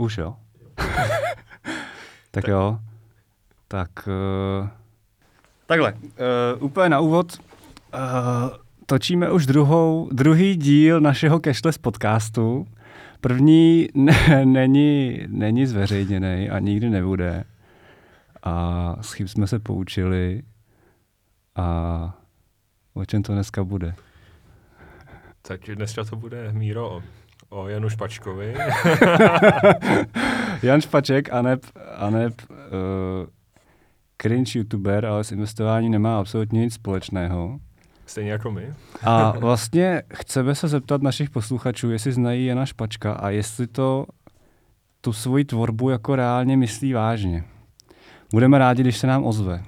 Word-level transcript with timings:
Už 0.00 0.18
jo. 0.18 0.36
tak 2.30 2.48
jo. 2.48 2.78
Tak 3.68 4.08
uh, 4.62 4.68
takhle, 5.66 5.92
uh, 5.92 6.64
úplně 6.64 6.88
na 6.88 7.00
úvod. 7.00 7.38
Uh, 7.94 8.00
točíme 8.86 9.30
už 9.30 9.46
druhou, 9.46 10.08
druhý 10.12 10.56
díl 10.56 11.00
našeho 11.00 11.40
Cashless 11.44 11.78
podcastu. 11.78 12.66
První 13.20 13.88
ne, 13.94 14.46
není, 14.46 15.20
není 15.26 15.66
zveřejněný 15.66 16.50
a 16.50 16.58
nikdy 16.58 16.90
nebude. 16.90 17.44
A 18.42 18.96
s 19.00 19.12
chyb 19.12 19.28
jsme 19.28 19.46
se 19.46 19.58
poučili. 19.58 20.42
A 21.56 22.18
o 22.94 23.04
čem 23.04 23.22
to 23.22 23.32
dneska 23.32 23.64
bude? 23.64 23.94
Tak 25.42 25.60
dneska 25.74 26.04
to 26.04 26.16
bude 26.16 26.52
Míro 26.52 26.90
o 26.90 27.02
Janu 27.68 27.88
Špačkovi. 27.88 28.54
Jan 30.62 30.80
Špaček, 30.80 31.32
Aneb, 31.32 31.60
Aneb 31.96 32.32
uh, 32.50 33.26
cringe 34.22 34.58
youtuber, 34.58 35.06
ale 35.06 35.24
s 35.24 35.32
investování 35.32 35.90
nemá 35.90 36.18
absolutně 36.18 36.60
nic 36.60 36.74
společného. 36.74 37.58
Stejně 38.06 38.30
jako 38.30 38.50
my. 38.50 38.74
A 39.02 39.30
vlastně 39.38 40.02
chceme 40.14 40.54
se 40.54 40.68
zeptat 40.68 41.02
našich 41.02 41.30
posluchačů, 41.30 41.90
jestli 41.90 42.12
znají 42.12 42.46
Jana 42.46 42.66
Špačka 42.66 43.12
a 43.12 43.30
jestli 43.30 43.66
to 43.66 44.06
tu 45.00 45.12
svoji 45.12 45.44
tvorbu 45.44 45.90
jako 45.90 46.16
reálně 46.16 46.56
myslí 46.56 46.92
vážně. 46.92 47.44
Budeme 48.32 48.58
rádi, 48.58 48.82
když 48.82 48.96
se 48.96 49.06
nám 49.06 49.24
ozve. 49.24 49.64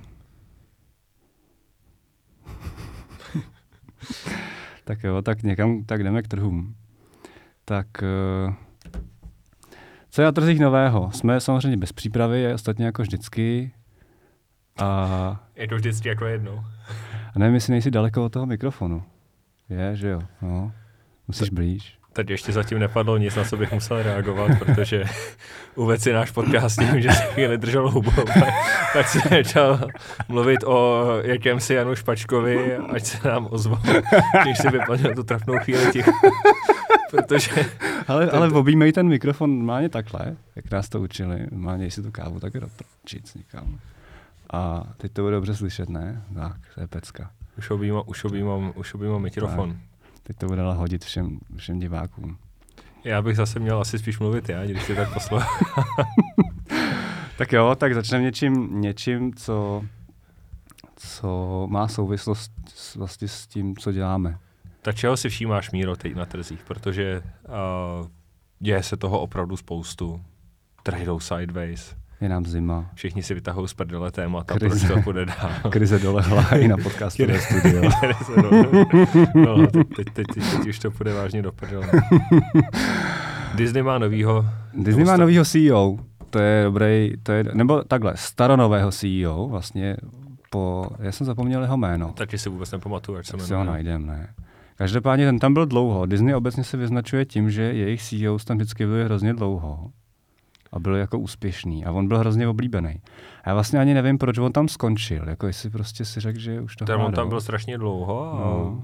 tak 4.85 5.05
jo, 5.05 5.23
tak 5.23 5.43
někam, 5.43 5.85
tak 5.85 6.05
jdeme 6.05 6.23
k 6.23 6.29
trhům. 6.29 6.75
Tak 7.65 7.87
uh, 8.47 8.55
co 10.11 10.23
je 10.23 10.25
na 10.27 10.33
trzích 10.33 10.61
nového? 10.61 11.11
Jsme 11.13 11.41
samozřejmě 11.41 11.77
bez 11.77 11.93
přípravy, 11.93 12.55
ostatně 12.55 12.87
jako 12.87 13.03
vždycky. 13.03 13.73
A... 14.79 15.41
Je 15.57 15.69
to 15.69 15.75
vždycky 15.75 16.09
jako 16.09 16.25
jednou. 16.25 16.65
A 17.35 17.39
nevím, 17.39 17.55
jestli 17.55 17.71
nejsi 17.71 17.91
daleko 17.91 18.25
od 18.25 18.33
toho 18.33 18.47
mikrofonu. 18.47 19.03
Je, 19.69 19.97
že 19.97 20.09
jo? 20.09 20.23
No. 20.43 20.73
Musíš 21.29 21.51
blíž. 21.51 21.99
Teď 22.13 22.31
ještě 22.31 22.53
zatím 22.53 22.79
nepadlo 22.79 23.17
nic, 23.17 23.37
na 23.37 23.45
co 23.45 23.57
bych 23.57 23.73
musel 23.73 24.03
reagovat, 24.03 24.51
protože 24.59 25.05
uved 25.75 26.03
si 26.03 26.13
náš 26.13 26.31
podcast 26.31 26.79
tím, 26.79 27.01
že 27.01 27.13
si 27.13 27.23
chvíli 27.23 27.59
držel 27.59 27.91
hubu, 27.91 28.11
tak, 28.11 28.55
tak 28.93 29.09
si 29.09 29.19
začal 29.31 29.81
mluvit 30.29 30.65
o 30.65 31.07
jakémsi 31.23 31.75
Janu 31.75 31.95
Špačkovi, 31.95 32.77
ať 32.77 33.05
se 33.05 33.29
nám 33.29 33.49
ozval, 33.51 33.83
když 34.43 34.59
si 34.59 34.69
vypadl 34.69 35.15
tu 35.15 35.23
trapnou 35.23 35.59
chvíli 35.59 35.93
těch. 35.93 36.07
Protože... 37.13 37.51
Ale, 38.09 38.31
ale 38.31 38.51
objímej 38.51 38.93
ten 38.93 39.09
mikrofon 39.09 39.59
normálně 39.59 39.89
takhle, 39.89 40.37
jak 40.57 40.71
nás 40.71 40.89
to 40.89 41.01
učili. 41.01 41.47
Normálně, 41.51 41.91
si 41.91 42.03
tu 42.03 42.11
kávu, 42.11 42.41
tak 42.41 42.53
doprčit 42.53 43.37
někam. 43.37 43.79
A 44.53 44.85
teď 44.97 45.13
to 45.13 45.23
bude 45.23 45.35
dobře 45.35 45.55
slyšet, 45.55 45.89
ne? 45.89 46.23
Tak, 46.35 46.57
to 46.75 46.81
je 46.81 46.87
pecka. 46.87 47.31
Už 47.59 47.71
objímám, 47.71 48.03
už 48.07 48.25
objímám, 48.25 48.73
už 48.77 48.95
objímám 48.95 49.23
mikrofon. 49.23 49.71
Tak. 49.71 49.81
Teď 50.23 50.37
to 50.37 50.47
bude 50.47 50.63
hodit 50.63 51.05
všem, 51.05 51.39
všem 51.57 51.79
divákům. 51.79 52.37
Já 53.05 53.23
bych 53.23 53.37
zase 53.37 53.59
měl 53.59 53.81
asi 53.81 53.99
spíš 53.99 54.19
mluvit 54.19 54.49
já, 54.49 54.65
když 54.65 54.83
si 54.83 54.95
tak 54.95 55.15
poslouchám. 55.15 55.49
tak 57.39 57.53
jo, 57.53 57.75
tak 57.75 57.95
začneme 57.95 58.25
něčím, 58.25 58.81
něčím 58.81 59.35
co, 59.35 59.85
co 60.97 61.67
má 61.71 61.89
souvislost 61.89 62.53
s, 62.75 62.97
vlastně 62.97 63.29
s 63.29 63.47
tím, 63.47 63.77
co 63.77 63.93
děláme. 63.93 64.39
Tak 64.85 64.97
čeho 64.97 65.17
si 65.17 65.29
všímáš, 65.29 65.71
Míro, 65.71 65.97
teď 65.97 66.15
na 66.15 66.27
trzích? 66.27 66.63
Protože 66.65 67.23
uh, 67.49 68.07
děje 68.59 68.83
se 68.83 68.97
toho 68.97 69.21
opravdu 69.21 69.57
spoustu. 69.57 70.21
Trhy 70.83 71.05
jdou 71.05 71.21
sideways. 71.21 71.97
Je 72.21 72.29
nám 72.29 72.47
zima. 72.47 72.91
Všichni 72.95 73.23
si 73.23 73.35
vytahují 73.35 73.69
z 73.69 73.75
prdele 73.75 74.11
témata, 74.11 74.55
Krize. 74.55 74.87
proč 74.87 74.97
to 74.97 75.03
půjde 75.03 75.27
dál. 75.27 75.51
Krize 75.71 75.99
dolehla 75.99 76.43
i 76.57 76.69
na 76.69 76.77
podcastu 76.77 77.27
ve 77.27 77.41
studio. 77.41 77.83
no, 79.35 79.67
teď, 79.67 79.87
teď, 79.97 80.07
teď, 80.15 80.27
teď, 80.35 80.69
už 80.69 80.79
to 80.79 80.91
půjde 80.91 81.15
vážně 81.15 81.43
do 81.43 81.53
prdele. 81.53 81.91
Disney 83.55 83.83
má 83.83 83.99
novýho... 83.99 84.47
Disney 84.75 85.05
má 85.05 85.17
novýho 85.17 85.45
CEO. 85.45 85.99
To 86.31 86.39
je 86.39 86.65
dobrý, 86.65 87.13
to 87.23 87.33
je, 87.33 87.45
nebo 87.55 87.83
takhle, 87.83 88.13
staronového 88.17 88.91
CEO, 88.93 89.49
vlastně 89.49 89.97
po, 90.51 90.87
já 90.99 91.13
jsem 91.13 91.27
zapomněl 91.27 91.63
jeho 91.63 91.77
jméno. 91.77 92.13
Taky 92.13 92.39
si 92.39 92.49
vůbec 92.49 92.71
nepamatuju, 92.73 93.17
jak 93.17 93.27
se 93.27 93.37
jmenuje. 93.37 93.49
si 93.49 93.55
ho 93.55 93.65
najdem, 93.65 94.07
ne. 94.07 94.35
Každopádně 94.77 95.27
ten 95.27 95.39
tam 95.39 95.55
byl 95.55 95.67
dlouho. 95.67 96.07
Disney 96.07 96.35
obecně 96.35 96.65
se 96.65 96.77
vyznačuje 96.77 97.25
tím, 97.25 97.51
že 97.51 97.63
jejich 97.63 98.03
CEO 98.03 98.39
tam 98.39 98.57
vždycky 98.57 98.87
byli 98.87 99.05
hrozně 99.05 99.35
dlouho 99.35 99.91
a 100.73 100.79
byl 100.79 100.97
jako 100.97 101.19
úspěšný. 101.19 101.85
A 101.85 101.93
on 101.93 102.09
byl 102.09 102.19
hrozně 102.19 102.49
oblíbený. 102.49 103.01
A 103.45 103.49
já 103.49 103.55
vlastně 103.55 103.79
ani 103.79 103.95
nevím, 103.95 104.19
proč 104.19 104.39
on 104.39 104.53
tam 104.53 104.69
skončil. 104.69 105.29
Jako 105.29 105.47
jestli 105.47 105.71
prostě 105.71 106.05
si 106.05 106.21
řekl, 106.21 106.39
že 106.39 106.61
už 106.61 106.77
to 106.77 106.85
Ten 106.85 107.01
on 107.01 107.13
tam 107.13 107.29
byl 107.29 107.41
strašně 107.41 107.79
dlouho. 107.79 108.33
A... 108.33 108.39
No. 108.39 108.83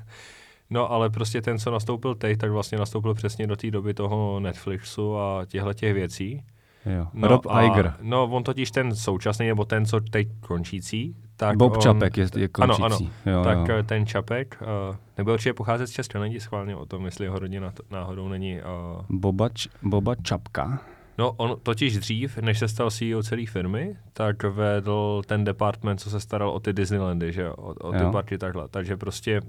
no. 0.70 0.92
ale 0.92 1.10
prostě 1.10 1.42
ten, 1.42 1.58
co 1.58 1.70
nastoupil 1.70 2.14
teď, 2.14 2.38
tak 2.38 2.50
vlastně 2.50 2.78
nastoupil 2.78 3.14
přesně 3.14 3.46
do 3.46 3.56
té 3.56 3.70
doby 3.70 3.94
toho 3.94 4.40
Netflixu 4.40 5.18
a 5.18 5.44
těchto 5.46 5.72
těch 5.72 5.94
věcí. 5.94 6.44
Jo. 6.86 7.06
No 7.12 7.28
Rob 7.28 7.46
a, 7.46 7.62
Iger. 7.62 7.94
No, 8.02 8.24
on 8.24 8.42
totiž 8.44 8.70
ten 8.70 8.94
současný, 8.94 9.46
nebo 9.46 9.64
ten, 9.64 9.86
co 9.86 10.00
teď 10.00 10.28
končící, 10.40 11.16
tak 11.36 11.56
Bob 11.56 11.72
on, 11.72 11.80
Čapek 11.80 12.16
je, 12.16 12.26
je 12.36 12.48
končící. 12.48 12.82
Ano, 12.82 12.96
ano. 12.96 13.10
Jo, 13.26 13.44
tak 13.44 13.68
jo. 13.68 13.74
Eh, 13.78 13.82
ten 13.82 14.06
Čapek, 14.06 14.62
uh, 14.90 14.96
nebo 15.18 15.32
určitě 15.32 15.54
pocházet 15.54 15.86
z 15.86 15.90
Česka, 15.90 16.18
není 16.18 16.40
schválně 16.40 16.76
o 16.76 16.86
tom, 16.86 17.04
jestli 17.04 17.24
jeho 17.24 17.38
rodina 17.38 17.72
náhodou 17.90 18.28
není... 18.28 18.60
Uh... 18.60 19.18
Boba, 19.18 19.48
Boba 19.82 20.14
Čapka? 20.14 20.80
No, 21.18 21.32
on 21.32 21.56
totiž 21.62 21.98
dřív, 21.98 22.38
než 22.38 22.58
se 22.58 22.68
stal 22.68 22.90
CEO 22.90 23.22
celé 23.22 23.46
firmy, 23.46 23.96
tak 24.12 24.42
vedl 24.42 25.22
ten 25.26 25.44
department, 25.44 26.00
co 26.00 26.10
se 26.10 26.20
staral 26.20 26.50
o 26.50 26.60
ty 26.60 26.72
Disneylandy, 26.72 27.32
že 27.32 27.50
o, 27.50 27.74
o 27.74 27.92
ty 27.92 28.04
parky 28.12 28.38
takhle. 28.38 28.68
Takže 28.68 28.96
prostě 28.96 29.40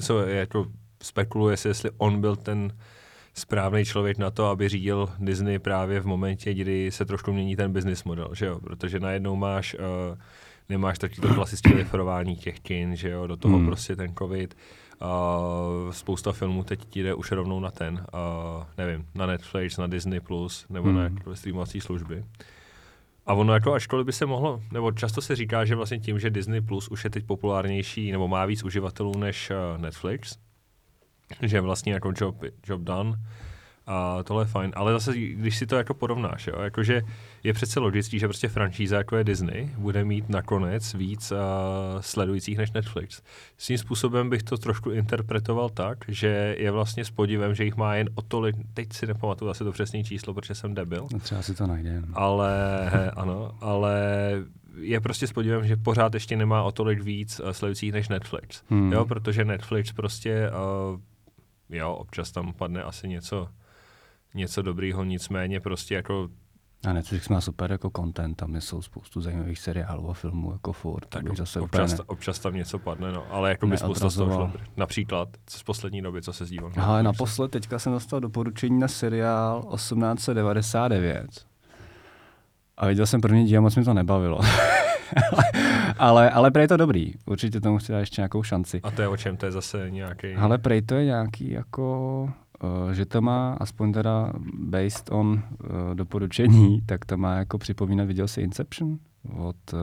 co 0.00 0.20
je, 0.20 0.36
jako 0.36 0.66
spekuluje 1.02 1.56
se, 1.56 1.68
jestli 1.68 1.90
on 1.98 2.20
byl 2.20 2.36
ten 2.36 2.72
správný 3.34 3.84
člověk 3.84 4.18
na 4.18 4.30
to, 4.30 4.46
aby 4.46 4.68
řídil 4.68 5.08
Disney 5.18 5.58
právě 5.58 6.00
v 6.00 6.06
momentě, 6.06 6.54
kdy 6.54 6.90
se 6.90 7.04
trošku 7.04 7.32
mění 7.32 7.56
ten 7.56 7.72
business 7.72 8.04
model, 8.04 8.30
že 8.34 8.46
jo? 8.46 8.60
Protože 8.60 9.00
najednou 9.00 9.36
máš, 9.36 9.74
uh, 9.74 10.18
nemáš 10.68 10.98
taky 10.98 11.20
to 11.20 11.34
klasické 11.34 11.74
referování 11.74 12.36
těch 12.36 12.60
kin, 12.60 12.96
že 12.96 13.10
jo? 13.10 13.26
Do 13.26 13.36
toho 13.36 13.56
hmm. 13.56 13.66
prostě 13.66 13.96
ten 13.96 14.14
covid. 14.14 14.56
Uh, 15.02 15.92
spousta 15.92 16.32
filmů 16.32 16.64
teď 16.64 16.84
ti 16.84 17.02
jde 17.02 17.14
už 17.14 17.32
rovnou 17.32 17.60
na 17.60 17.70
ten, 17.70 17.94
uh, 17.94 18.64
nevím, 18.78 19.06
na 19.14 19.26
Netflix, 19.26 19.76
na 19.76 19.86
Disney+, 19.86 20.20
Plus 20.20 20.66
nebo 20.70 20.88
hmm. 20.88 20.96
na 20.96 21.34
streamovací 21.34 21.80
služby. 21.80 22.24
A 23.26 23.34
ono 23.34 23.54
jako 23.54 23.74
ačkoliv 23.74 24.06
by 24.06 24.12
se 24.12 24.26
mohlo, 24.26 24.62
nebo 24.72 24.92
často 24.92 25.20
se 25.20 25.36
říká, 25.36 25.64
že 25.64 25.74
vlastně 25.74 25.98
tím, 25.98 26.18
že 26.18 26.30
Disney 26.30 26.60
Plus 26.60 26.88
už 26.88 27.04
je 27.04 27.10
teď 27.10 27.24
populárnější, 27.24 28.12
nebo 28.12 28.28
má 28.28 28.46
víc 28.46 28.64
uživatelů 28.64 29.18
než 29.18 29.50
uh, 29.50 29.82
Netflix, 29.82 30.38
že 31.42 31.60
vlastně 31.60 31.92
jako 31.92 32.12
job, 32.20 32.36
job 32.66 32.80
done, 32.80 33.12
a 33.88 34.22
tohle 34.22 34.42
je 34.42 34.46
fajn, 34.46 34.72
ale 34.76 34.92
zase, 34.92 35.16
když 35.16 35.56
si 35.56 35.66
to 35.66 35.76
jako 35.76 35.94
porovnáš, 35.94 36.46
jo, 36.46 36.60
jakože 36.60 37.02
je 37.44 37.52
přece 37.52 37.80
logický, 37.80 38.18
že 38.18 38.26
prostě 38.26 38.48
franšíza 38.48 38.96
jako 38.96 39.16
je 39.16 39.24
Disney 39.24 39.70
bude 39.78 40.04
mít 40.04 40.28
nakonec 40.28 40.94
víc 40.94 41.32
uh, 41.32 41.38
sledujících 42.00 42.58
než 42.58 42.72
Netflix. 42.72 43.22
S 43.58 43.66
tím 43.66 43.78
způsobem 43.78 44.30
bych 44.30 44.42
to 44.42 44.58
trošku 44.58 44.90
interpretoval 44.90 45.68
tak, 45.68 45.98
že 46.08 46.56
je 46.58 46.70
vlastně 46.70 47.04
s 47.04 47.10
podivem, 47.10 47.54
že 47.54 47.64
jich 47.64 47.76
má 47.76 47.94
jen 47.94 48.08
o 48.14 48.22
tolik, 48.22 48.56
teď 48.74 48.92
si 48.92 49.06
nepamatuju 49.06 49.50
asi 49.50 49.64
to 49.64 49.72
přesné 49.72 50.04
číslo, 50.04 50.34
protože 50.34 50.54
jsem 50.54 50.74
debil. 50.74 51.08
No 51.12 51.18
třeba 51.18 51.42
si 51.42 51.54
to 51.54 51.66
najdem. 51.66 52.04
Ale, 52.14 52.90
ano, 53.16 53.52
ale 53.60 54.00
je 54.80 55.00
prostě 55.00 55.26
s 55.26 55.32
podívem, 55.32 55.66
že 55.66 55.76
pořád 55.76 56.14
ještě 56.14 56.36
nemá 56.36 56.62
o 56.62 56.72
tolik 56.72 57.02
víc 57.02 57.40
uh, 57.40 57.50
sledujících 57.50 57.92
než 57.92 58.08
Netflix. 58.08 58.62
Hmm. 58.70 58.92
Jo, 58.92 59.04
protože 59.04 59.44
Netflix 59.44 59.92
prostě, 59.92 60.50
uh, 60.50 61.00
jo, 61.76 61.92
občas 61.92 62.32
tam 62.32 62.52
padne 62.52 62.82
asi 62.82 63.08
něco 63.08 63.48
něco 64.34 64.62
dobrýho, 64.62 65.04
nicméně 65.04 65.60
prostě 65.60 65.94
jako 65.94 66.28
a 66.86 66.92
Netflix 66.92 67.28
má 67.28 67.40
super 67.40 67.72
jako 67.72 67.90
content, 67.96 68.36
tam 68.36 68.56
jsou 68.56 68.82
spoustu 68.82 69.20
zajímavých 69.20 69.58
seriálů 69.58 70.10
a 70.10 70.14
filmů 70.14 70.52
jako 70.52 70.72
furt. 70.72 71.06
Tak 71.08 71.36
zase 71.36 71.60
občas, 71.60 71.92
ne... 71.92 71.98
občas 72.06 72.38
tam 72.38 72.54
něco 72.54 72.78
padne, 72.78 73.12
no, 73.12 73.26
ale 73.30 73.48
jako 73.48 73.66
by 73.66 73.78
spousta 73.78 74.08
z 74.10 74.14
toho 74.14 74.32
šlo. 74.34 74.52
Například 74.76 75.28
z 75.50 75.62
poslední 75.62 76.02
doby, 76.02 76.22
co 76.22 76.32
se 76.32 76.44
zdívám. 76.44 76.72
Ale 76.76 77.02
naposled 77.02 77.50
teďka 77.50 77.78
jsem 77.78 77.92
dostal 77.92 78.20
doporučení 78.20 78.78
na 78.78 78.88
seriál 78.88 79.62
1899. 79.74 81.26
A 82.76 82.86
viděl 82.86 83.06
jsem 83.06 83.20
první 83.20 83.44
díl, 83.44 83.62
moc 83.62 83.76
mi 83.76 83.84
to 83.84 83.94
nebavilo. 83.94 84.40
ale, 85.98 86.30
ale 86.30 86.50
prej 86.50 86.66
to 86.66 86.76
dobrý. 86.76 87.12
Určitě 87.26 87.60
tomu 87.60 87.78
chci 87.78 87.92
dát 87.92 87.98
ještě 87.98 88.20
nějakou 88.20 88.42
šanci. 88.42 88.80
A 88.82 88.90
to 88.90 89.02
je 89.02 89.08
o 89.08 89.16
čem? 89.16 89.36
To 89.36 89.46
je 89.46 89.52
zase 89.52 89.90
nějaký... 89.90 90.34
Ale 90.34 90.58
prej 90.58 90.82
to 90.82 90.94
je 90.94 91.04
nějaký 91.04 91.50
jako 91.50 92.28
že 92.92 93.06
to 93.06 93.20
má, 93.20 93.56
aspoň 93.60 93.92
teda 93.92 94.32
based 94.54 95.10
on 95.10 95.26
uh, 95.28 95.94
doporučení, 95.94 96.80
tak 96.86 97.04
to 97.04 97.16
má 97.16 97.34
jako 97.34 97.58
připomínat, 97.58 98.06
viděl 98.06 98.28
jsi 98.28 98.40
Inception? 98.40 98.98
Od 99.36 99.56
uh... 99.72 99.80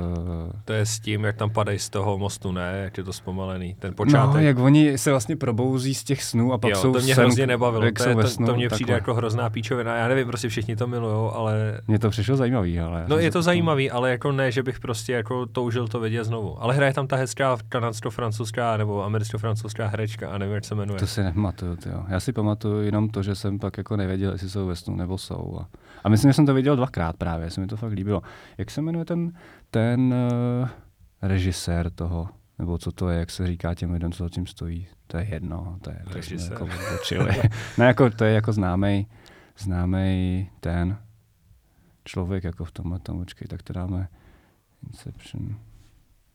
To 0.65 0.73
je 0.73 0.85
s 0.85 0.99
tím, 0.99 1.23
jak 1.23 1.35
tam 1.35 1.49
padají 1.49 1.79
z 1.79 1.89
toho 1.89 2.17
mostu, 2.17 2.51
ne? 2.51 2.81
Jak 2.83 2.97
je 2.97 3.03
to 3.03 3.13
zpomalený, 3.13 3.75
ten 3.79 3.93
počátek. 3.95 4.33
No, 4.33 4.47
jak 4.47 4.59
oni 4.59 4.97
se 4.97 5.11
vlastně 5.11 5.35
probouzí 5.35 5.95
z 5.95 6.03
těch 6.03 6.23
snů 6.23 6.53
a 6.53 6.57
pak 6.57 6.71
jo, 6.71 6.77
jsou 6.77 6.93
to 6.93 6.99
mě 6.99 7.15
sen, 7.15 7.23
hrozně 7.23 7.47
nebavilo. 7.47 7.91
To, 7.91 8.09
je, 8.09 8.27
snu, 8.27 8.45
to, 8.45 8.55
mě 8.55 8.69
přijde 8.69 8.93
takhle. 8.93 8.97
jako 8.97 9.13
hrozná 9.13 9.49
píčovina. 9.49 9.95
Já 9.97 10.07
nevím, 10.07 10.27
prostě 10.27 10.49
všichni 10.49 10.75
to 10.75 10.87
milujou, 10.87 11.31
ale... 11.31 11.81
Mně 11.87 11.99
to 11.99 12.09
přišlo 12.09 12.35
zajímavý, 12.35 12.79
ale... 12.79 13.05
No 13.07 13.17
je 13.17 13.31
to 13.31 13.41
zajímavý, 13.41 13.91
ale 13.91 14.11
jako 14.11 14.31
ne, 14.31 14.51
že 14.51 14.63
bych 14.63 14.79
prostě 14.79 15.13
jako 15.13 15.45
toužil 15.45 15.87
to 15.87 15.99
vidět 15.99 16.23
znovu. 16.23 16.63
Ale 16.63 16.75
hraje 16.75 16.93
tam 16.93 17.07
ta 17.07 17.15
hezká 17.15 17.57
kanadsko-francouzská 17.69 18.77
nebo 18.77 19.05
americko-francouzská 19.05 19.87
herečka 19.87 20.29
a 20.29 20.37
nevím, 20.37 20.55
jak 20.55 20.65
se 20.65 20.75
jmenuje. 20.75 20.99
To 20.99 21.07
si 21.07 21.23
nepamatuju, 21.23 21.75
tyjo. 21.75 22.03
Já 22.07 22.19
si 22.19 22.33
pamatuju 22.33 22.81
jenom 22.81 23.09
to, 23.09 23.23
že 23.23 23.35
jsem 23.35 23.59
pak 23.59 23.77
jako 23.77 23.97
nevěděl, 23.97 24.31
jestli 24.31 24.49
jsou 24.49 24.67
ve 24.67 24.75
snu 24.75 24.95
nebo 24.95 25.17
jsou. 25.17 25.57
A, 25.61 25.67
a 26.03 26.09
myslím, 26.09 26.29
že 26.29 26.33
jsem 26.33 26.45
to 26.45 26.53
viděl 26.53 26.75
dvakrát 26.75 27.17
právě, 27.17 27.49
se 27.49 27.61
mi 27.61 27.67
to 27.67 27.77
fakt 27.77 27.91
líbilo. 27.91 28.21
Jak 28.57 28.71
se 28.71 28.81
jmenuje 28.81 29.05
ten, 29.05 29.31
ten 29.71 30.13
uh, 30.13 30.69
režisér 31.21 31.89
toho, 31.89 32.29
nebo 32.59 32.77
co 32.77 32.91
to 32.91 33.09
je, 33.09 33.19
jak 33.19 33.31
se 33.31 33.47
říká 33.47 33.73
těm 33.75 33.91
lidem, 33.91 34.11
co 34.11 34.23
za 34.23 34.29
tím 34.29 34.47
stojí. 34.47 34.87
To 35.07 35.17
je 35.17 35.27
jedno, 35.29 35.77
to 35.81 35.89
je, 35.89 36.01
to 36.07 36.13
Režisér. 36.13 36.51
jako 36.51 36.63
odbočili. 36.63 37.31
ne, 37.77 37.85
jako, 37.85 38.09
to 38.09 38.25
je 38.25 38.33
jako 38.33 38.53
známý, 38.53 39.07
známý 39.57 40.49
ten 40.59 40.97
člověk 42.03 42.43
jako 42.43 42.65
v 42.65 42.71
tomhle 42.71 42.99
tom, 42.99 43.19
počkej, 43.19 43.47
tak 43.47 43.63
to 43.63 43.73
dáme 43.73 44.07
Inception. 44.87 45.55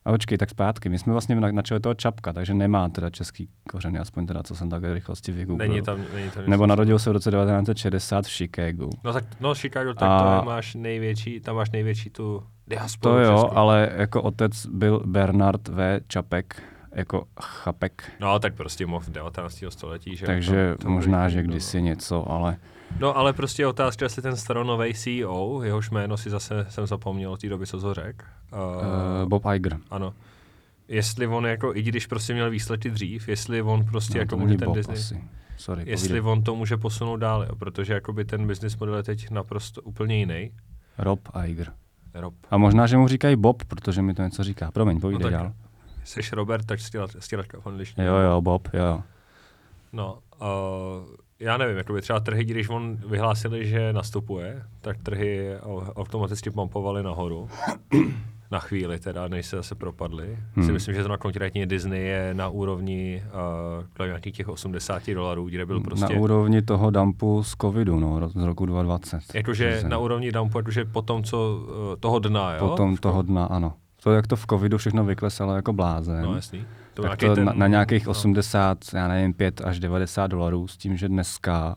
A 0.05 0.11
počkej, 0.13 0.39
tak 0.39 0.51
zpátky. 0.51 0.89
My 0.89 0.99
jsme 0.99 1.13
vlastně 1.13 1.35
na, 1.35 1.53
na 1.53 1.63
čele 1.63 1.81
toho 1.81 1.95
Čapka, 1.95 2.33
takže 2.33 2.55
nemá 2.55 2.89
teda 2.89 3.11
český 3.11 3.49
kořeny, 3.71 3.99
aspoň 3.99 4.27
teda, 4.27 4.43
co 4.43 4.57
jsem 4.57 4.71
tak 4.71 4.83
v 4.83 4.95
rychlosti 4.95 5.33
vygooglil. 5.33 5.69
Není 5.69 5.83
tam, 5.83 6.05
není 6.15 6.31
tam 6.31 6.45
Nebo 6.47 6.67
narodil 6.67 6.99
se 6.99 7.11
v 7.11 7.13
roce 7.13 7.31
1960 7.31 8.25
v 8.25 8.29
Chicagu. 8.29 8.91
No 9.05 9.13
tak, 9.13 9.25
no 9.41 9.55
Chicago, 9.55 9.95
tak 9.95 10.11
A- 10.11 10.41
to 10.41 10.47
máš 10.47 10.75
největší, 10.75 11.41
tam 11.41 11.57
máš 11.57 11.71
největší 11.71 12.11
tu 12.11 12.43
diasporu 12.71 13.15
To 13.15 13.21
jo, 13.21 13.33
českou. 13.43 13.57
ale 13.57 13.91
jako 13.97 14.23
otec 14.23 14.67
byl 14.67 15.03
Bernard 15.07 15.69
V. 15.69 16.01
Čapek, 16.09 16.63
jako 16.93 17.25
chapek. 17.43 18.13
No 18.21 18.39
tak 18.39 18.55
prostě 18.55 18.87
moh 18.87 19.07
19. 19.09 19.65
století, 19.69 20.17
že 20.17 20.25
jo, 20.25 20.27
Takže 20.27 20.75
to- 20.79 20.83
to 20.83 20.91
možná, 20.91 21.29
že 21.29 21.37
nebylo. 21.37 21.51
kdysi 21.53 21.83
něco, 21.83 22.31
ale 22.31 22.57
No 23.01 23.17
ale 23.17 23.33
prostě 23.33 23.63
je 23.63 23.67
otázka, 23.67 24.05
jestli 24.05 24.23
ten 24.23 24.37
staronový 24.37 24.95
CEO, 24.95 25.63
jehož 25.63 25.91
jméno 25.91 26.17
si 26.17 26.31
zase 26.31 26.67
jsem 26.69 26.87
zapomněl 26.87 27.33
od 27.33 27.41
té 27.41 27.49
doby, 27.49 27.67
co 27.67 27.81
to 27.81 27.95
řekl. 27.95 28.25
uh, 28.53 29.29
Bob 29.29 29.43
Iger. 29.55 29.79
Ano. 29.91 30.15
Jestli 30.89 31.27
on 31.27 31.47
jako, 31.47 31.75
i 31.77 31.83
když 31.83 32.07
prostě 32.07 32.33
měl 32.33 32.51
výsledky 32.51 32.91
dřív, 32.91 33.29
jestli 33.29 33.63
on 33.63 33.85
prostě 33.85 34.15
No, 34.19 34.21
jako 34.21 34.37
může 34.37 34.57
ten 34.57 34.67
Bob 34.67 34.77
Disney, 34.77 34.97
asi. 34.99 35.25
Sorry, 35.57 35.83
jestli 35.87 36.09
povídej. 36.09 36.33
on 36.33 36.43
to 36.43 36.57
může 36.57 36.77
posunout 36.77 37.17
dál, 37.17 37.43
jo, 37.49 37.57
protože 37.57 37.95
jakoby 37.95 38.25
ten 38.25 38.47
business 38.47 38.77
model 38.77 38.95
je 38.97 39.03
teď 39.03 39.31
naprosto 39.31 39.83
úplně 39.83 40.17
jiný. 40.19 40.51
Rob 40.99 41.21
Iger. 41.47 41.73
Rob. 42.15 42.35
A 42.51 42.57
možná, 42.57 42.87
že 42.87 42.97
mu 42.97 43.09
říkají 43.09 43.37
Bob, 43.37 43.65
protože 43.65 44.03
mi 44.03 44.15
to 44.15 44.23
něco 44.23 44.45
říká. 44.45 44.71
Promiň, 44.71 45.01
povídej 45.01 45.23
tak- 45.23 45.33
dál. 45.33 45.53
Jsi 46.05 46.21
Robert, 46.33 46.67
tak 46.67 46.81
stělačka 47.19 47.61
v 47.61 47.67
angličtině. 47.67 48.07
Jo, 48.07 48.15
jo, 48.15 48.41
Bob, 48.41 48.69
jo. 48.73 49.03
No, 49.93 50.19
uh, 50.41 50.47
já 51.41 51.57
nevím, 51.57 51.77
jakoby 51.77 52.01
třeba 52.03 52.21
trhy, 52.21 52.45
když 52.45 52.69
on 52.69 52.97
vyhlásili, 53.07 53.67
že 53.67 53.93
nastupuje, 53.93 54.63
tak 54.81 54.99
trhy 55.03 55.57
au- 55.61 55.93
automaticky 55.97 56.51
pumpovaly 56.51 57.03
nahoru. 57.03 57.49
Na 58.51 58.59
chvíli 58.59 58.99
teda, 58.99 59.29
než 59.29 59.47
se 59.47 59.57
zase 59.57 59.75
propadly. 59.75 60.39
Hmm. 60.55 60.67
Si 60.67 60.73
myslím, 60.73 60.95
že 60.95 61.03
zrovna 61.03 61.17
konkrétně 61.17 61.67
Disney 61.67 62.03
je 62.07 62.35
na 62.35 62.49
úrovni 62.49 63.23
uh, 63.99 64.07
nějakých 64.07 64.35
těch 64.35 64.49
80 64.49 65.11
dolarů, 65.11 65.49
kde 65.49 65.67
byl 65.67 65.81
prostě... 65.81 66.15
Na 66.15 66.21
úrovni 66.21 66.63
toho 66.63 66.91
dumpu 66.91 67.43
z 67.43 67.57
covidu, 67.61 68.01
no, 68.01 68.29
z 68.29 68.43
roku 68.43 68.67
2020. 68.67 69.35
Jakože 69.35 69.79
Že- 69.81 69.89
na 69.89 69.99
úrovni 69.99 70.33
dumpu, 70.33 70.59
jakože 70.59 70.85
potom, 70.85 71.23
co 71.23 71.61
uh, 71.63 71.97
toho 72.01 72.19
dna, 72.19 72.55
jo? 72.55 72.69
Potom 72.69 72.97
toho 72.97 73.23
dna, 73.23 73.45
ano. 73.45 73.73
To, 74.03 74.13
jak 74.13 74.27
to 74.27 74.37
v 74.37 74.47
covidu 74.47 74.79
všechno 74.79 75.05
vyklesalo 75.05 75.57
jako 75.57 75.73
blázen. 75.73 76.23
No 76.23 76.35
jasný. 76.35 76.65
To 76.95 77.03
tak 77.03 77.19
to 77.19 77.35
ten- 77.35 77.45
na, 77.45 77.53
na 77.53 77.67
nějakých 77.67 78.07
no. 78.07 78.11
80, 78.11 78.79
já 78.95 79.09
nevím, 79.09 79.33
5 79.33 79.61
až 79.61 79.81
90 79.81 80.27
dolarů 80.27 80.69
s 80.69 80.77
tím, 80.77 80.97
že 80.97 81.09
dneska, 81.09 81.77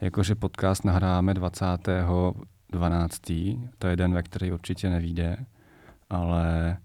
jakože 0.00 0.34
podcast 0.34 0.84
nahráme 0.84 1.34
20. 1.34 1.66
12. 2.72 3.20
To 3.78 3.86
je 3.86 3.96
den, 3.96 4.14
ve 4.14 4.22
který 4.22 4.52
určitě 4.52 4.90
nevíde, 4.90 5.36
ale 6.10 6.76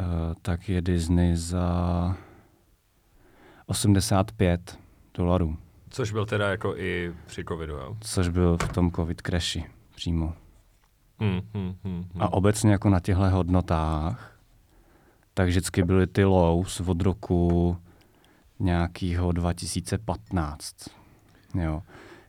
uh, 0.00 0.06
tak 0.42 0.68
je 0.68 0.82
Disney 0.82 1.36
za 1.36 2.16
85 3.66 4.78
dolarů, 5.14 5.56
Což 5.90 6.12
byl 6.12 6.26
teda 6.26 6.50
jako 6.50 6.76
i 6.76 7.14
při 7.26 7.44
covidu, 7.44 7.72
jo? 7.74 7.96
což 8.00 8.28
byl 8.28 8.56
v 8.56 8.68
tom 8.72 8.90
covid 8.92 9.20
crashi 9.26 9.64
přímo. 9.94 10.34
Hmm, 11.18 11.40
hmm, 11.54 11.74
hmm, 11.84 12.04
hmm. 12.14 12.22
A 12.22 12.32
obecně 12.32 12.72
jako 12.72 12.90
na 12.90 13.00
těchto 13.00 13.30
hodnotách, 13.30 14.38
tak 15.34 15.48
vždycky 15.48 15.82
byly 15.84 16.06
ty 16.06 16.24
lows 16.24 16.80
od 16.80 17.00
roku 17.02 17.76
nějakého 18.58 19.32
2015. 19.32 20.76
Jo. 21.54 21.82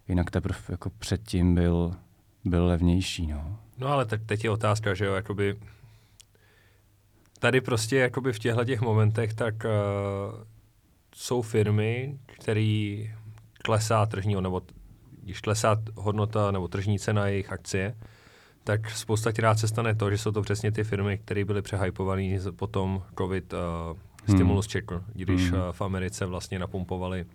Jinak 0.07 0.31
teprve 0.31 0.59
jako 0.69 0.89
předtím 0.89 1.55
byl, 1.55 1.95
byl 2.45 2.65
levnější. 2.65 3.27
No. 3.27 3.57
No 3.77 3.87
ale 3.87 4.05
te- 4.05 4.17
teď 4.17 4.43
je 4.43 4.49
otázka, 4.49 4.93
že 4.93 5.05
jo, 5.05 5.13
jakoby 5.13 5.59
tady 7.41 7.61
prostě 7.61 7.97
jakoby 7.97 8.33
v 8.33 8.39
těchto 8.39 8.65
těch 8.65 8.81
momentech 8.81 9.33
tak 9.33 9.55
uh, 9.65 10.43
jsou 11.15 11.41
firmy, 11.41 12.19
které 12.25 12.97
klesá 13.63 14.05
tržní, 14.05 14.35
nebo 14.41 14.61
když 15.23 15.41
klesá 15.41 15.81
hodnota 15.95 16.51
nebo 16.51 16.67
tržní 16.67 16.99
cena 16.99 17.27
jejich 17.27 17.51
akcie, 17.51 17.97
tak 18.63 18.89
spousta 18.89 19.31
krát 19.31 19.59
se 19.59 19.67
stane 19.67 19.95
to, 19.95 20.11
že 20.11 20.17
jsou 20.17 20.31
to 20.31 20.41
přesně 20.41 20.71
ty 20.71 20.83
firmy, 20.83 21.17
které 21.17 21.45
byly 21.45 21.61
přehypované 21.61 22.39
z- 22.39 22.51
potom 22.51 23.03
COVID 23.17 23.53
uh, 23.53 23.59
stimulus 24.35 24.67
checker, 24.71 25.01
když 25.13 25.51
Hmm. 25.51 25.59
uh, 25.61 25.71
v 25.71 25.81
Americe 25.81 26.25
vlastně 26.25 26.59
napumpovali 26.59 27.25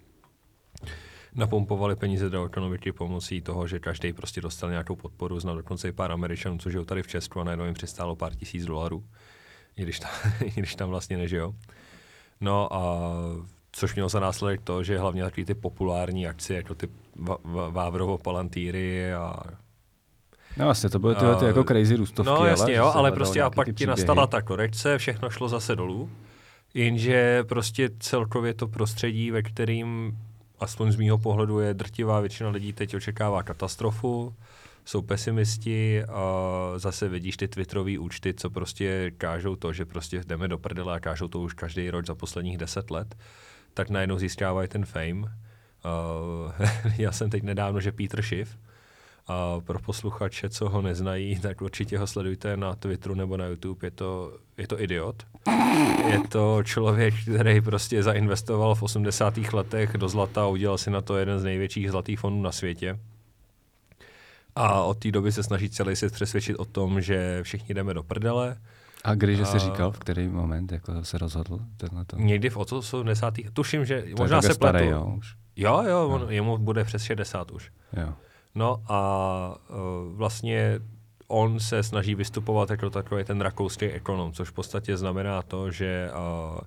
napumpovali 1.35 1.97
peníze 1.97 2.31
do 2.31 2.45
ekonomiky 2.47 2.93
pomocí 2.93 3.41
toho, 3.43 3.67
že 3.67 3.79
každý 3.81 4.13
prostě 4.13 4.41
dostal 4.41 4.71
nějakou 4.71 4.97
podporu, 4.97 5.41
znal 5.41 5.57
dokonce 5.57 5.89
i 5.89 5.93
pár 5.93 6.13
Američanů, 6.13 6.59
co 6.59 6.71
žijou 6.71 6.85
tady 6.85 7.03
v 7.03 7.07
Česku 7.07 7.41
a 7.41 7.45
najednou 7.45 7.65
jim 7.65 7.75
přistálo 7.75 8.17
pár 8.17 8.35
tisíc 8.35 8.65
dolarů, 8.65 9.05
i 9.77 9.83
když 9.83 10.01
tam, 10.01 10.11
i 10.45 10.51
když 10.51 10.75
tam 10.75 10.89
vlastně 10.89 11.17
nežijou. 11.17 11.55
No 12.41 12.75
a 12.75 13.13
což 13.73 13.95
mělo 13.95 14.09
za 14.09 14.21
následek 14.21 14.61
to, 14.61 14.83
že 14.83 14.99
hlavně 14.99 15.23
takový 15.23 15.45
ty 15.45 15.55
populární 15.55 16.27
akcie, 16.27 16.57
jako 16.57 16.75
ty 16.75 16.89
Vávrovo 17.71 18.19
Palantýry 18.19 19.15
a 19.15 19.37
no 20.57 20.65
vlastně, 20.65 20.91
to 20.91 20.99
byly 20.99 21.15
tyhle 21.15 21.37
ty 21.37 21.45
jako 21.45 21.65
crazy 21.65 21.97
růstovky. 21.97 22.31
No 22.31 22.47
jasně, 22.47 22.79
ale, 22.79 22.89
jo, 22.89 22.93
ale 22.95 23.13
prostě 23.13 23.43
a 23.43 23.51
pak 23.51 23.69
ti 23.75 23.87
nastala 23.87 24.27
ta 24.27 24.43
korekce, 24.43 24.99
všechno 24.99 25.31
šlo 25.31 25.49
zase 25.49 25.77
dolů, 25.77 26.11
jenže 26.75 27.45
prostě 27.45 27.91
celkově 28.01 28.55
to 28.55 28.69
prostředí, 28.69 29.31
ve 29.31 29.43
kterým 29.43 30.19
aspoň 30.61 30.93
z 30.93 30.97
mýho 30.97 31.19
pohledu 31.19 31.61
je 31.61 31.75
drtivá 31.75 32.21
většina 32.21 32.51
lidí 32.51 32.73
teď 32.73 32.97
očekává 32.97 33.43
katastrofu, 33.43 34.35
jsou 34.87 35.03
pesimisti 35.03 36.05
a 36.05 36.33
zase 36.77 37.09
vidíš 37.09 37.37
ty 37.37 37.49
twitterové 37.49 37.99
účty, 37.99 38.35
co 38.35 38.51
prostě 38.51 39.11
kážou 39.19 39.57
to, 39.57 39.73
že 39.73 39.85
prostě 39.85 40.23
jdeme 40.27 40.49
do 40.49 40.59
prdele 40.59 40.95
a 40.95 41.01
kážou 41.01 41.29
to 41.29 41.41
už 41.41 41.55
každý 41.55 41.91
rok 41.91 42.07
za 42.07 42.15
posledních 42.15 42.59
deset 42.59 42.91
let, 42.91 43.15
tak 43.75 43.91
najednou 43.91 44.19
získávají 44.19 44.69
ten 44.69 44.85
fame. 44.85 45.13
Uh, 45.13 46.53
já 46.99 47.13
jsem 47.13 47.31
teď 47.31 47.43
nedávno, 47.43 47.81
že 47.81 47.93
Peter 47.93 48.23
Schiff, 48.23 48.57
a 49.29 49.61
pro 49.61 49.79
posluchače, 49.79 50.49
co 50.49 50.69
ho 50.69 50.83
neznají, 50.83 51.41
tak 51.41 51.63
určitě 51.63 51.99
ho 51.99 52.07
sledujte 52.07 52.57
na 52.57 52.75
Twitteru 52.75 53.15
nebo 53.15 53.37
na 53.37 53.47
YouTube. 53.47 53.87
Je 53.87 53.91
to, 53.91 54.39
je 54.59 54.69
to 54.69 54.81
idiot. 54.81 55.23
Je 56.09 56.21
to 56.29 56.63
člověk, 56.63 57.15
který 57.35 57.61
prostě 57.61 58.03
zainvestoval 58.03 58.75
v 58.75 58.83
80. 58.83 59.39
letech 59.53 59.97
do 59.97 60.09
zlata 60.09 60.43
a 60.43 60.47
udělal 60.47 60.79
si 60.79 60.91
na 60.91 61.01
to 61.01 61.17
jeden 61.17 61.39
z 61.39 61.45
největších 61.45 61.91
zlatých 61.91 62.21
fondů 62.21 62.43
na 62.43 62.53
světě. 62.53 62.99
A 64.57 64.83
od 64.83 64.99
té 64.99 65.11
doby 65.11 65.33
se 65.33 65.43
snaží 65.43 65.71
celý 65.71 65.97
svět 65.97 66.13
přesvědčit 66.13 66.57
o 66.57 66.65
tom, 66.65 67.01
že 67.01 67.39
všichni 67.43 67.75
jdeme 67.75 67.95
do 67.95 68.03
prdele. 68.03 68.57
A 69.05 69.15
když 69.15 69.39
jsi 69.39 69.57
A- 69.57 69.59
říkal, 69.59 69.91
v 69.93 69.99
který 69.99 70.29
moment 70.29 70.73
jako 70.73 71.05
se 71.05 71.19
rozhodl 71.19 71.61
tenhle 71.77 72.05
to? 72.05 72.17
Někdy 72.17 72.51
v 72.51 72.57
80. 72.57 73.35
Tuším, 73.53 73.85
že 73.85 74.03
To 74.03 74.23
možná 74.23 74.43
se 74.43 74.49
pletu. 74.55 74.59
starý, 74.79 74.87
jo, 74.87 75.15
už. 75.19 75.37
Jo, 75.57 75.83
jo, 75.89 76.09
on, 76.09 76.27
jemu 76.29 76.59
bude 76.59 76.85
přes 76.85 77.03
60 77.03 77.51
už. 77.51 77.71
Jo. 77.97 78.13
No 78.55 78.83
a 78.89 79.59
uh, 79.69 79.77
vlastně 80.17 80.81
on 81.29 81.61
se 81.61 81.83
snaží 81.83 82.15
vystupovat 82.15 82.71
jako 82.71 82.91
takový 82.91 83.25
ten 83.25 83.41
rakouský 83.41 83.87
ekonom, 83.87 84.33
což 84.33 84.49
v 84.49 84.53
podstatě 84.53 84.97
znamená 84.97 85.43
to, 85.43 85.71
že 85.71 86.11
uh, 86.55 86.61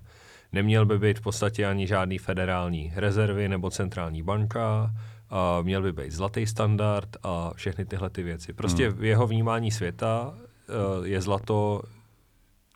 neměl 0.52 0.86
by 0.86 0.98
být 0.98 1.18
v 1.18 1.22
podstatě 1.22 1.66
ani 1.66 1.86
žádný 1.86 2.18
federální 2.18 2.92
rezervy 2.96 3.48
nebo 3.48 3.70
centrální 3.70 4.22
banka, 4.22 4.90
uh, 5.30 5.64
měl 5.64 5.82
by 5.82 5.92
být 5.92 6.12
zlatý 6.12 6.46
standard 6.46 7.16
a 7.22 7.50
všechny 7.54 7.84
tyhle 7.84 8.10
ty 8.10 8.22
věci. 8.22 8.52
Prostě 8.52 8.88
Hmm. 8.90 8.98
v 8.98 9.04
jeho 9.04 9.26
vnímání 9.26 9.70
světa 9.70 10.34
uh, 10.98 11.06
je 11.06 11.20
zlato 11.20 11.82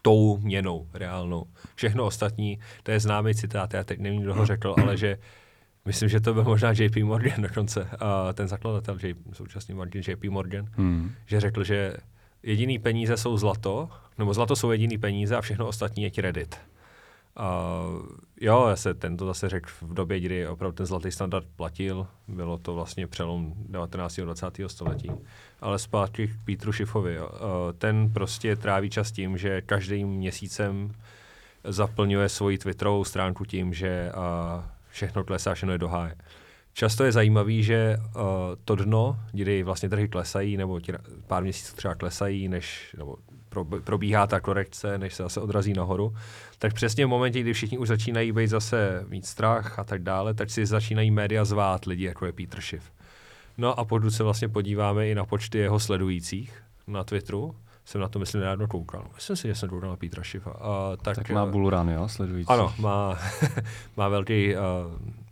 tou 0.02 0.38
měnou 0.38 0.86
reálnou. 0.94 1.44
Všechno 1.74 2.04
ostatní, 2.06 2.58
to 2.82 2.90
je 2.90 3.00
známý 3.00 3.34
citát, 3.34 3.74
já 3.74 3.84
teď 3.84 3.98
nevím, 3.98 4.22
kdo 4.22 4.34
ho 4.34 4.46
řekl, 4.46 4.74
ale 4.82 4.96
že 4.96 5.18
myslím, 5.84 6.08
že 6.08 6.20
to 6.20 6.34
byl 6.34 6.44
možná 6.44 6.70
JP 6.70 6.96
Morgan 6.96 7.42
dokonce, 7.42 7.88
a 8.00 8.32
ten 8.32 8.48
zakladatel, 8.48 8.98
J, 9.02 9.14
současný 9.32 9.74
Martin 9.74 10.02
JP 10.08 10.24
Morgan, 10.24 10.66
Hmm. 10.76 11.10
že 11.26 11.40
řekl, 11.40 11.64
že 11.64 11.94
jediný 12.42 12.78
peníze 12.78 13.16
jsou 13.16 13.36
zlato, 13.36 13.88
nebo 14.18 14.34
zlato 14.34 14.56
jsou 14.56 14.70
jediný 14.70 14.98
peníze 14.98 15.36
a 15.36 15.40
všechno 15.40 15.66
ostatní 15.66 16.02
je 16.02 16.10
Reddit. 16.18 16.56
Uh, 17.40 18.06
jo, 18.40 18.66
já 18.68 18.76
se 18.76 18.94
tento 18.94 19.26
zase 19.26 19.48
řekl 19.48 19.70
v 19.82 19.94
době, 19.94 20.20
kdy 20.20 20.48
opravdu 20.48 20.76
ten 20.76 20.86
zlatý 20.86 21.10
standard 21.10 21.46
platil, 21.56 22.06
bylo 22.28 22.58
to 22.58 22.74
vlastně 22.74 23.06
přelom 23.06 23.54
19. 23.56 24.18
a 24.18 24.24
20. 24.24 24.60
století. 24.66 25.10
Ale 25.60 25.78
zpátky 25.78 26.28
k 26.28 26.44
Pítru 26.44 26.72
Šifovi. 26.72 27.20
Uh, 27.20 27.26
ten 27.78 28.12
prostě 28.12 28.56
tráví 28.56 28.90
čas 28.90 29.12
tím, 29.12 29.38
že 29.38 29.62
každým 29.62 30.08
měsícem 30.08 30.92
zaplňuje 31.64 32.28
svoji 32.28 32.58
Twitterovou 32.58 33.04
stránku 33.04 33.44
tím, 33.44 33.74
že 33.74 34.12
uh, 34.16 34.64
všechno 34.90 35.24
klesá, 35.24 35.54
všechno 35.54 35.72
je 35.72 35.78
do 35.78 35.88
háje. 35.88 36.14
Často 36.72 37.04
je 37.04 37.12
zajímavý, 37.12 37.62
že 37.62 37.96
uh, 37.98 38.22
to 38.64 38.76
dno, 38.76 39.18
kdy 39.32 39.62
vlastně 39.62 39.88
trhy 39.88 40.08
klesají, 40.08 40.56
nebo 40.56 40.80
tě, 40.80 40.98
pár 41.26 41.42
měsíců 41.42 41.76
třeba 41.76 41.94
klesají, 41.94 42.48
než, 42.48 42.94
nebo 42.98 43.16
probíhá 43.84 44.26
ta 44.26 44.40
korekce, 44.40 44.98
než 44.98 45.14
se 45.14 45.22
zase 45.22 45.40
odrazí 45.40 45.72
nahoru, 45.72 46.14
tak 46.58 46.74
přesně 46.74 47.06
v 47.06 47.08
momentě, 47.08 47.40
kdy 47.40 47.52
všichni 47.52 47.78
už 47.78 47.88
začínají 47.88 48.32
být 48.32 48.46
zase 48.46 49.04
mít 49.08 49.26
strach 49.26 49.78
a 49.78 49.84
tak 49.84 50.02
dále, 50.02 50.34
tak 50.34 50.50
si 50.50 50.66
začínají 50.66 51.10
média 51.10 51.44
zvát 51.44 51.84
lidi, 51.84 52.04
jako 52.04 52.26
je 52.26 52.32
Peter 52.32 52.60
Schiff. 52.60 52.90
No 53.58 53.78
a 53.78 53.84
pokud 53.84 54.10
se 54.10 54.22
vlastně 54.22 54.48
podíváme 54.48 55.08
i 55.08 55.14
na 55.14 55.24
počty 55.24 55.58
jeho 55.58 55.80
sledujících 55.80 56.62
na 56.86 57.04
Twitteru, 57.04 57.54
jsem 57.84 58.00
na 58.00 58.08
to, 58.08 58.18
myslím, 58.18 58.40
nedávno 58.40 58.68
koukal. 58.68 59.06
Myslím 59.14 59.36
si, 59.36 59.48
že 59.48 59.54
jsem 59.54 59.68
koukal 59.68 59.90
na 59.90 59.96
Petra 59.96 60.24
Schiffa. 60.24 60.54
Uh, 60.54 60.96
tak, 61.02 61.16
tak 61.16 61.30
má 61.30 61.46
Bulurán, 61.46 61.88
jo, 61.88 62.08
sledující. 62.08 62.48
Ano, 62.48 62.74
má, 62.78 63.18
má, 63.96 64.08
velký, 64.08 64.56
uh, 64.56 64.62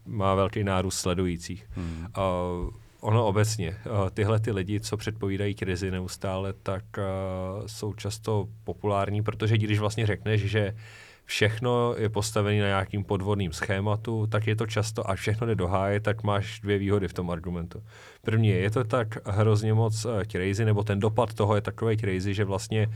má 0.07 0.35
velký 0.35 0.65
nárůst 0.65 0.99
sledujících. 0.99 1.69
Hmm. 1.71 2.07
Uh, 2.17 2.71
ono 3.03 3.27
obecně, 3.27 3.71
uh, 3.71 4.11
tyhle 4.11 4.41
ty 4.41 4.53
lidi, 4.53 4.81
co 4.81 4.97
předpovídají 4.97 5.55
krizi 5.55 5.91
neustále, 5.91 6.53
tak 6.53 6.85
uh, 6.99 7.67
jsou 7.67 7.93
často 7.93 8.49
populární, 8.65 9.23
protože 9.23 9.59
když 9.59 9.79
vlastně 9.79 10.07
řekneš, 10.07 10.41
že 10.45 10.77
všechno 11.25 11.95
je 11.99 12.09
postavené 12.09 12.61
na 12.61 12.67
nějakým 12.67 13.05
podvodným 13.05 13.53
schématu, 13.53 14.27
tak 14.27 14.47
je 14.47 14.57
to 14.57 14.67
často, 14.67 15.11
a 15.11 15.15
všechno 15.15 15.47
jde 15.47 15.55
do 15.55 15.69
háje, 15.69 16.01
tak 16.01 16.23
máš 16.23 16.61
dvě 16.61 16.79
výhody 16.79 17.09
v 17.09 17.13
tom 17.13 17.31
argumentu. 17.31 17.83
První 18.23 18.49
je, 18.49 18.59
je 18.59 18.71
to 18.71 18.85
tak 18.85 19.27
hrozně 19.27 19.75
moc 19.75 20.05
uh, 20.05 20.23
crazy, 20.23 20.65
nebo 20.65 20.83
ten 20.83 21.01
dopad 21.01 21.35
toho 21.35 21.55
je 21.55 21.61
takový 21.61 21.97
crazy, 21.97 22.35
že 22.35 22.45
vlastně 22.45 22.89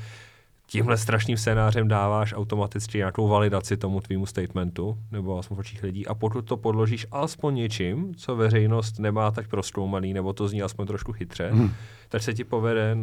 tímhle 0.66 0.96
strašným 0.96 1.37
scénářem 1.37 1.88
dáváš 1.88 2.32
automaticky 2.32 2.99
nějakou 2.99 3.28
validaci 3.28 3.76
tomu 3.76 4.00
tvýmu 4.00 4.26
statementu, 4.26 4.99
nebo 5.12 5.38
aspoň 5.38 5.56
v 5.56 5.61
očích 5.61 5.82
lidí, 5.82 6.06
a 6.06 6.14
pokud 6.14 6.42
to 6.42 6.56
podložíš 6.56 7.06
alespoň 7.11 7.54
něčím, 7.54 8.14
co 8.14 8.37
veřejnost 8.37 8.99
nemá 8.99 9.30
tak 9.30 9.49
proskoumaný, 9.49 10.14
nebo 10.14 10.32
to 10.32 10.49
zní 10.49 10.62
aspoň 10.62 10.87
trošku 10.87 11.12
chytře, 11.12 11.50
hmm. 11.50 11.70
tak 12.08 12.23
se 12.23 12.35
ti 12.35 12.44
povede 12.44 12.96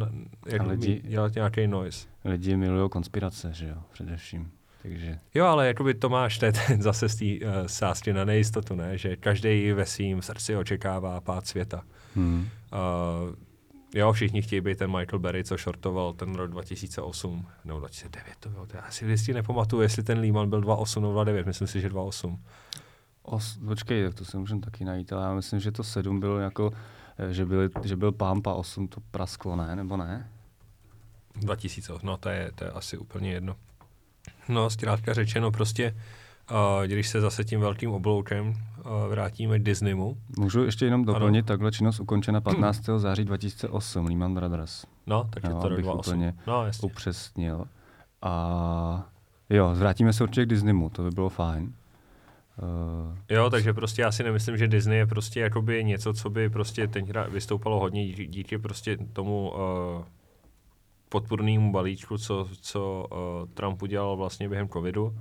jak 0.46 0.66
lidi, 0.66 1.02
dělat 1.04 1.34
nějaký 1.34 1.66
noise. 1.66 2.06
Lidi 2.24 2.56
milují 2.56 2.90
konspirace, 2.90 3.50
že 3.52 3.68
jo, 3.68 3.76
především. 3.92 4.50
Takže... 4.82 5.18
Jo, 5.34 5.44
ale 5.44 5.66
jakoby 5.66 5.94
to 5.94 6.08
máš 6.08 6.38
teď 6.38 6.56
zase 6.78 7.08
z 7.08 7.16
té 7.16 7.46
uh, 7.46 7.66
sásky 7.66 8.12
na 8.12 8.24
nejistotu, 8.24 8.74
ne? 8.74 8.98
že 8.98 9.16
každý 9.16 9.72
ve 9.72 9.86
svým 9.86 10.22
srdci 10.22 10.56
očekává 10.56 11.20
pád 11.20 11.46
světa. 11.46 11.82
Hmm. 12.14 12.48
Uh, 12.72 13.34
Jo, 13.94 14.12
všichni 14.12 14.42
chtějí 14.42 14.60
být 14.60 14.78
ten 14.78 14.96
Michael 14.98 15.18
Berry, 15.18 15.44
co 15.44 15.56
shortoval 15.56 16.12
ten 16.12 16.34
rok 16.34 16.50
2008, 16.50 17.46
nebo 17.64 17.78
2009 17.78 18.36
to 18.40 18.48
bylo. 18.48 18.66
Já 18.74 18.90
si 18.90 19.04
vždycky 19.04 19.34
nepamatuju, 19.34 19.82
jestli 19.82 20.02
ten 20.02 20.18
Lehman 20.18 20.50
byl 20.50 20.60
2.8 20.60 21.00
nebo 21.00 21.14
2.9, 21.14 21.46
myslím 21.46 21.68
si, 21.68 21.80
že 21.80 21.88
2.8. 21.88 22.38
Os, 23.22 23.58
počkej, 23.64 24.04
tak 24.04 24.14
to 24.14 24.24
se 24.24 24.38
můžeme 24.38 24.60
taky 24.60 24.84
najít, 24.84 25.12
ale 25.12 25.24
já 25.24 25.34
myslím, 25.34 25.60
že 25.60 25.72
to 25.72 25.84
7 25.84 26.20
bylo 26.20 26.38
jako, 26.38 26.72
eh, 27.18 27.32
že, 27.32 27.46
byly, 27.46 27.68
že 27.82 27.96
byl 27.96 28.12
pump 28.12 28.46
a 28.46 28.54
8 28.54 28.88
to 28.88 29.00
prasklo, 29.10 29.56
ne? 29.56 29.76
Nebo 29.76 29.96
ne? 29.96 30.30
2008, 31.34 32.06
no 32.06 32.16
to 32.16 32.28
je, 32.28 32.52
to 32.54 32.64
je 32.64 32.70
asi 32.70 32.98
úplně 32.98 33.32
jedno. 33.32 33.56
No, 34.48 34.70
zkrátka 34.70 35.14
řečeno, 35.14 35.50
prostě 35.50 35.96
uh, 36.50 36.84
když 36.84 37.08
se 37.08 37.20
zase 37.20 37.44
tím 37.44 37.60
velkým 37.60 37.90
obloukem 37.90 38.54
vrátíme 39.08 39.58
k 39.58 39.62
Disneymu. 39.62 40.16
Můžu 40.38 40.64
ještě 40.64 40.84
jenom 40.84 41.04
doplnit, 41.04 41.38
ano. 41.38 41.46
takhle 41.46 41.72
činnost 41.72 42.00
ukončena 42.00 42.40
15. 42.40 42.88
Hmm. 42.88 42.98
září 42.98 43.24
2008, 43.24 44.04
Lehman 44.06 44.34
Brothers. 44.34 44.86
No, 45.06 45.28
takže 45.30 45.48
no, 45.48 45.60
to 45.60 45.68
bych 45.68 45.84
2008. 45.84 46.10
úplně 46.10 46.34
no, 46.46 46.64
upřesnil. 46.82 47.64
A 48.22 49.08
jo, 49.50 49.72
vrátíme 49.74 50.12
se 50.12 50.24
určitě 50.24 50.46
k 50.46 50.48
Disneymu, 50.48 50.90
to 50.90 51.02
by 51.02 51.10
bylo 51.10 51.28
fajn. 51.28 51.72
Uh, 52.62 53.18
jo, 53.30 53.50
takže 53.50 53.72
prostě 53.72 54.02
já 54.02 54.12
si 54.12 54.22
nemyslím, 54.22 54.56
že 54.56 54.68
Disney 54.68 54.98
je 54.98 55.06
prostě 55.06 55.40
jakoby 55.40 55.84
něco, 55.84 56.14
co 56.14 56.30
by 56.30 56.50
prostě 56.50 56.88
teď 56.88 57.04
vystoupalo 57.28 57.80
hodně 57.80 58.06
díky, 58.06 58.26
díky 58.26 58.58
prostě 58.58 58.96
tomu 59.12 59.50
uh, 59.50 60.04
podpůrnému 61.08 61.72
balíčku, 61.72 62.18
co, 62.18 62.48
co 62.60 63.06
uh, 63.10 63.48
Trump 63.54 63.82
udělal 63.82 64.16
vlastně 64.16 64.48
během 64.48 64.68
covidu. 64.68 65.14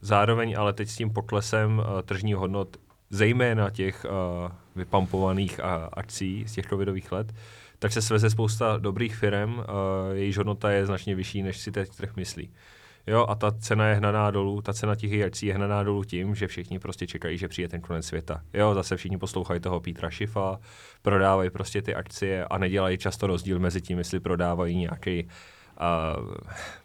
Zároveň 0.00 0.54
ale 0.58 0.72
teď 0.72 0.88
s 0.88 0.96
tím 0.96 1.10
poklesem 1.10 1.78
uh, 1.78 2.02
tržních 2.02 2.36
hodnot, 2.36 2.76
zejména 3.10 3.70
těch 3.70 4.06
uh, 4.08 4.50
vypampovaných 4.76 5.60
uh, 5.64 5.88
akcí 5.92 6.44
z 6.48 6.52
těch 6.52 6.66
covidových 6.66 7.12
let, 7.12 7.32
tak 7.78 7.92
se 7.92 8.02
sveze 8.02 8.30
spousta 8.30 8.76
dobrých 8.76 9.16
firm, 9.16 9.60
jejíž 10.12 10.38
hodnota 10.38 10.70
je 10.70 10.86
značně 10.86 11.14
vyšší, 11.14 11.42
než 11.42 11.58
si 11.58 11.72
teď 11.72 11.96
trh 11.96 12.16
myslí. 12.16 12.50
Jo, 13.06 13.26
a 13.28 13.34
ta 13.34 13.50
cena 13.50 13.88
je 13.88 13.94
hnaná 13.94 14.30
dolů, 14.30 14.62
ta 14.62 14.72
cena 14.72 14.94
těch 14.94 15.22
akcí 15.22 15.46
je 15.46 15.54
hnaná 15.54 15.82
dolů 15.82 16.04
tím, 16.04 16.34
že 16.34 16.46
všichni 16.46 16.78
prostě 16.78 17.06
čekají, 17.06 17.38
že 17.38 17.48
přijde 17.48 17.68
ten 17.68 17.80
konec 17.80 18.06
světa. 18.06 18.40
Jo, 18.54 18.74
zase 18.74 18.96
všichni 18.96 19.18
poslouchají 19.18 19.60
toho 19.60 19.80
Petra 19.80 20.10
Schifa, 20.10 20.58
prodávají 21.02 21.50
prostě 21.50 21.82
ty 21.82 21.94
akcie 21.94 22.44
a 22.44 22.58
nedělají 22.58 22.98
často 22.98 23.26
rozdíl 23.26 23.58
mezi 23.58 23.80
tím, 23.80 23.98
jestli 23.98 24.20
prodávají 24.20 24.76
nějaký 24.76 25.28
uh, 25.80 26.34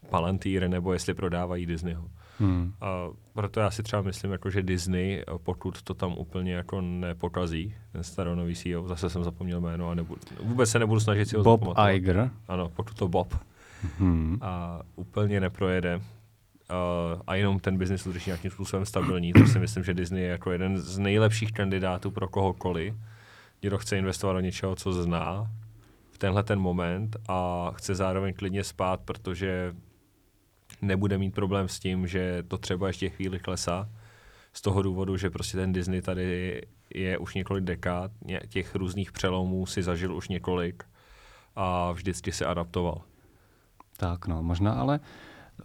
Palantír 0.10 0.68
nebo 0.68 0.94
jestli 0.94 1.14
prodávají 1.14 1.66
Disneyho. 1.66 2.06
Hmm. 2.40 2.74
A 2.82 3.08
proto 3.34 3.60
já 3.60 3.72
si 3.72 3.84
třeba 3.84 4.02
myslím, 4.02 4.32
jako, 4.32 4.50
že 4.50 4.64
Disney, 4.64 5.24
pokud 5.44 5.82
to 5.82 5.94
tam 5.94 6.14
úplně 6.18 6.54
jako 6.54 6.82
nepokazí, 6.82 7.76
ten 7.92 8.04
staronový 8.04 8.56
CEO, 8.56 8.88
zase 8.88 9.10
jsem 9.10 9.24
zapomněl 9.24 9.62
jméno 9.62 9.90
a 9.90 9.94
nebudu, 9.94 10.22
vůbec 10.44 10.70
se 10.70 10.80
nebudu 10.80 11.00
snažit 11.00 11.26
si 11.26 11.38
ho 11.38 11.44
Bob 11.44 11.60
zapamatovat. 11.60 11.96
Iger. 11.96 12.30
Ano, 12.48 12.70
pokud 12.76 12.98
to 12.98 13.08
Bob 13.08 13.36
hmm. 14.00 14.38
a 14.42 14.82
úplně 14.96 15.40
neprojede 15.40 15.96
uh, 15.96 16.02
a 17.28 17.36
jenom 17.36 17.60
ten 17.60 17.78
biznis 17.78 18.08
udrží 18.08 18.30
nějakým 18.30 18.52
způsobem 18.52 18.86
stabilní, 18.86 19.34
tak 19.34 19.48
si 19.48 19.60
myslím, 19.60 19.84
že 19.84 19.94
Disney 19.94 20.24
je 20.24 20.30
jako 20.30 20.52
jeden 20.52 20.78
z 20.78 21.00
nejlepších 21.00 21.52
kandidátů 21.52 22.12
pro 22.12 22.28
kohokoliv, 22.28 22.96
kdo 23.62 23.78
chce 23.78 23.98
investovat 23.98 24.34
do 24.34 24.40
něčeho, 24.40 24.76
co 24.76 24.94
zná 24.94 25.48
v 26.14 26.18
tenhle 26.18 26.44
ten 26.44 26.60
moment 26.60 27.18
a 27.28 27.72
chce 27.76 27.96
zároveň 27.96 28.34
klidně 28.34 28.64
spát, 28.64 29.00
protože 29.02 29.76
nebude 30.82 31.18
mít 31.18 31.34
problém 31.36 31.68
s 31.68 31.80
tím, 31.80 32.08
že 32.08 32.44
to 32.48 32.58
třeba 32.58 32.88
ještě 32.88 33.10
chvíli 33.10 33.40
klesá. 33.40 33.90
Z 34.54 34.62
toho 34.62 34.82
důvodu, 34.82 35.18
že 35.18 35.30
prostě 35.30 35.58
ten 35.58 35.74
Disney 35.74 36.02
tady 36.02 36.62
je 36.94 37.18
už 37.18 37.36
několik 37.36 37.64
dekád, 37.64 38.12
těch 38.48 38.76
různých 38.76 39.12
přelomů 39.12 39.66
si 39.66 39.84
zažil 39.84 40.16
už 40.16 40.28
několik 40.28 40.84
a 41.56 41.92
vždycky 41.92 42.32
se 42.32 42.46
adaptoval. 42.46 43.02
Tak 43.98 44.28
no, 44.28 44.44
možná 44.44 44.74
ale 44.74 45.00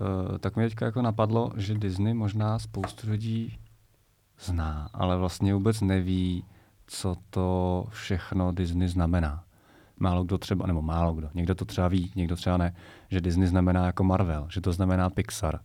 uh, 0.00 0.38
tak 0.38 0.56
mi 0.56 0.68
teďka 0.68 0.84
jako 0.84 1.02
napadlo, 1.02 1.52
že 1.56 1.74
Disney 1.74 2.14
možná 2.14 2.58
spoustu 2.58 3.10
lidí 3.10 3.58
zná, 4.40 4.90
ale 4.92 5.16
vlastně 5.16 5.54
vůbec 5.54 5.80
neví, 5.80 6.44
co 6.86 7.16
to 7.30 7.84
všechno 7.90 8.52
Disney 8.52 8.88
znamená. 8.88 9.47
Málo 9.98 10.24
kdo 10.24 10.38
třeba, 10.38 10.66
nebo 10.66 10.82
málo 10.82 11.14
kdo, 11.14 11.30
někdo 11.34 11.54
to 11.54 11.64
třeba 11.64 11.88
ví, 11.88 12.12
někdo 12.14 12.36
třeba 12.36 12.56
ne, 12.56 12.74
že 13.08 13.20
Disney 13.20 13.46
znamená 13.46 13.86
jako 13.86 14.04
Marvel, 14.04 14.46
že 14.50 14.60
to 14.60 14.72
znamená 14.72 15.10
Pixar 15.10 15.60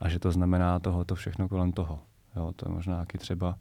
a 0.00 0.08
že 0.08 0.18
to 0.18 0.32
znamená 0.32 0.78
tohoto 0.78 1.14
všechno 1.14 1.48
kolem 1.48 1.72
toho. 1.72 1.98
Jo, 2.36 2.52
to 2.56 2.68
je 2.68 2.74
možná 2.74 2.94
nějaký 2.94 3.18
třeba, 3.18 3.58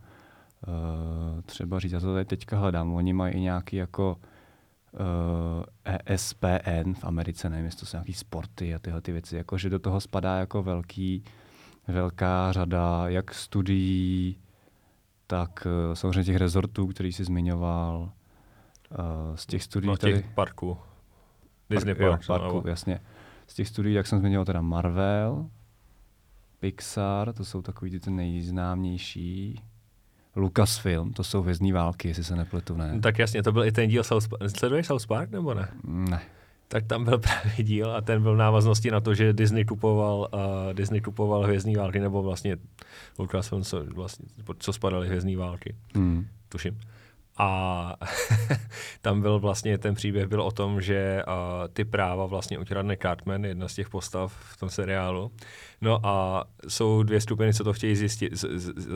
uh, 0.67 1.41
třeba 1.41 1.79
říct, 1.79 1.91
já 1.91 1.99
to 1.99 2.13
tady 2.13 2.25
teďka 2.25 2.57
hledám, 2.57 2.93
oni 2.93 3.13
mají 3.13 3.33
i 3.33 3.39
nějaký 3.39 3.75
jako 3.75 4.17
uh, 4.91 5.63
eh, 5.85 5.99
ESPN 6.05 6.93
v 6.93 7.03
Americe, 7.03 7.49
nevím, 7.49 7.65
jestli 7.65 7.79
to 7.79 7.85
jsou 7.85 7.97
nějaký 7.97 8.13
sporty 8.13 8.75
a 8.75 8.79
tyhle 8.79 9.01
ty 9.01 9.11
věci, 9.11 9.35
jako 9.35 9.57
že 9.57 9.69
do 9.69 9.79
toho 9.79 10.01
spadá 10.01 10.39
jako 10.39 10.63
velký, 10.63 11.23
velká 11.87 12.51
řada 12.51 13.03
jak 13.07 13.33
studií, 13.33 14.37
tak 15.27 15.67
uh, 15.89 15.93
samozřejmě 15.93 16.23
těch 16.23 16.37
rezortů, 16.37 16.87
který 16.87 17.13
jsi 17.13 17.23
zmiňoval, 17.23 18.11
z 19.35 19.45
těch 19.45 19.63
studií 19.63 19.87
no, 19.87 19.97
těch 19.97 20.21
tady... 20.21 20.33
parků. 20.35 20.77
Disney 21.69 21.95
Park, 21.95 22.21
jo, 22.21 22.27
parku, 22.27 22.55
nebo... 22.55 22.69
jasně. 22.69 22.99
Z 23.47 23.53
těch 23.53 23.67
studií, 23.67 23.93
jak 23.93 24.07
jsem 24.07 24.19
zmiňoval, 24.19 24.45
teda 24.45 24.61
Marvel, 24.61 25.49
Pixar, 26.59 27.33
to 27.33 27.45
jsou 27.45 27.61
takový 27.61 27.99
ty 27.99 28.11
nejznámější. 28.11 29.61
Lucasfilm, 30.35 31.13
to 31.13 31.23
jsou 31.23 31.41
hvězdní 31.41 31.71
války, 31.71 32.07
jestli 32.07 32.23
se 32.23 32.35
nepletu, 32.35 32.77
ne? 32.77 32.91
No, 32.93 33.01
tak 33.01 33.19
jasně, 33.19 33.43
to 33.43 33.51
byl 33.51 33.65
i 33.65 33.71
ten 33.71 33.89
díl 33.89 34.03
South 34.03 34.27
Park. 34.27 34.57
Sleduješ 34.57 34.87
South 34.87 35.07
Park, 35.07 35.31
nebo 35.31 35.53
ne? 35.53 35.67
Ne. 35.83 36.21
Tak 36.67 36.85
tam 36.85 37.03
byl 37.03 37.17
právě 37.19 37.63
díl 37.63 37.91
a 37.95 38.01
ten 38.01 38.21
byl 38.21 38.33
v 38.33 38.37
návaznosti 38.37 38.91
na 38.91 38.99
to, 38.99 39.13
že 39.13 39.33
Disney 39.33 39.65
kupoval, 39.65 40.29
uh, 40.33 40.73
Disney 40.73 41.01
kupoval 41.01 41.43
hvězdní 41.43 41.75
války, 41.75 41.99
nebo 41.99 42.23
vlastně 42.23 42.57
Lucasfilm, 43.19 43.63
co, 43.63 43.85
vlastně, 43.85 44.25
co 44.59 44.73
spadaly 44.73 45.07
hvězdní 45.07 45.35
války. 45.35 45.75
Hmm. 45.95 46.27
Tuším. 46.49 46.79
A 47.37 47.95
tam 49.01 49.21
byl 49.21 49.39
vlastně, 49.39 49.77
ten 49.77 49.95
příběh 49.95 50.27
byl 50.27 50.41
o 50.41 50.51
tom, 50.51 50.81
že 50.81 51.23
uh, 51.27 51.33
ty 51.73 51.85
práva 51.85 52.25
vlastně 52.25 52.59
utíral 52.59 52.85
Cartman, 53.01 53.45
jedna 53.45 53.67
z 53.67 53.75
těch 53.75 53.89
postav 53.89 54.33
v 54.39 54.57
tom 54.57 54.69
seriálu. 54.69 55.31
No 55.81 56.05
a 56.05 56.43
jsou 56.67 57.03
dvě 57.03 57.21
skupiny, 57.21 57.53
co 57.53 57.63
to 57.63 57.73
chtějí 57.73 57.95
zjistit, 57.95 58.33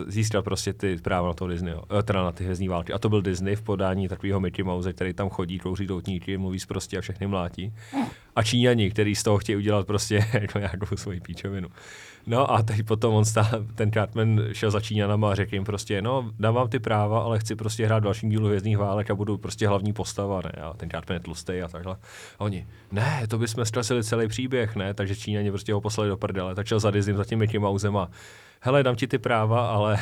získat 0.07 0.41
prostě 0.41 0.73
ty 0.73 0.97
práva 0.97 1.27
na 1.27 1.33
to 1.33 1.47
Disney, 1.47 1.73
eh, 1.99 2.03
teda 2.03 2.23
na 2.23 2.31
ty 2.31 2.43
hvězdní 2.43 2.67
války. 2.67 2.93
A 2.93 2.99
to 2.99 3.09
byl 3.09 3.21
Disney 3.21 3.55
v 3.55 3.61
podání 3.61 4.07
takového 4.07 4.39
Mickey 4.39 4.65
Mouse, 4.65 4.93
který 4.93 5.13
tam 5.13 5.29
chodí, 5.29 5.59
kouří 5.59 5.87
doutníky, 5.87 6.37
mluví 6.37 6.59
prostě 6.67 6.97
a 6.97 7.01
všechny 7.01 7.27
mlátí. 7.27 7.73
A 8.35 8.43
Číňani, 8.43 8.91
který 8.91 9.15
z 9.15 9.23
toho 9.23 9.37
chtějí 9.37 9.55
udělat 9.55 9.87
prostě 9.87 10.25
jako 10.33 10.59
nějakou 10.59 10.95
svoji 10.95 11.19
píčovinu. 11.19 11.67
No 12.27 12.51
a 12.51 12.63
teď 12.63 12.83
potom 12.83 13.13
on 13.13 13.25
stál, 13.25 13.45
ten 13.75 13.91
Cartman 13.91 14.41
šel 14.51 14.71
za 14.71 14.79
Číňanama 14.79 15.31
a 15.31 15.35
řekl 15.35 15.53
jim 15.53 15.63
prostě, 15.63 16.01
no 16.01 16.31
dávám 16.39 16.69
ty 16.69 16.79
práva, 16.79 17.21
ale 17.21 17.39
chci 17.39 17.55
prostě 17.55 17.85
hrát 17.85 18.03
další 18.03 18.29
dílu 18.29 18.47
Hvězdných 18.47 18.77
válek 18.77 19.11
a 19.11 19.15
budu 19.15 19.37
prostě 19.37 19.67
hlavní 19.67 19.93
postava, 19.93 20.41
ne? 20.43 20.51
A 20.61 20.73
ten 20.73 20.89
Cartman 20.89 21.13
je 21.13 21.19
tlustý 21.19 21.61
a 21.61 21.67
takhle. 21.67 21.97
A 22.39 22.43
oni, 22.43 22.67
ne, 22.91 23.23
to 23.27 23.37
bychom 23.37 23.65
ztratili 23.65 24.03
celý 24.03 24.27
příběh, 24.27 24.75
ne? 24.75 24.93
Takže 24.93 25.15
Číňani 25.15 25.49
prostě 25.51 25.73
ho 25.73 25.81
poslali 25.81 26.09
do 26.09 26.17
prdele, 26.17 26.55
tak 26.55 26.67
šel 26.67 26.79
za 26.79 26.91
Disney 26.91 27.15
za 27.15 27.25
tím 27.25 27.39
Mickey 27.39 27.59
Mousem 27.59 27.97
a 27.97 28.09
hele, 28.61 28.83
dám 28.83 28.95
ti 28.95 29.07
ty 29.07 29.17
práva, 29.17 29.67
ale, 29.67 29.97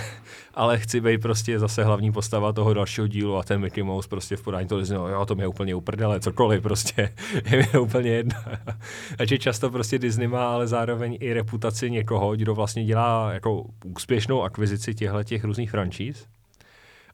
ale 0.54 0.80
chci 0.80 1.02
být 1.02 1.22
prostě 1.22 1.60
zase 1.60 1.84
hlavní 1.84 2.12
postava 2.12 2.54
toho 2.54 2.74
dalšího 2.74 3.08
dílu 3.08 3.38
a 3.38 3.44
ten 3.44 3.62
Mickey 3.62 3.84
Mouse 3.84 4.10
prostě 4.10 4.36
v 4.36 4.42
podání 4.42 4.68
toho 4.68 4.80
Disney, 4.80 4.98
no, 4.98 5.08
jo, 5.08 5.26
to 5.26 5.36
mě 5.36 5.48
úplně 5.48 5.76
uprdele, 5.76 6.20
cokoliv 6.20 6.64
prostě, 6.64 7.14
je 7.52 7.58
mi 7.58 7.80
úplně 7.80 8.10
jedno. 8.10 8.40
Takže 9.18 9.38
často 9.38 9.70
prostě 9.70 10.00
Disney 10.00 10.28
má 10.28 10.54
ale 10.54 10.68
zároveň 10.68 11.18
i 11.20 11.34
reputaci 11.34 11.92
někoho, 11.92 12.36
kdo 12.36 12.56
vlastně 12.56 12.86
dělá 12.86 13.34
jako 13.34 13.66
úspěšnou 13.96 14.44
akvizici 14.44 14.96
těchto 14.96 15.24
těch 15.24 15.44
různých 15.44 15.72
franšíz, 15.72 16.28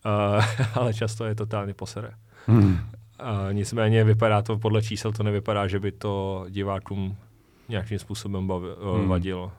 uh, 0.05 0.45
ale 0.73 0.93
často 0.93 1.25
je 1.25 1.35
totálně 1.35 1.73
posere. 1.73 2.11
Hmm. 2.47 2.71
Uh, 2.73 3.53
nicméně 3.53 4.03
vypadá 4.03 4.41
to, 4.41 4.57
podle 4.57 4.81
čísel 4.81 5.11
to 5.11 5.23
nevypadá, 5.23 5.67
že 5.67 5.79
by 5.79 5.91
to 5.91 6.45
divákům 6.49 7.17
nějakým 7.69 7.99
způsobem 7.99 8.47
bavil, 8.47 8.77
hmm. 8.97 9.07
vadilo. 9.07 9.51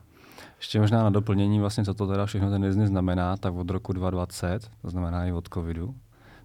Ještě 0.65 0.79
možná 0.79 1.03
na 1.03 1.09
doplnění, 1.09 1.59
vlastně, 1.59 1.85
co 1.85 1.93
to 1.93 2.07
teda 2.07 2.25
všechno 2.25 2.49
ten 2.49 2.61
Disney 2.61 2.87
znamená, 2.87 3.37
tak 3.37 3.53
od 3.53 3.69
roku 3.69 3.93
2020, 3.93 4.71
to 4.81 4.89
znamená 4.89 5.25
i 5.25 5.31
od 5.31 5.49
covidu, 5.53 5.95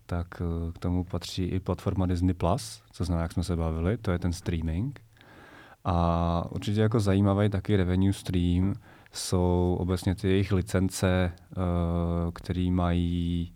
tak 0.06 0.26
eh, 0.40 0.72
k 0.72 0.78
tomu 0.78 1.04
patří 1.04 1.44
i 1.44 1.60
platforma 1.60 2.06
Disney+, 2.06 2.34
Plus, 2.34 2.82
co 2.92 3.04
znamená, 3.04 3.22
jak 3.22 3.32
jsme 3.32 3.44
se 3.44 3.56
bavili, 3.56 3.96
to 3.96 4.10
je 4.10 4.18
ten 4.18 4.32
streaming. 4.32 5.00
A 5.84 6.44
určitě 6.50 6.80
jako 6.80 7.00
zajímavý 7.00 7.48
taky 7.48 7.76
revenue 7.76 8.12
stream 8.12 8.74
jsou 9.12 9.76
obecně 9.80 10.14
ty 10.14 10.28
jejich 10.28 10.52
licence, 10.52 11.32
eh, 11.32 11.56
které 12.32 12.70
mají 12.70 13.52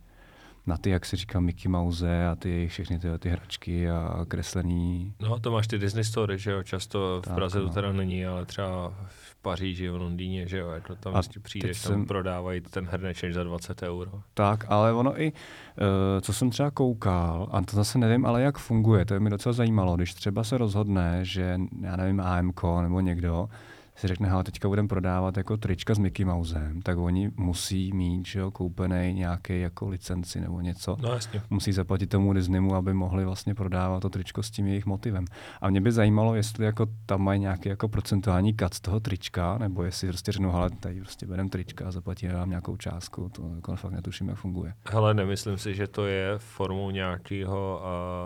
na 0.66 0.76
ty, 0.76 0.90
jak 0.90 1.06
se 1.06 1.16
říká, 1.16 1.40
Mickey 1.40 1.73
Mouse 1.73 2.26
a 2.26 2.35
ty 2.35 2.68
všechny 2.68 2.99
ty, 2.99 3.09
ty 3.18 3.28
hračky 3.28 3.90
a 3.90 4.25
kreslení. 4.28 5.14
No 5.21 5.40
to 5.40 5.50
máš 5.50 5.66
ty 5.66 5.78
Disney 5.78 6.04
Story, 6.04 6.38
že 6.38 6.50
jo, 6.50 6.62
často 6.62 7.21
v 7.25 7.26
tak, 7.26 7.35
Praze 7.35 7.59
no. 7.59 7.68
to 7.68 7.75
teda 7.75 7.92
není, 7.92 8.26
ale 8.26 8.47
třeba 8.47 8.92
v 9.09 9.37
Paříži, 9.42 9.88
v 9.88 9.97
Londýně, 9.97 10.49
že 10.49 10.59
jo, 10.59 10.68
jako 10.68 10.94
tam 10.94 11.12
vlastně 11.12 11.40
přijdeš, 11.42 11.83
tam 11.83 11.92
jsem... 11.92 12.06
prodávají 12.06 12.61
ten 12.61 12.88
herneček 12.90 13.33
za 13.33 13.44
20 13.44 13.83
euro. 13.83 14.11
Tak, 14.35 14.64
ale 14.68 14.92
ono 14.92 15.23
i, 15.23 15.33
uh, 15.33 16.21
co 16.21 16.33
jsem 16.33 16.50
třeba 16.50 16.71
koukal, 16.71 17.49
a 17.52 17.62
to 17.62 17.76
zase 17.76 17.99
nevím, 17.99 18.26
ale 18.26 18.42
jak 18.42 18.59
funguje, 18.59 19.04
to 19.04 19.14
je 19.14 19.21
mi 19.21 19.30
docela 19.30 19.52
zajímalo, 19.52 19.97
když 19.97 20.14
třeba 20.14 20.44
se 20.44 20.59
rozhodne, 20.59 21.18
že, 21.23 21.59
já 21.80 21.97
nevím, 21.97 22.21
AMK 22.21 22.62
nebo 22.83 23.00
někdo, 23.00 23.49
si 23.97 24.09
řekne, 24.09 24.29
hele, 24.29 24.45
teďka 24.45 24.69
budeme 24.69 24.89
prodávat 24.89 25.37
jako 25.37 25.57
trička 25.57 25.95
s 25.95 25.99
Mickey 25.99 26.27
Mousem, 26.27 26.83
tak 26.83 26.99
oni 26.99 27.31
musí 27.37 27.93
mít 27.93 28.27
že 28.27 28.39
jo, 28.39 28.51
koupený 28.51 29.15
nějaký 29.15 29.61
jako 29.61 29.89
licenci 29.89 30.41
nebo 30.41 30.61
něco. 30.61 30.97
No, 31.01 31.13
jasně. 31.13 31.43
Musí 31.51 31.73
zaplatit 31.73 32.07
tomu 32.07 32.33
Disneymu, 32.33 32.75
aby 32.75 32.95
mohli 32.95 33.25
vlastně 33.25 33.55
prodávat 33.55 34.01
to 34.01 34.11
tričko 34.11 34.43
s 34.43 34.51
tím 34.51 34.67
jejich 34.67 34.87
motivem. 34.87 35.25
A 35.61 35.71
mě 35.71 35.81
by 35.81 35.93
zajímalo, 35.93 36.35
jestli 36.35 36.65
jako 36.65 36.87
tam 37.07 37.23
mají 37.23 37.41
nějaký 37.41 37.69
jako 37.69 37.89
procentuální 37.89 38.55
kat 38.55 38.75
z 38.75 38.81
toho 38.81 39.01
trička, 39.01 39.59
nebo 39.59 39.83
jestli 39.83 40.09
prostě 40.09 40.33
řeknou, 40.33 40.51
hele, 40.51 40.71
tady 40.71 41.01
prostě 41.01 41.27
bereme 41.27 41.51
trička 41.51 41.89
a 41.89 41.91
zaplatíme 41.91 42.35
vám 42.35 42.51
nějakou 42.51 42.77
částku. 42.77 43.29
To 43.29 43.55
jako 43.55 43.77
fakt 43.77 43.93
netuším, 43.93 44.29
jak 44.29 44.39
funguje. 44.39 44.75
Hele, 44.91 45.15
nemyslím 45.15 45.59
si, 45.59 45.75
že 45.75 45.87
to 45.87 46.07
je 46.07 46.35
formou 46.39 46.91
nějakého, 46.91 47.83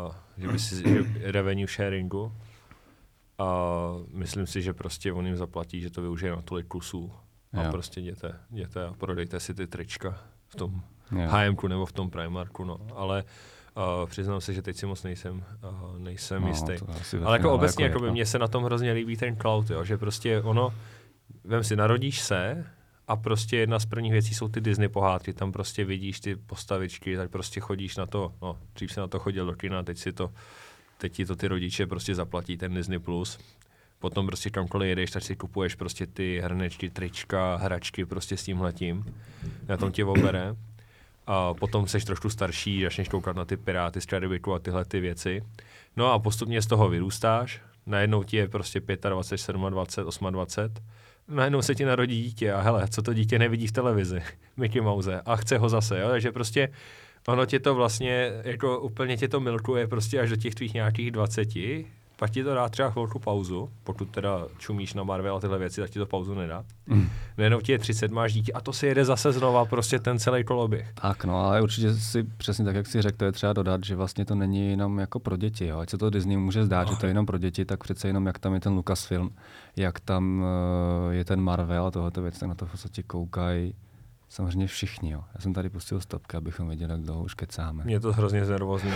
uh, 0.06 0.14
že 0.38 0.48
by 0.48 0.58
si, 0.58 0.88
že 0.88 1.04
revenue 1.32 1.66
sharingu, 1.66 2.32
a 3.38 3.46
myslím 4.12 4.46
si, 4.46 4.62
že 4.62 4.72
prostě 4.72 5.12
on 5.12 5.26
jim 5.26 5.36
zaplatí, 5.36 5.80
že 5.80 5.90
to 5.90 6.02
využije 6.02 6.32
na 6.32 6.42
tolik 6.42 6.66
kusů. 6.66 7.12
A 7.52 7.62
jo. 7.62 7.70
prostě 7.70 8.00
jděte, 8.00 8.34
jděte 8.50 8.84
a 8.84 8.92
prodejte 8.92 9.40
si 9.40 9.54
ty 9.54 9.66
trička 9.66 10.18
v 10.48 10.56
tom 10.56 10.82
H&M 11.26 11.56
nebo 11.68 11.86
v 11.86 11.92
tom 11.92 12.10
Primarku, 12.10 12.64
no. 12.64 12.78
Ale 12.94 13.24
uh, 13.76 14.08
přiznám 14.08 14.40
se, 14.40 14.54
že 14.54 14.62
teď 14.62 14.76
si 14.76 14.86
moc 14.86 15.02
nejsem, 15.02 15.44
uh, 15.64 15.98
nejsem 15.98 16.42
no, 16.42 16.48
jistý. 16.48 16.72
Ale 17.24 17.36
jako 17.36 17.52
obecně, 17.52 17.84
jako 17.84 18.00
by 18.00 18.10
mně 18.10 18.26
se 18.26 18.38
na 18.38 18.48
tom 18.48 18.64
hrozně 18.64 18.92
líbí 18.92 19.16
ten 19.16 19.36
cloud, 19.36 19.70
jo, 19.70 19.84
že 19.84 19.98
prostě 19.98 20.42
ono, 20.42 20.74
vem 21.44 21.64
si, 21.64 21.76
narodíš 21.76 22.20
se 22.20 22.66
a 23.08 23.16
prostě 23.16 23.56
jedna 23.56 23.78
z 23.78 23.86
prvních 23.86 24.12
věcí 24.12 24.34
jsou 24.34 24.48
ty 24.48 24.60
Disney 24.60 24.88
pohádky, 24.88 25.32
tam 25.32 25.52
prostě 25.52 25.84
vidíš 25.84 26.20
ty 26.20 26.36
postavičky, 26.36 27.16
tak 27.16 27.30
prostě 27.30 27.60
chodíš 27.60 27.96
na 27.96 28.06
to, 28.06 28.34
no, 28.42 28.58
dřív 28.74 28.92
se 28.92 29.00
na 29.00 29.06
to 29.08 29.18
chodil 29.18 29.46
do 29.46 29.54
kina, 29.54 29.82
teď 29.82 29.98
si 29.98 30.12
to 30.12 30.30
teď 30.98 31.12
ti 31.12 31.26
to 31.26 31.36
ty 31.36 31.48
rodiče 31.48 31.86
prostě 31.86 32.14
zaplatí, 32.14 32.56
ten 32.56 32.74
Disney+. 32.74 32.98
Plus. 32.98 33.38
Potom 33.98 34.26
prostě 34.26 34.50
kamkoliv 34.50 34.88
jedeš, 34.88 35.10
tak 35.10 35.22
si 35.22 35.36
kupuješ 35.36 35.74
prostě 35.74 36.06
ty 36.06 36.40
hrnečky, 36.44 36.90
trička, 36.90 37.56
hračky 37.56 38.04
prostě 38.04 38.36
s 38.36 38.44
tímhletím. 38.44 39.04
Na 39.68 39.76
tom 39.76 39.92
tě 39.92 40.04
obere. 40.04 40.56
A 41.26 41.54
potom 41.54 41.86
seš 41.86 42.04
trošku 42.04 42.30
starší, 42.30 42.82
začneš 42.82 43.08
koukat 43.08 43.36
na 43.36 43.44
ty 43.44 43.56
Piráty 43.56 44.00
z 44.00 44.06
Karibiku 44.06 44.54
a 44.54 44.58
tyhle 44.58 44.84
ty 44.84 45.00
věci. 45.00 45.42
No 45.96 46.12
a 46.12 46.18
postupně 46.18 46.62
z 46.62 46.66
toho 46.66 46.88
vyrůstáš, 46.88 47.60
najednou 47.86 48.22
ti 48.22 48.36
je 48.36 48.48
prostě 48.48 48.80
25, 48.80 49.10
27, 49.10 49.70
28, 49.70 50.26
najednou 51.28 51.62
se 51.62 51.74
ti 51.74 51.84
narodí 51.84 52.22
dítě 52.22 52.52
a 52.52 52.60
hele, 52.60 52.88
co 52.88 53.02
to 53.02 53.14
dítě 53.14 53.38
nevidí 53.38 53.66
v 53.66 53.72
televizi, 53.72 54.22
Mickey 54.56 54.80
Mouse 54.80 55.20
a 55.20 55.36
chce 55.36 55.58
ho 55.58 55.68
zase, 55.68 56.00
jo? 56.00 56.08
takže 56.08 56.32
prostě 56.32 56.68
ono 57.28 57.46
tě 57.46 57.58
to 57.58 57.74
vlastně, 57.74 58.32
jako 58.44 58.80
úplně 58.80 59.16
tě 59.16 59.28
to 59.28 59.40
milkuje 59.40 59.86
prostě 59.86 60.20
až 60.20 60.30
do 60.30 60.36
těch 60.36 60.54
tvých 60.54 60.74
nějakých 60.74 61.10
20, 61.10 61.48
pak 62.16 62.30
ti 62.30 62.44
to 62.44 62.54
dá 62.54 62.68
třeba 62.68 62.90
chvilku 62.90 63.18
pauzu, 63.18 63.70
pokud 63.84 64.10
teda 64.10 64.46
čumíš 64.58 64.94
na 64.94 65.02
Marvel 65.02 65.36
a 65.36 65.40
tyhle 65.40 65.58
věci, 65.58 65.80
tak 65.80 65.90
ti 65.90 65.98
to 65.98 66.06
pauzu 66.06 66.34
nedá. 66.34 66.64
Mm. 66.86 67.08
Nejenom 67.38 67.60
ti 67.60 67.72
je 67.72 67.78
30, 67.78 68.10
máš 68.10 68.32
dítě 68.32 68.52
a 68.52 68.60
to 68.60 68.72
si 68.72 68.86
jede 68.86 69.04
zase 69.04 69.32
znova 69.32 69.64
prostě 69.64 69.98
ten 69.98 70.18
celý 70.18 70.44
koloběh. 70.44 70.92
Tak 70.94 71.24
no, 71.24 71.36
ale 71.38 71.62
určitě 71.62 71.94
si 71.94 72.22
přesně 72.22 72.64
tak, 72.64 72.76
jak 72.76 72.86
si 72.86 73.02
řekl, 73.02 73.16
to 73.16 73.24
je 73.24 73.32
třeba 73.32 73.52
dodat, 73.52 73.84
že 73.84 73.96
vlastně 73.96 74.24
to 74.24 74.34
není 74.34 74.70
jenom 74.70 74.98
jako 74.98 75.20
pro 75.20 75.36
děti. 75.36 75.66
Jo. 75.66 75.78
Ať 75.78 75.90
se 75.90 75.98
to 75.98 76.10
Disney 76.10 76.36
může 76.36 76.64
zdát, 76.64 76.88
oh. 76.88 76.94
že 76.94 77.00
to 77.00 77.06
je 77.06 77.10
jenom 77.10 77.26
pro 77.26 77.38
děti, 77.38 77.64
tak 77.64 77.84
přece 77.84 78.08
jenom 78.08 78.26
jak 78.26 78.38
tam 78.38 78.54
je 78.54 78.60
ten 78.60 78.72
Lucasfilm, 78.72 79.30
jak 79.76 80.00
tam 80.00 80.44
uh, 81.06 81.12
je 81.12 81.24
ten 81.24 81.40
Marvel 81.40 81.86
a 81.86 81.90
tohoto 81.90 82.22
věc, 82.22 82.38
tak 82.38 82.48
na 82.48 82.54
to 82.54 82.66
v 82.66 82.70
podstatě 82.70 83.02
koukají 83.02 83.74
Samozřejmě 84.30 84.66
všichni, 84.66 85.10
jo. 85.10 85.24
Já 85.34 85.40
jsem 85.40 85.54
tady 85.54 85.68
pustil 85.68 86.00
stopky, 86.00 86.36
abychom 86.36 86.68
věděli, 86.68 86.92
jak 86.92 87.00
dlouho 87.00 87.24
už 87.24 87.34
kecáme. 87.34 87.84
Mě 87.84 88.00
to 88.00 88.12
hrozně 88.12 88.44
znervozní. 88.44 88.90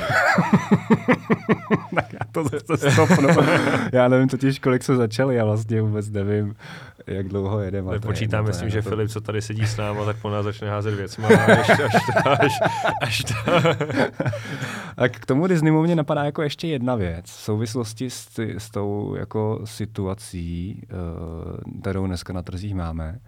tak 1.95 2.13
já 2.13 2.21
to 2.33 2.45
zase 2.45 2.91
stopnu. 2.91 3.29
já 3.93 4.09
nevím 4.09 4.29
totiž, 4.29 4.59
kolik 4.59 4.83
se 4.83 4.97
začali, 4.97 5.35
já 5.35 5.45
vlastně 5.45 5.83
vůbec 5.83 6.11
nevím, 6.11 6.55
jak 7.07 7.29
dlouho 7.29 7.61
jedeme. 7.61 8.01
Počítám, 8.01 8.45
myslím, 8.45 8.71
že 8.71 8.83
Filip, 8.83 9.11
co 9.11 9.21
tady 9.21 9.43
sedí 9.43 9.67
s 9.67 9.77
náma, 9.77 10.05
tak 10.05 10.17
po 10.17 10.31
nás 10.31 10.45
začne 10.45 10.71
házet 10.71 10.95
věcma, 10.95 11.29
až, 11.29 11.71
až, 11.71 11.95
až, 12.25 12.53
až 13.03 13.25
to. 13.25 13.35
tak 14.97 15.13
k 15.13 15.27
tomu 15.27 15.47
Disneymu 15.47 15.83
mě 15.83 15.97
napadá 15.97 16.25
jako 16.25 16.43
ještě 16.43 16.69
jedna 16.69 16.95
věc. 16.95 17.27
V 17.27 17.41
souvislosti 17.41 18.11
s, 18.11 18.39
s 18.39 18.71
tou 18.71 19.15
jako 19.15 19.61
situací, 19.65 20.83
uh, 20.93 21.81
kterou 21.81 22.07
dneska 22.07 22.33
na 22.33 22.43
trzích 22.43 22.75
máme, 22.75 23.19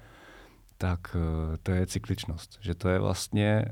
tak 0.79 1.17
uh, 1.17 1.57
to 1.63 1.73
je 1.73 1.87
cykličnost. 1.87 2.59
Že 2.61 2.75
to 2.75 2.89
je 2.89 2.99
vlastně, 2.99 3.65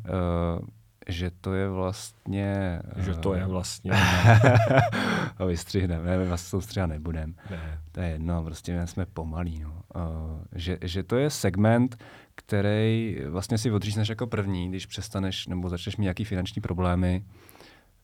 uh, 0.60 0.66
že 1.08 1.30
to 1.40 1.54
je 1.54 1.68
vlastně... 1.68 2.80
Uh, 2.96 3.04
že 3.04 3.14
to 3.14 3.34
je 3.34 3.46
vlastně... 3.46 3.92
a 5.36 5.44
vystřihneme, 5.44 6.18
my 6.18 6.26
vás 6.26 6.46
soustřihat 6.46 6.86
nebudem. 6.86 7.34
Ne. 7.50 7.80
To 7.92 8.00
je 8.00 8.08
jedno, 8.08 8.44
prostě 8.44 8.86
jsme 8.86 9.06
pomalí. 9.06 9.60
No. 9.60 9.82
Uh, 9.94 10.40
že, 10.54 10.78
že 10.82 11.02
to 11.02 11.16
je 11.16 11.30
segment, 11.30 12.04
který 12.34 13.18
vlastně 13.28 13.58
si 13.58 13.70
odřízneš 13.70 14.08
jako 14.08 14.26
první, 14.26 14.68
když 14.68 14.86
přestaneš 14.86 15.46
nebo 15.46 15.68
začneš 15.68 15.96
mít 15.96 16.02
nějaký 16.02 16.24
finanční 16.24 16.62
problémy. 16.62 17.24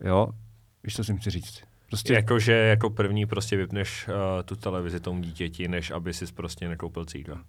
Jo, 0.05 0.29
víš, 0.85 0.97
co 0.97 1.05
si 1.05 1.17
chci 1.17 1.31
říct? 1.31 1.63
Prostě... 1.89 2.15
Jako, 2.15 2.39
že 2.39 2.53
jako 2.53 2.91
první 2.91 3.27
prostě 3.27 3.57
vypneš 3.57 4.09
uh, 4.09 4.15
tu 4.45 4.57
televizi 4.57 5.01
tomu 5.01 5.21
dítěti, 5.21 5.69
než 5.69 5.91
aby 5.91 6.15
si 6.15 6.33
prostě 6.33 6.69
nekoupil 6.69 7.05
cíka. 7.05 7.45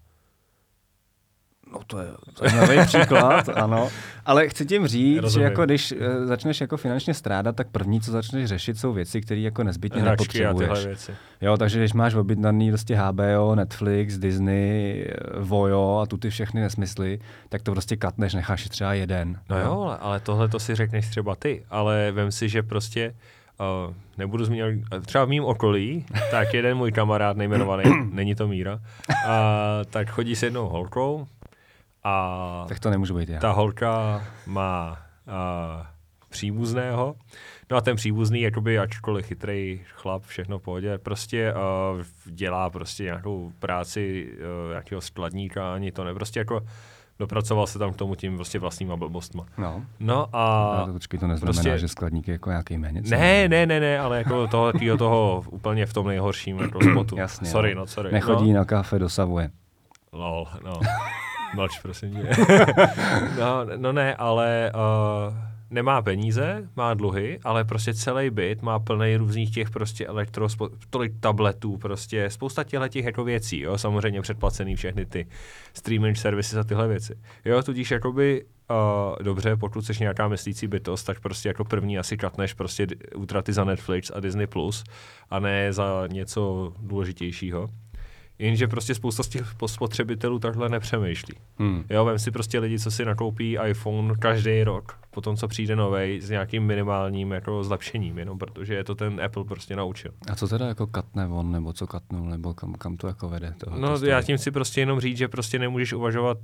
No 1.73 1.79
to 1.87 1.99
je 1.99 2.07
zajímavý 2.41 2.77
příklad, 2.85 3.49
ano. 3.49 3.89
Ale 4.25 4.49
chci 4.49 4.65
tím 4.65 4.87
říct, 4.87 5.19
Rozumím. 5.21 5.45
že 5.47 5.49
jako 5.51 5.65
když 5.65 5.91
uh, 5.91 5.97
začneš 6.25 6.61
jako 6.61 6.77
finančně 6.77 7.13
strádat, 7.13 7.55
tak 7.55 7.67
první, 7.71 8.01
co 8.01 8.11
začneš 8.11 8.45
řešit, 8.49 8.77
jsou 8.79 8.93
věci, 8.93 9.21
které 9.21 9.41
jako 9.41 9.63
nezbytně 9.63 10.01
Hračky 10.01 10.45
a 10.45 10.49
nepotřebuješ. 10.49 10.85
věci. 10.85 11.11
Jo, 11.41 11.57
takže 11.57 11.79
když 11.79 11.93
máš 11.93 12.15
objednaný 12.15 12.69
prostě 12.69 12.95
HBO, 12.95 13.55
Netflix, 13.55 14.17
Disney, 14.17 15.05
eh, 15.09 15.39
Vojo 15.39 15.99
a 16.03 16.05
tu 16.05 16.17
ty 16.17 16.29
všechny 16.29 16.61
nesmysly, 16.61 17.19
tak 17.49 17.61
to 17.61 17.71
prostě 17.71 17.95
katneš, 17.95 18.33
necháš 18.33 18.69
třeba 18.69 18.93
jeden. 18.93 19.39
No 19.49 19.59
jo, 19.59 19.81
ale, 19.81 19.97
ale 19.97 20.19
tohle 20.19 20.47
to 20.47 20.59
si 20.59 20.75
řekneš 20.75 21.07
třeba 21.09 21.35
ty, 21.35 21.63
ale 21.69 22.11
vem 22.11 22.31
si, 22.31 22.49
že 22.49 22.63
prostě 22.63 23.15
uh, 23.87 23.93
nebudu 24.17 24.45
zmiňovat, 24.45 24.73
třeba 25.05 25.25
v 25.25 25.29
mým 25.29 25.45
okolí, 25.45 26.05
tak 26.31 26.53
jeden 26.53 26.77
můj 26.77 26.91
kamarád 26.91 27.37
nejmenovaný, 27.37 27.83
není 28.11 28.35
to 28.35 28.47
Míra, 28.47 28.73
uh, 28.73 28.79
tak 29.89 30.09
chodí 30.09 30.35
s 30.35 30.43
jednou 30.43 30.67
holkou 30.69 31.27
a 32.03 32.65
Tak 32.69 32.79
to 32.79 32.89
nemůžu 32.89 33.17
být 33.17 33.29
já. 33.29 33.39
ta 33.39 33.51
holka 33.51 34.23
má 34.45 34.97
uh, 35.27 35.85
příbuzného, 36.29 37.15
no 37.71 37.77
a 37.77 37.81
ten 37.81 37.95
příbuzný, 37.95 38.41
jakoby 38.41 38.79
ačkoliv 38.79 39.25
chytrý 39.25 39.81
chlap, 39.95 40.23
všechno 40.23 40.59
v 40.59 40.61
pohodě, 40.61 40.97
prostě 40.97 41.53
uh, 41.53 42.03
dělá 42.25 42.69
prostě 42.69 43.03
nějakou 43.03 43.51
práci 43.59 44.31
uh, 44.31 44.69
nějakého 44.69 45.01
skladníka, 45.01 45.73
ani 45.73 45.91
to 45.91 46.03
ne, 46.03 46.13
prostě 46.13 46.39
jako 46.39 46.61
dopracoval 47.19 47.67
se 47.67 47.79
tam 47.79 47.93
k 47.93 47.95
tomu 47.95 48.15
tím 48.15 48.35
prostě 48.35 48.59
vlastníma 48.59 48.95
blbostma. 48.95 49.45
No. 49.57 49.83
No 49.99 50.27
A 50.35 50.71
a... 50.71 50.85
to, 50.85 50.93
počkej, 50.93 51.19
to 51.19 51.27
neznamená, 51.27 51.53
prostě- 51.53 51.77
že 51.77 51.87
skladník 51.87 52.27
je 52.27 52.31
jako 52.31 52.49
nějaký 52.49 52.77
méně. 52.77 53.01
Ne, 53.01 53.47
ne, 53.47 53.65
ne, 53.65 53.79
ne, 53.79 53.99
ale 53.99 54.17
jako 54.17 54.47
toho, 54.47 54.73
týho 54.73 54.97
toho 54.97 55.43
úplně 55.49 55.85
v 55.85 55.93
tom 55.93 56.07
nejhorším 56.07 56.59
jako 56.59 56.79
spotu. 56.91 57.17
Jasně, 57.17 57.49
sorry, 57.49 57.75
no. 57.75 57.81
no, 57.81 57.87
sorry. 57.87 58.11
Nechodí 58.11 58.53
no. 58.53 58.59
na 58.59 58.65
kafe 58.65 58.99
do 58.99 59.09
Savuje. 59.09 59.49
Lol, 60.11 60.47
no. 60.63 60.79
Mlč, 61.55 61.79
prosím 61.79 62.11
tě. 62.11 62.29
no, 63.39 63.65
no 63.77 63.91
ne, 63.91 64.15
ale 64.15 64.71
uh, 64.75 65.33
nemá 65.69 66.01
peníze, 66.01 66.69
má 66.75 66.93
dluhy, 66.93 67.39
ale 67.43 67.63
prostě 67.63 67.93
celý 67.93 68.29
byt 68.29 68.61
má 68.61 68.79
plný 68.79 69.15
různých 69.15 69.51
těch 69.51 69.69
prostě 69.69 70.07
elektro, 70.07 70.45
spo- 70.45 70.69
tolik 70.89 71.13
tabletů, 71.19 71.77
prostě 71.77 72.29
spousta 72.29 72.63
těchto 72.63 72.87
těch 72.87 73.05
jako 73.05 73.23
věcí, 73.23 73.59
jo, 73.59 73.77
samozřejmě 73.77 74.21
předplacený 74.21 74.75
všechny 74.75 75.05
ty 75.05 75.27
streaming 75.73 76.17
servisy 76.17 76.57
a 76.57 76.63
tyhle 76.63 76.87
věci. 76.87 77.15
Jo, 77.45 77.63
tudíž 77.63 77.91
jakoby 77.91 78.45
Uh, 78.71 79.15
dobře, 79.21 79.55
pokud 79.55 79.81
jsi 79.85 79.93
nějaká 79.99 80.27
myslící 80.27 80.67
bytost, 80.67 81.05
tak 81.05 81.19
prostě 81.19 81.49
jako 81.49 81.65
první 81.65 81.99
asi 81.99 82.17
katneš 82.17 82.53
prostě 82.53 82.87
útraty 83.15 83.53
za 83.53 83.63
Netflix 83.63 84.11
a 84.15 84.19
Disney+, 84.19 84.47
Plus 84.47 84.83
a 85.29 85.39
ne 85.39 85.73
za 85.73 86.07
něco 86.07 86.73
důležitějšího. 86.79 87.69
Jenže 88.39 88.67
prostě 88.67 88.95
spousta 88.95 89.23
z 89.23 89.27
těch 89.27 89.55
spotřebitelů 89.65 90.39
takhle 90.39 90.69
nepřemýšlí. 90.69 91.33
Hmm. 91.57 91.83
Jo, 91.89 92.05
vem 92.05 92.19
si 92.19 92.31
prostě 92.31 92.59
lidi, 92.59 92.79
co 92.79 92.91
si 92.91 93.05
nakoupí 93.05 93.57
iPhone 93.67 94.13
každý 94.19 94.63
rok, 94.63 94.99
potom 95.11 95.37
co 95.37 95.47
přijde 95.47 95.75
novej 95.75 96.21
s 96.21 96.29
nějakým 96.29 96.63
minimálním 96.63 97.31
jako 97.31 97.63
zlepšením, 97.63 98.17
jenom 98.17 98.37
protože 98.37 98.73
je 98.73 98.83
to 98.83 98.95
ten 98.95 99.21
Apple 99.21 99.43
prostě 99.43 99.75
naučil. 99.75 100.11
A 100.31 100.35
co 100.35 100.47
teda 100.47 100.67
jako 100.67 100.87
katne 100.87 101.27
on, 101.27 101.51
nebo 101.51 101.73
co 101.73 101.87
katnul, 101.87 102.29
nebo 102.29 102.53
kam, 102.53 102.73
kam 102.73 102.97
to 102.97 103.07
jako 103.07 103.29
vede? 103.29 103.53
Tohle 103.57 103.79
No 103.79 104.05
já 104.05 104.21
tím 104.21 104.37
si 104.37 104.51
prostě 104.51 104.81
jenom 104.81 104.99
říct, 104.99 105.17
že 105.17 105.27
prostě 105.27 105.59
nemůžeš 105.59 105.93
uvažovat 105.93 106.37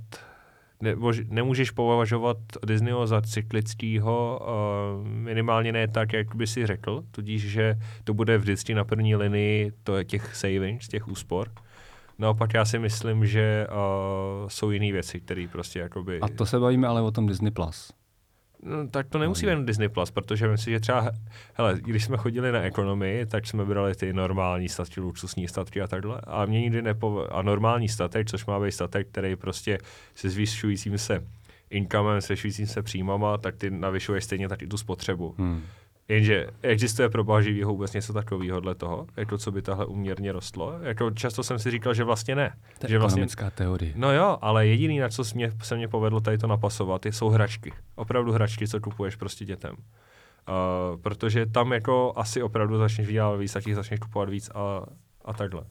nebo 0.80 1.12
že 1.12 1.24
nemůžeš 1.28 1.70
považovat 1.70 2.36
Disneyho 2.66 3.06
za 3.06 3.22
cyklického, 3.22 4.40
uh, 5.00 5.06
minimálně 5.08 5.72
ne 5.72 5.88
tak, 5.88 6.12
jak 6.12 6.34
by 6.34 6.46
si 6.46 6.66
řekl, 6.66 7.04
tudíž, 7.10 7.42
že 7.42 7.78
to 8.04 8.14
bude 8.14 8.38
vždycky 8.38 8.74
na 8.74 8.84
první 8.84 9.16
linii 9.16 9.72
to 9.84 9.96
je 9.96 10.04
těch 10.04 10.36
savings, 10.36 10.88
těch 10.88 11.08
úspor. 11.08 11.50
Naopak 12.18 12.54
já 12.54 12.64
si 12.64 12.78
myslím, 12.78 13.26
že 13.26 13.66
uh, 13.70 14.48
jsou 14.48 14.70
jiné 14.70 14.92
věci, 14.92 15.20
které 15.20 15.46
prostě 15.52 15.78
jakoby... 15.78 16.20
A 16.20 16.28
to 16.28 16.46
se 16.46 16.58
bavíme 16.58 16.86
ale 16.88 17.02
o 17.02 17.10
tom 17.10 17.26
Disney+. 17.26 17.50
Plus. 17.50 17.92
No, 18.62 18.88
tak 18.88 19.08
to 19.08 19.18
nemusí 19.18 19.46
být 19.46 19.50
jen 19.50 19.66
Disney+, 19.66 19.88
Plus, 19.88 20.10
protože 20.10 20.48
myslím, 20.48 20.74
že 20.74 20.80
třeba, 20.80 21.10
hele, 21.54 21.78
když 21.80 22.04
jsme 22.04 22.16
chodili 22.16 22.52
na 22.52 22.60
ekonomii, 22.60 23.26
tak 23.26 23.46
jsme 23.46 23.64
brali 23.64 23.94
ty 23.94 24.12
normální 24.12 24.68
statky, 24.68 25.00
luxusní 25.00 25.48
statky 25.48 25.82
a 25.82 25.86
takhle. 25.86 26.20
A 26.26 26.46
mě 26.46 26.60
nikdy 26.60 26.82
nepo... 26.82 27.26
A 27.30 27.42
normální 27.42 27.88
statek, 27.88 28.30
což 28.30 28.46
má 28.46 28.60
být 28.60 28.72
statek, 28.72 29.08
který 29.08 29.36
prostě 29.36 29.78
se 30.14 30.30
zvyšujícím 30.30 30.98
se 30.98 31.24
incomem, 31.70 32.20
zvyšujícím 32.20 32.66
se 32.66 32.82
příjmama, 32.82 33.38
tak 33.38 33.56
ty 33.56 33.70
navyšuješ 33.70 34.24
stejně 34.24 34.48
tak 34.48 34.62
i 34.62 34.66
tu 34.66 34.76
spotřebu. 34.76 35.34
Hmm. 35.38 35.62
Jenže 36.08 36.46
existuje 36.62 37.08
pro 37.08 37.24
baživýho 37.24 37.70
vůbec 37.70 37.92
něco 37.92 38.12
takového 38.12 38.60
dle 38.60 38.74
toho, 38.74 39.06
jako 39.16 39.38
co 39.38 39.52
by 39.52 39.62
tahle 39.62 39.86
uměrně 39.86 40.32
rostlo. 40.32 40.78
Jako 40.82 41.10
často 41.10 41.42
jsem 41.42 41.58
si 41.58 41.70
říkal, 41.70 41.94
že 41.94 42.04
vlastně 42.04 42.34
ne. 42.34 42.54
To 42.78 42.86
je 42.86 42.90
že 42.90 42.98
vlastně, 42.98 43.20
ekonomická 43.20 43.50
teorie. 43.50 43.92
No 43.96 44.12
jo, 44.12 44.38
ale 44.40 44.66
jediný, 44.66 44.98
na 44.98 45.08
co 45.08 45.24
se 45.24 45.34
mě, 45.34 45.52
se 45.62 45.76
mě 45.76 45.88
povedlo 45.88 46.20
tady 46.20 46.38
to 46.38 46.46
napasovat, 46.46 47.06
je, 47.06 47.12
jsou 47.12 47.28
hračky. 47.28 47.72
Opravdu 47.94 48.32
hračky, 48.32 48.68
co 48.68 48.80
kupuješ 48.80 49.16
prostě 49.16 49.44
dětem. 49.44 49.76
Uh, 49.76 51.00
protože 51.00 51.46
tam 51.46 51.72
jako 51.72 52.12
asi 52.16 52.42
opravdu 52.42 52.78
začneš 52.78 53.06
vydělávat 53.06 53.36
víc, 53.36 53.52
tak 53.52 53.66
jich 53.66 53.76
začneš 53.76 54.00
kupovat 54.00 54.28
víc 54.28 54.50
a, 54.54 54.86
a 55.24 55.32
takhle. 55.32 55.62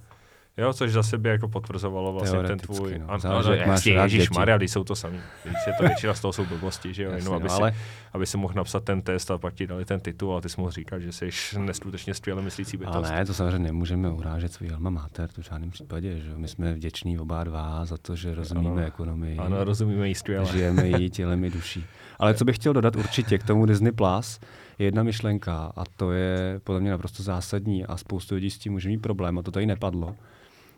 Jo, 0.57 0.73
což 0.73 0.91
zase 0.91 1.17
by 1.17 1.29
jako 1.29 1.47
potvrzovalo 1.47 2.13
vlastně 2.13 2.43
ten 2.43 2.59
tvůj... 2.59 2.99
no. 2.99 3.11
A, 3.11 3.17
Záleží, 3.17 3.49
no, 3.49 3.55
máš 3.67 3.85
jasně, 3.85 3.91
Ježíš. 3.91 4.29
Maria, 4.29 4.57
jsou 4.61 4.83
to 4.83 4.95
sami. 4.95 5.19
Když 5.43 5.57
je 5.67 5.73
to 5.73 5.83
většina 5.87 6.13
z 6.13 6.21
toho 6.21 6.33
jsou 6.33 6.45
blbosti, 6.45 6.93
že 6.93 7.03
jo, 7.03 7.11
Jasně, 7.11 7.21
jenom 7.23 7.33
aby, 7.35 7.43
no, 7.43 7.49
si, 7.49 7.61
ale- 7.61 7.73
aby 8.13 8.25
si 8.25 8.37
mohl 8.37 8.53
napsat 8.53 8.83
ten 8.83 9.01
test 9.01 9.31
a 9.31 9.37
pak 9.37 9.53
ti 9.53 9.67
dali 9.67 9.85
ten 9.85 9.99
titul 9.99 10.37
a 10.37 10.41
ty 10.41 10.49
jsi 10.49 10.61
mohl 10.61 10.71
říkat, 10.71 10.99
že 10.99 11.11
jsi 11.11 11.29
neskutečně 11.57 12.13
skvěle 12.13 12.41
myslící 12.41 12.77
bytost. 12.77 12.95
Ale 12.97 13.11
ne, 13.11 13.25
to 13.25 13.33
samozřejmě 13.33 13.59
nemůžeme 13.59 14.09
urážet 14.09 14.53
svůj 14.53 14.69
alma 14.73 14.89
mater, 14.89 15.29
to 15.29 15.41
v 15.41 15.45
žádném 15.45 15.71
případě. 15.71 16.19
Že? 16.19 16.29
My 16.35 16.47
jsme 16.47 16.73
vděční 16.73 17.19
oba 17.19 17.43
dva 17.43 17.85
za 17.85 17.97
to, 17.97 18.15
že 18.15 18.35
rozumíme 18.35 18.71
Ano. 18.71 18.87
ekonomii. 18.87 19.37
Ano, 19.37 19.63
rozumíme 19.63 20.07
jí 20.07 20.15
skvěle. 20.15 20.45
žijeme 20.45 20.87
jí 20.87 21.09
tělem 21.09 21.43
i 21.43 21.49
duší. 21.49 21.85
Ale 22.19 22.33
co 22.33 22.45
bych 22.45 22.55
chtěl 22.55 22.73
dodat 22.73 22.95
určitě 22.95 23.37
k 23.37 23.43
tomu 23.43 23.65
Disney 23.65 23.91
Plus, 23.91 24.39
je 24.79 24.85
jedna 24.85 25.03
myšlenka 25.03 25.71
a 25.75 25.83
to 25.97 26.11
je 26.11 26.59
podle 26.63 26.81
mě 26.81 26.91
naprosto 26.91 27.23
zásadní 27.23 27.85
a 27.85 27.97
spoustu 27.97 28.35
lidí 28.35 28.49
s 28.51 28.57
tím 28.57 28.73
může 28.73 28.89
mít 28.89 29.01
problém 29.01 29.39
a 29.39 29.41
to 29.41 29.51
tady 29.51 29.65
nepadlo, 29.65 30.15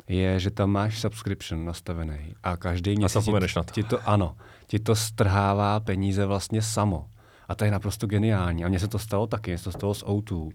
je, 0.08 0.40
že 0.40 0.52
tam 0.52 0.70
máš 0.72 1.00
subscription 1.00 1.66
nastavený 1.66 2.36
a 2.44 2.58
každý 2.58 2.96
měsíc 2.96 3.14
zapomeneš 3.14 3.54
ti, 3.54 3.60
na 3.60 3.64
to. 3.64 3.72
ti 3.74 3.84
to, 3.84 4.10
ano, 4.10 4.38
ti 4.68 4.80
to 4.80 4.96
strhává 4.96 5.80
peníze 5.80 6.26
vlastně 6.26 6.62
samo. 6.62 7.10
A 7.48 7.56
to 7.56 7.66
je 7.66 7.72
naprosto 7.72 8.08
geniální. 8.08 8.66
A 8.66 8.68
mně 8.68 8.80
se 8.80 8.88
to 8.88 9.00
stalo 9.00 9.28
taky, 9.28 9.52
mně 9.52 9.58
se 9.58 9.64
to 9.64 9.72
stalo 9.72 9.94
s 9.94 10.06
O2. 10.06 10.52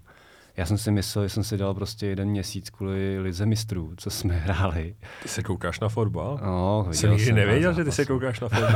Já 0.56 0.66
jsem 0.66 0.78
si 0.78 0.90
myslel, 0.90 1.24
že 1.24 1.28
jsem 1.28 1.44
si 1.44 1.56
dal 1.56 1.74
prostě 1.74 2.06
jeden 2.06 2.28
měsíc 2.28 2.70
kvůli 2.70 3.18
Lize 3.20 3.46
mistrů, 3.46 3.92
co 3.96 4.10
jsme 4.10 4.34
hráli. 4.36 4.94
Ty 5.22 5.28
se 5.28 5.42
koukáš 5.42 5.80
na 5.80 5.88
fotbal? 5.88 6.40
No, 6.44 6.86
Jsem 6.90 7.10
nikdy 7.10 7.32
nevěděl, 7.32 7.70
pár 7.70 7.76
že 7.80 7.84
ty 7.84 7.92
se 7.92 8.02
zápasů. 8.02 8.12
koukáš 8.14 8.40
na 8.40 8.48
fotbal. 8.48 8.72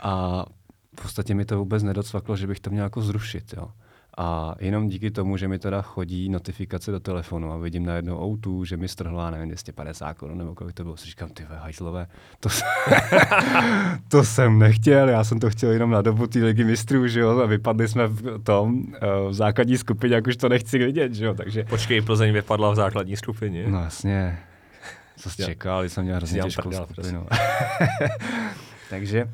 A 0.00 0.44
v 0.98 1.02
podstatě 1.02 1.34
mi 1.34 1.44
to 1.44 1.58
vůbec 1.58 1.82
nedocvaklo, 1.82 2.36
že 2.36 2.46
bych 2.46 2.60
to 2.60 2.70
měl 2.70 2.84
jako 2.84 3.00
zrušit. 3.02 3.54
Jo. 3.56 3.68
A 4.20 4.54
jenom 4.60 4.88
díky 4.88 5.10
tomu, 5.10 5.36
že 5.36 5.48
mi 5.48 5.58
teda 5.58 5.82
chodí 5.82 6.28
notifikace 6.28 6.90
do 6.90 7.00
telefonu 7.00 7.52
a 7.52 7.56
vidím 7.56 7.86
najednou 7.86 8.34
O2, 8.36 8.64
že 8.64 8.76
mi 8.76 8.88
strhla, 8.88 9.30
nevím, 9.30 9.48
250 9.48 10.14
korun 10.14 10.38
nebo 10.38 10.54
kolik 10.54 10.74
to 10.74 10.82
bylo, 10.84 10.96
si 10.96 11.06
říkám, 11.06 11.28
ty 11.28 11.46
hajzlové, 11.48 12.06
to, 12.40 12.48
jsem- 12.48 12.68
to 14.08 14.24
jsem 14.24 14.58
nechtěl, 14.58 15.08
já 15.08 15.24
jsem 15.24 15.40
to 15.40 15.50
chtěl 15.50 15.70
jenom 15.70 15.90
na 15.90 16.02
dobu 16.02 16.26
té 16.26 16.38
ligy 16.38 16.64
mistrů, 16.64 17.06
že 17.08 17.20
jo, 17.20 17.38
a 17.38 17.46
vypadli 17.46 17.88
jsme 17.88 18.06
v 18.06 18.38
tom, 18.42 18.82
eh, 18.94 18.98
v 19.28 19.34
základní 19.34 19.78
skupině, 19.78 20.14
jak 20.14 20.26
už 20.26 20.36
to 20.36 20.48
nechci 20.48 20.78
vidět, 20.78 21.14
že 21.14 21.24
jo, 21.24 21.34
takže, 21.34 21.64
Počkej, 21.64 22.00
Plzeň 22.00 22.32
vypadla 22.32 22.70
v 22.70 22.74
základní 22.74 23.16
skupině. 23.16 23.64
no 23.68 23.80
jasně, 23.82 24.38
co 25.16 25.30
jsi 25.30 25.44
čekal, 25.44 25.84
jsem 25.84 26.04
měl 26.04 26.16
hrozně 26.16 26.40
těžkou 26.42 26.72
skupinu. 26.72 27.26
takže, 28.90 29.28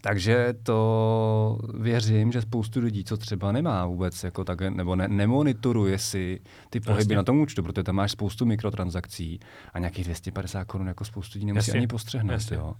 takže 0.00 0.54
to 0.62 1.58
věřím, 1.74 2.32
že 2.32 2.42
spoustu 2.42 2.80
lidí, 2.80 3.04
co 3.04 3.16
třeba 3.16 3.52
nemá 3.52 3.86
vůbec, 3.86 4.24
jako 4.24 4.44
tak, 4.44 4.60
nebo 4.60 4.96
ne, 4.96 5.08
nemonitoruje 5.08 5.98
si 5.98 6.40
ty 6.70 6.80
pohyby 6.80 7.00
Jasně. 7.00 7.16
na 7.16 7.22
tom 7.22 7.40
účtu, 7.40 7.62
protože 7.62 7.82
tam 7.82 7.94
máš 7.94 8.12
spoustu 8.12 8.46
mikrotransakcí 8.46 9.40
a 9.72 9.78
nějakých 9.78 10.04
250 10.04 10.64
korun 10.64 10.86
jako 10.86 11.04
spoustu 11.04 11.36
lidí 11.36 11.46
nemusí 11.46 11.70
Jasně. 11.70 11.78
ani 11.78 11.86
postřehnout. 11.86 12.32
Jasně. 12.32 12.56
Jo. 12.56 12.74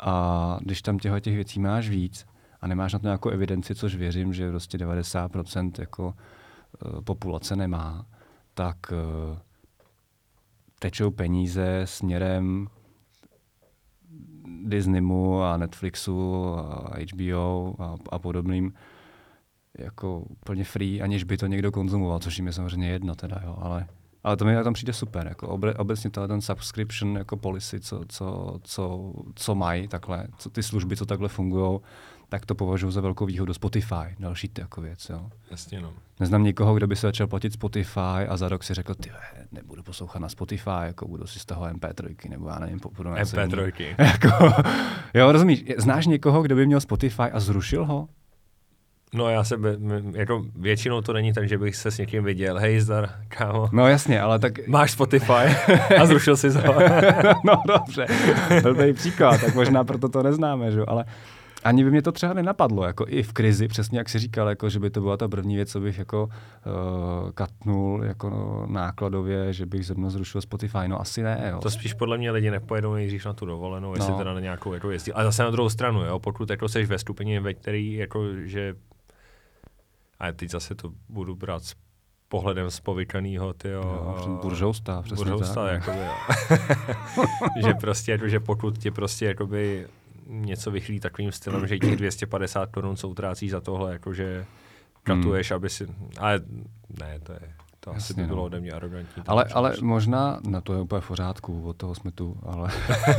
A 0.00 0.58
když 0.62 0.82
tam 0.82 0.98
těchto 0.98 1.20
těch 1.20 1.34
věcí 1.34 1.60
máš 1.60 1.88
víc 1.88 2.26
a 2.60 2.66
nemáš 2.66 2.92
na 2.92 2.98
to 2.98 3.06
nějakou 3.06 3.28
evidenci, 3.28 3.74
což 3.74 3.94
věřím, 3.94 4.32
že 4.32 4.50
prostě 4.50 4.78
90% 4.78 5.70
jako 5.78 6.14
eh, 6.16 7.02
populace 7.02 7.56
nemá, 7.56 8.06
tak 8.54 8.76
eh, 8.92 9.38
tečou 10.78 11.10
peníze 11.10 11.82
směrem 11.84 12.68
Disneymu 14.64 15.42
a 15.42 15.56
Netflixu 15.56 16.54
a 16.58 16.94
HBO 17.12 17.74
a, 17.78 17.96
a 18.10 18.18
podobným 18.18 18.74
jako 19.78 20.18
úplně 20.18 20.64
free, 20.64 21.02
aniž 21.02 21.24
by 21.24 21.36
to 21.36 21.46
někdo 21.46 21.72
konzumoval, 21.72 22.18
což 22.18 22.38
jim 22.38 22.46
je 22.46 22.52
samozřejmě 22.52 22.88
jedno 22.88 23.14
teda, 23.14 23.40
jo, 23.44 23.56
ale, 23.60 23.86
Ale 24.26 24.36
to 24.36 24.44
mi 24.44 24.64
tam 24.64 24.72
přijde 24.72 24.92
super, 24.92 25.26
jako 25.26 25.48
obe, 25.48 25.74
obecně 25.74 26.10
tohle 26.10 26.28
ten 26.28 26.40
subscription 26.40 27.16
jako 27.16 27.36
policy, 27.36 27.80
co, 27.80 28.00
co, 28.08 28.58
co, 28.62 29.12
co 29.34 29.54
mají 29.54 29.88
takhle, 29.88 30.26
co 30.38 30.50
ty 30.50 30.62
služby, 30.62 30.96
co 30.96 31.06
takhle 31.06 31.28
fungují, 31.28 31.80
tak 32.28 32.46
to 32.46 32.54
považuji 32.54 32.90
za 32.90 33.00
velkou 33.00 33.26
výhodu 33.26 33.54
Spotify, 33.54 34.16
další 34.18 34.48
ty 34.48 34.60
jako 34.60 34.80
věc. 34.80 35.08
Jo. 35.10 35.30
Jasně 35.50 35.80
no. 35.80 35.92
Neznám 36.20 36.44
nikoho, 36.44 36.74
kdo 36.74 36.86
by 36.86 36.96
se 36.96 37.06
začal 37.06 37.26
platit 37.26 37.52
Spotify 37.52 38.26
a 38.28 38.36
za 38.36 38.48
rok 38.48 38.64
si 38.64 38.74
řekl, 38.74 38.94
ty 38.94 39.10
nebudu 39.52 39.82
poslouchat 39.82 40.18
na 40.18 40.28
Spotify, 40.28 40.70
jako 40.82 41.08
budu 41.08 41.26
si 41.26 41.38
z 41.38 41.44
toho 41.44 41.66
MP3, 41.66 42.30
nebo 42.30 42.48
já 42.48 42.58
nevím, 42.58 42.80
budu 42.96 43.10
na 43.10 43.16
MP3. 43.16 43.94
jako, 43.98 44.62
jo, 45.14 45.32
rozumíš, 45.32 45.64
znáš 45.78 46.06
někoho, 46.06 46.42
kdo 46.42 46.56
by 46.56 46.66
měl 46.66 46.80
Spotify 46.80 47.22
a 47.22 47.40
zrušil 47.40 47.84
ho? 47.84 48.08
No 49.14 49.28
já 49.28 49.44
se, 49.44 49.56
jako 50.12 50.44
většinou 50.56 51.00
to 51.00 51.12
není 51.12 51.32
tak, 51.32 51.48
že 51.48 51.58
bych 51.58 51.76
se 51.76 51.90
s 51.90 51.98
někým 51.98 52.24
viděl, 52.24 52.58
hej 52.58 52.80
zdar, 52.80 53.10
kámo. 53.28 53.68
No 53.72 53.88
jasně, 53.88 54.20
ale 54.20 54.38
tak... 54.38 54.68
Máš 54.68 54.90
Spotify 54.90 55.32
a 56.00 56.06
zrušil 56.06 56.36
jsi 56.36 56.50
ho. 56.50 56.74
no 57.44 57.62
dobře, 57.66 58.06
byl 58.62 58.94
příklad, 58.94 59.40
tak 59.40 59.54
možná 59.54 59.84
proto 59.84 60.08
to 60.08 60.22
neznáme, 60.22 60.72
že? 60.72 60.80
ale 60.86 61.04
ani 61.66 61.84
by 61.84 61.90
mě 61.90 62.02
to 62.02 62.12
třeba 62.12 62.32
nenapadlo, 62.32 62.84
jako 62.84 63.04
i 63.08 63.22
v 63.22 63.32
krizi, 63.32 63.68
přesně 63.68 63.98
jak 63.98 64.08
si 64.08 64.18
říkal, 64.18 64.48
jako, 64.48 64.68
že 64.68 64.80
by 64.80 64.90
to 64.90 65.00
byla 65.00 65.16
ta 65.16 65.28
první 65.28 65.56
věc, 65.56 65.70
co 65.70 65.80
bych 65.80 65.98
jako 65.98 66.24
uh, 66.24 67.30
katnul 67.30 68.04
jako 68.04 68.30
no, 68.30 68.66
nákladově, 68.68 69.52
že 69.52 69.66
bych 69.66 69.86
zrovna 69.86 70.10
zrušil 70.10 70.40
Spotify, 70.40 70.88
no 70.88 71.00
asi 71.00 71.22
ne. 71.22 71.48
Jo. 71.52 71.58
To 71.60 71.70
spíš 71.70 71.94
podle 71.94 72.18
mě 72.18 72.30
lidi 72.30 72.50
nepojedou 72.50 72.94
nejdřív 72.94 73.26
na 73.26 73.32
tu 73.32 73.46
dovolenou, 73.46 73.94
jestli 73.94 74.12
no. 74.12 74.18
teda 74.18 74.34
na 74.34 74.40
nějakou 74.40 74.72
jako 74.72 74.90
jezdí. 74.90 75.12
A 75.12 75.24
zase 75.24 75.42
na 75.42 75.50
druhou 75.50 75.68
stranu, 75.68 76.04
jo, 76.04 76.18
pokud 76.18 76.50
jako 76.50 76.68
seš 76.68 76.88
ve 76.88 76.98
stupeni, 76.98 77.40
ve 77.40 77.54
který 77.54 77.94
jako, 77.94 78.24
že 78.44 78.74
a 80.18 80.32
teď 80.32 80.50
zase 80.50 80.74
to 80.74 80.92
budu 81.08 81.36
brát 81.36 81.64
s 81.64 81.74
pohledem 82.28 82.70
z 82.70 82.80
povykaného, 82.80 83.52
ty 83.52 83.68
jo. 83.68 84.38
Buržousta, 84.42 85.02
přesně 85.02 85.24
buržousta, 85.24 85.54
tak. 85.54 85.72
Jakoby, 85.72 85.98
jo. 85.98 87.26
že 87.66 87.74
prostě, 87.74 88.12
jako, 88.12 88.28
že 88.28 88.40
pokud 88.40 88.78
ti 88.78 88.90
prostě 88.90 89.26
jakoby 89.26 89.86
něco 90.26 90.70
vychlí 90.70 91.00
takovým 91.00 91.32
stylem, 91.32 91.66
že 91.66 91.78
těch 91.78 91.96
250 91.96 92.70
korun, 92.70 92.96
co 92.96 93.08
utrácíš 93.08 93.50
za 93.50 93.60
tohle, 93.60 93.92
jakože 93.92 94.46
katuješ, 95.02 95.50
hmm. 95.50 95.56
aby 95.56 95.70
si... 95.70 95.86
Ale 96.18 96.40
ne, 97.00 97.18
to 97.22 97.32
je... 97.32 97.52
To 97.86 97.92
Jasně, 97.92 98.04
asi 98.04 98.14
by 98.14 98.26
bylo 98.26 98.36
no. 98.36 98.44
ode 98.44 98.60
mě 98.60 98.72
arrogantní. 98.72 99.22
Ale, 99.26 99.44
ale 99.44 99.72
možná, 99.82 100.40
no 100.48 100.60
to 100.60 100.74
je 100.74 100.80
úplně 100.80 101.00
v 101.00 101.08
pořádku, 101.08 101.62
od 101.62 101.76
toho 101.76 101.94
jsme 101.94 102.10
tu, 102.10 102.36
ale, 102.42 102.70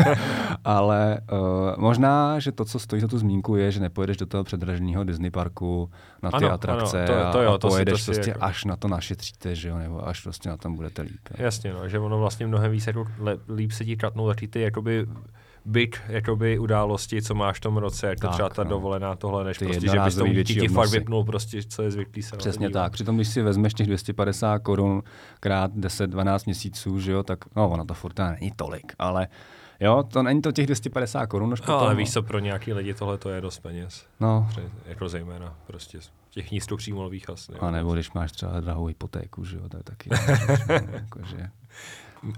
ale 0.64 1.22
uh, 1.32 1.40
možná, 1.78 2.40
že 2.40 2.52
to, 2.52 2.66
co 2.66 2.80
stojí 2.80 3.02
za 3.02 3.08
tu 3.08 3.18
zmínku, 3.18 3.56
je, 3.56 3.72
že 3.72 3.80
nepojedeš 3.80 4.18
do 4.18 4.26
toho 4.26 4.44
předraženého 4.44 5.04
Disney 5.04 5.32
parku 5.32 5.92
na 6.24 6.32
ty 6.32 6.36
ano, 6.36 6.52
atrakce 6.52 7.06
ano, 7.06 7.26
to, 7.26 7.32
to, 7.32 7.42
jo, 7.44 7.52
a, 7.52 7.56
a 7.56 7.58
pojedeš 7.58 7.94
to 7.94 7.98
si, 7.98 8.06
to 8.06 8.12
prostě 8.12 8.30
jako... 8.30 8.44
až 8.44 8.66
na 8.66 8.76
to 8.76 8.88
našetříte, 8.88 9.56
že 9.56 9.70
jo, 9.70 9.78
nebo 9.78 10.08
až 10.08 10.22
prostě 10.22 10.50
na 10.50 10.58
tom 10.58 10.76
budete 10.76 11.02
líp. 11.02 11.22
Jo. 11.38 11.46
Jasně, 11.46 11.74
no, 11.74 11.90
že 11.90 12.00
ono 12.00 12.20
vlastně 12.20 12.48
mnohem 12.48 12.72
víc 12.72 12.88
jako 12.88 13.06
líp 13.56 13.72
se 13.72 13.86
ti 13.86 13.98
katnou 13.98 14.28
taky 14.28 14.48
ty 14.48 14.62
jakoby 14.62 15.08
big 15.68 16.02
jakoby, 16.08 16.60
události, 16.60 17.22
co 17.22 17.36
máš 17.36 17.58
v 17.58 17.62
tom 17.62 17.78
roce, 17.78 18.08
jako 18.08 18.22
tak, 18.22 18.32
třeba 18.32 18.50
ta 18.50 18.64
no. 18.64 18.70
dovolená 18.70 19.16
tohle, 19.16 19.44
než 19.44 19.58
Ty 19.58 19.66
prostě, 19.66 19.90
že 19.90 20.00
bys 20.00 20.16
to 20.16 20.26
ti 20.44 20.68
fakt 20.68 20.90
vypnul 20.90 21.24
prostě, 21.24 21.64
co 21.64 21.82
je 21.82 21.92
zvyklý 21.92 22.24
se 22.24 22.38
Přesně 22.38 22.70
tak. 22.70 22.92
Přitom, 22.92 23.16
když 23.16 23.28
si 23.28 23.42
vezmeš 23.42 23.74
těch 23.74 23.88
250 23.88 24.60
korun 24.60 25.04
krát 25.40 25.72
10-12 25.72 26.40
měsíců, 26.46 27.00
že 27.00 27.12
jo, 27.12 27.24
tak 27.24 27.40
no, 27.56 27.70
ono 27.70 27.86
to 27.86 27.94
furt 27.94 28.20
není 28.20 28.52
tolik, 28.56 28.94
ale 29.00 29.28
Jo, 29.80 30.04
to 30.04 30.24
není 30.24 30.42
to 30.42 30.52
těch 30.52 30.66
250 30.66 31.26
korun. 31.26 31.56
No, 31.68 31.80
ale 31.80 31.96
víš 31.96 32.14
co, 32.14 32.24
pro 32.24 32.40
nějaký 32.40 32.74
lidi 32.74 32.94
tohle 32.94 33.18
to 33.18 33.30
je 33.30 33.42
dost 33.42 33.60
peněz. 33.60 34.06
No. 34.20 34.50
Jako 34.86 35.10
zejména 35.10 35.56
prostě 35.68 36.00
těch 36.30 36.52
nízkopříjmových 36.52 37.30
asi. 37.30 37.54
A 37.60 37.72
nebo 37.72 37.94
když 37.94 38.12
máš 38.12 38.32
třeba 38.32 38.60
drahou 38.60 38.86
hypotéku, 38.86 39.46
že 39.46 39.58
jo, 39.58 39.70
to 39.70 39.78
je 39.78 39.84
taky. 39.84 40.10
jako, 40.92 41.20
že... 41.26 41.50
Uh, 42.24 42.34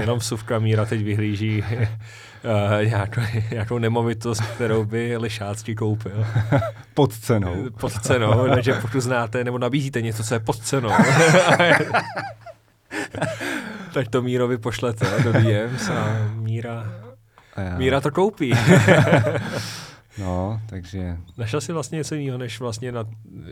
jenom 0.00 0.18
vsuvka 0.18 0.58
Míra 0.58 0.84
teď 0.84 1.04
vyhlíží 1.04 1.62
uh, 1.62 2.84
nějakou, 2.84 3.20
nějakou 3.50 3.78
nemovitost, 3.78 4.40
kterou 4.40 4.84
by 4.84 5.16
Lišácky 5.16 5.74
koupil. 5.74 6.26
pod 6.94 7.18
cenou. 7.18 7.70
Pod 7.80 7.92
cenou, 7.92 8.48
takže 8.48 8.74
pokud 8.74 9.00
znáte 9.00 9.44
nebo 9.44 9.58
nabízíte 9.58 10.02
něco, 10.02 10.24
co 10.24 10.34
je 10.34 10.40
pod 10.40 10.58
cenou. 10.58 10.90
tak 13.92 14.08
to 14.08 14.22
Mírovi 14.22 14.58
pošlete 14.58 15.22
do 15.22 15.32
DMs 15.32 15.88
a 15.88 16.28
Míra, 16.34 16.84
a 17.56 17.78
Míra 17.78 18.00
to 18.00 18.10
koupí. 18.10 18.52
No, 20.18 20.60
takže... 20.66 21.16
Našel 21.36 21.60
jsi 21.60 21.72
vlastně 21.72 21.96
něco 21.96 22.14
jiného, 22.14 22.38
než 22.38 22.60
vlastně 22.60 22.92
na, 22.92 23.04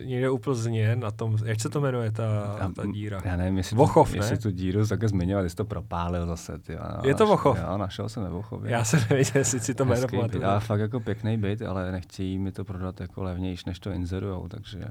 někde 0.05 0.31
u 0.31 0.39
Plzně, 0.39 0.97
na 0.97 1.11
tom, 1.11 1.37
jak 1.45 1.61
se 1.61 1.69
to 1.69 1.81
jmenuje, 1.81 2.13
ta, 2.13 2.57
ta 2.77 2.87
díra? 2.87 3.21
Já 3.25 3.37
nevím, 3.37 3.57
jestli, 3.57 3.77
Vochov, 3.77 4.11
tu, 4.11 4.17
jestli 4.17 4.39
tu 4.39 4.51
díru 4.51 4.87
také 4.87 5.09
zmiňoval, 5.09 5.45
jestli 5.45 5.57
to 5.57 5.65
propálil 5.65 6.27
zase. 6.27 6.59
Ty, 6.59 6.79
je 7.05 7.15
to 7.15 7.27
Vochov? 7.27 7.59
Jo, 7.59 7.79
našel 7.79 8.09
jsem 8.09 8.23
ve 8.23 8.31
Vochově. 8.31 8.73
Já 8.73 8.85
jsem 8.85 9.01
nevěděl, 9.01 9.33
jestli 9.35 9.61
si 9.61 9.75
to 9.75 9.85
jméno 9.85 10.09
pamatuju. 10.09 10.43
Já 10.43 10.61
fakt 10.61 10.81
jako 10.81 11.01
pěkný 11.01 11.39
byt, 11.39 11.63
ale 11.63 11.93
nechtějí 11.93 12.39
mi 12.39 12.53
to 12.53 12.65
prodat 12.65 13.01
jako 13.01 13.23
levnější, 13.23 13.63
než 13.67 13.79
to 13.79 13.91
inzerujou, 13.91 14.49
takže... 14.49 14.85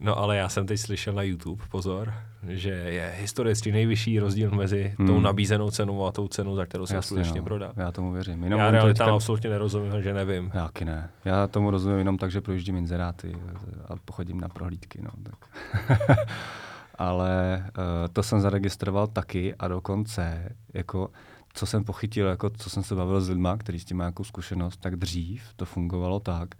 No 0.00 0.18
ale 0.18 0.36
já 0.36 0.48
jsem 0.48 0.66
teď 0.66 0.80
slyšel 0.80 1.14
na 1.14 1.22
YouTube, 1.22 1.64
pozor, 1.70 2.14
že 2.48 2.70
je 2.70 3.14
historicky 3.16 3.72
nejvyšší 3.72 4.18
rozdíl 4.18 4.50
mezi 4.50 4.94
hmm. 4.98 5.08
tou 5.08 5.20
nabízenou 5.20 5.70
cenou 5.70 6.06
a 6.06 6.12
tou 6.12 6.28
cenou, 6.28 6.56
za 6.56 6.66
kterou 6.66 6.86
se 6.86 6.94
Jasně, 6.94 7.06
skutečně 7.06 7.40
no. 7.40 7.44
prodá. 7.44 7.72
Já 7.76 7.92
tomu 7.92 8.12
věřím. 8.12 8.44
Jenom 8.44 8.60
já 8.60 8.70
realitám 8.70 9.06
teďka... 9.06 9.14
absolutně 9.14 9.50
nerozumím, 9.50 10.02
že 10.02 10.14
nevím. 10.14 10.50
Já 10.54 10.66
taky 10.66 10.84
ne. 10.84 11.10
Já 11.24 11.46
tomu 11.46 11.70
rozumím 11.70 11.98
jenom 11.98 12.18
tak, 12.18 12.30
že 12.30 12.40
projíždím 12.40 12.76
inzeráty 12.76 13.36
a 13.88 13.96
pochodím 14.04 14.40
na 14.40 14.48
prohlídky. 14.48 15.02
No, 15.02 15.10
tak. 15.22 15.48
ale 16.98 17.64
uh, 17.64 17.84
to 18.12 18.22
jsem 18.22 18.40
zaregistroval 18.40 19.06
taky 19.06 19.54
a 19.54 19.68
dokonce 19.68 20.52
jako 20.74 21.10
co 21.54 21.66
jsem 21.66 21.84
pochytil, 21.84 22.26
jako 22.26 22.50
co 22.50 22.70
jsem 22.70 22.82
se 22.82 22.94
bavil 22.94 23.20
s 23.20 23.28
lidma, 23.28 23.56
který 23.56 23.80
s 23.80 23.84
tím 23.84 23.96
má 23.96 24.04
nějakou 24.04 24.24
zkušenost, 24.24 24.76
tak 24.76 24.96
dřív 24.96 25.42
to 25.56 25.64
fungovalo 25.64 26.20
tak, 26.20 26.54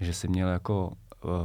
že 0.00 0.14
si 0.14 0.28
měl 0.28 0.48
jako 0.48 0.92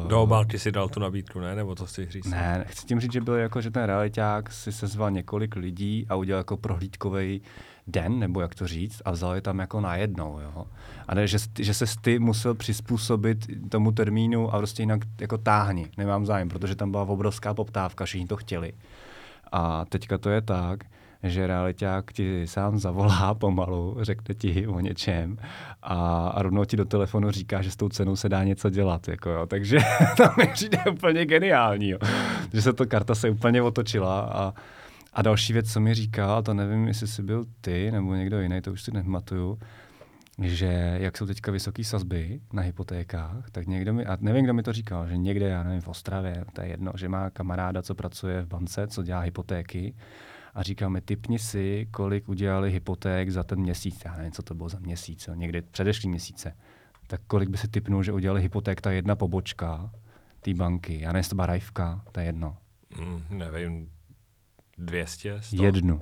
Do 0.07 0.23
obálky 0.23 0.59
si 0.59 0.71
dal 0.71 0.89
tu 0.89 0.99
nabídku, 0.99 1.39
ne? 1.39 1.55
Nebo 1.55 1.75
to 1.75 1.85
chci 1.85 2.07
říct? 2.09 2.25
Ne, 2.25 2.65
chci 2.67 2.85
tím 2.85 2.99
říct, 2.99 3.11
že 3.11 3.21
byl 3.21 3.33
jako, 3.33 3.61
že 3.61 3.71
ten 3.71 3.83
realiták 3.83 4.51
si 4.51 4.71
sezval 4.71 5.11
několik 5.11 5.55
lidí 5.55 6.05
a 6.09 6.15
udělal 6.15 6.39
jako 6.39 6.57
prohlídkový 6.57 7.41
den, 7.87 8.19
nebo 8.19 8.41
jak 8.41 8.55
to 8.55 8.67
říct, 8.67 9.01
a 9.05 9.11
vzal 9.11 9.35
je 9.35 9.41
tam 9.41 9.59
jako 9.59 9.81
najednou, 9.81 10.39
jo. 10.39 10.65
A 11.07 11.15
ne, 11.15 11.27
že, 11.27 11.37
že 11.59 11.73
se 11.73 11.85
ty 12.01 12.19
musel 12.19 12.55
přizpůsobit 12.55 13.69
tomu 13.69 13.91
termínu 13.91 14.53
a 14.53 14.57
prostě 14.57 14.81
jinak 14.81 14.99
jako 15.21 15.37
táhni, 15.37 15.87
nemám 15.97 16.25
zájem, 16.25 16.49
protože 16.49 16.75
tam 16.75 16.91
byla 16.91 17.03
obrovská 17.03 17.53
poptávka, 17.53 18.05
všichni 18.05 18.27
to 18.27 18.37
chtěli. 18.37 18.73
A 19.51 19.85
teďka 19.85 20.17
to 20.17 20.29
je 20.29 20.41
tak, 20.41 20.83
že 21.23 21.47
realiták 21.47 22.13
ti 22.13 22.47
sám 22.47 22.79
zavolá 22.79 23.34
pomalu, 23.34 23.97
řekne 24.01 24.36
ti 24.36 24.67
o 24.67 24.79
něčem 24.79 25.38
a, 25.82 26.27
a 26.27 26.41
rovnou 26.41 26.65
ti 26.65 26.77
do 26.77 26.86
telefonu 26.86 27.32
říká, 27.32 27.62
že 27.62 27.71
s 27.71 27.75
tou 27.75 27.89
cenou 27.89 28.15
se 28.15 28.29
dá 28.29 28.43
něco 28.43 28.69
dělat. 28.69 29.08
Jako 29.08 29.29
jo. 29.29 29.45
Takže 29.45 29.79
to 30.17 30.23
mi 30.38 30.47
přijde 30.53 30.77
úplně 30.91 31.25
geniální, 31.25 31.89
jo. 31.89 31.99
že 32.53 32.62
se 32.62 32.73
to 32.73 32.86
karta 32.86 33.15
se 33.15 33.29
úplně 33.29 33.62
otočila 33.62 34.21
a, 34.21 34.53
a 35.13 35.21
další 35.21 35.53
věc, 35.53 35.73
co 35.73 35.79
mi 35.79 35.93
říkal, 35.93 36.43
to 36.43 36.53
nevím, 36.53 36.88
jestli 36.88 37.08
jsi 37.08 37.23
byl 37.23 37.45
ty 37.62 37.91
nebo 37.91 38.15
někdo 38.15 38.41
jiný, 38.41 38.62
to 38.62 38.71
už 38.71 38.82
si 38.82 38.91
nepamatuju, 38.91 39.60
že 40.41 40.97
jak 40.99 41.17
jsou 41.17 41.25
teďka 41.25 41.51
vysoké 41.51 41.84
sazby 41.84 42.39
na 42.53 42.62
hypotékách, 42.62 43.51
tak 43.51 43.67
někdo 43.67 43.93
mi, 43.93 44.05
a 44.05 44.17
nevím, 44.21 44.43
kdo 44.43 44.53
mi 44.53 44.63
to 44.63 44.73
říkal, 44.73 45.08
že 45.08 45.17
někde, 45.17 45.49
já 45.49 45.63
nevím, 45.63 45.82
v 45.82 45.88
Ostravě, 45.88 46.45
to 46.53 46.62
je 46.62 46.67
jedno, 46.67 46.91
že 46.95 47.10
má 47.10 47.29
kamaráda, 47.29 47.82
co 47.82 47.95
pracuje 47.95 48.41
v 48.41 48.47
bance, 48.47 48.88
co 48.88 49.03
dělá 49.03 49.19
hypotéky 49.19 49.93
a 50.53 50.63
říkáme, 50.63 51.01
typni 51.01 51.39
si, 51.39 51.88
kolik 51.91 52.29
udělali 52.29 52.71
hypoték 52.71 53.29
za 53.29 53.43
ten 53.43 53.59
měsíc. 53.59 54.01
Já 54.05 54.17
nevím, 54.17 54.31
co 54.31 54.41
to 54.41 54.53
bylo 54.53 54.69
za 54.69 54.79
měsíc, 54.79 55.29
někdy 55.33 55.62
předešlý 55.62 56.09
měsíce. 56.09 56.55
Tak 57.07 57.21
kolik 57.27 57.49
by 57.49 57.57
si 57.57 57.67
typnul, 57.67 58.03
že 58.03 58.12
udělali 58.12 58.41
hypoték 58.41 58.81
ta 58.81 58.91
jedna 58.91 59.15
pobočka 59.15 59.91
té 60.41 60.53
banky. 60.53 61.01
Já 61.01 61.07
nevím, 61.07 61.17
jestli 61.17 61.29
to 61.29 61.35
byla 61.35 61.45
Rajvka, 61.45 62.01
to 62.12 62.19
je 62.19 62.25
jedno. 62.25 62.57
Mm, 62.99 63.23
nevím, 63.29 63.89
200, 64.77 65.41
100? 65.41 65.63
Jednu. 65.63 66.01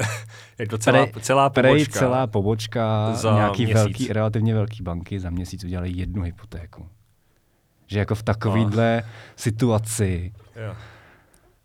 Je 0.58 0.68
to 0.68 0.78
celá, 0.78 1.06
prej, 1.06 1.14
celá 1.20 1.50
pobočka. 1.50 1.60
Prej 1.60 1.86
celá 1.86 2.26
pobočka 2.26 3.12
za 3.14 3.34
nějaký 3.34 3.64
měsíc. 3.64 3.74
velký, 3.74 4.12
relativně 4.12 4.54
velký 4.54 4.82
banky 4.82 5.20
za 5.20 5.30
měsíc 5.30 5.64
udělali 5.64 5.90
jednu 5.90 6.22
hypotéku. 6.22 6.88
Že 7.86 7.98
jako 7.98 8.14
v 8.14 8.22
takovýhle 8.22 9.02
oh. 9.04 9.10
situaci 9.36 10.32
jo. 10.56 10.76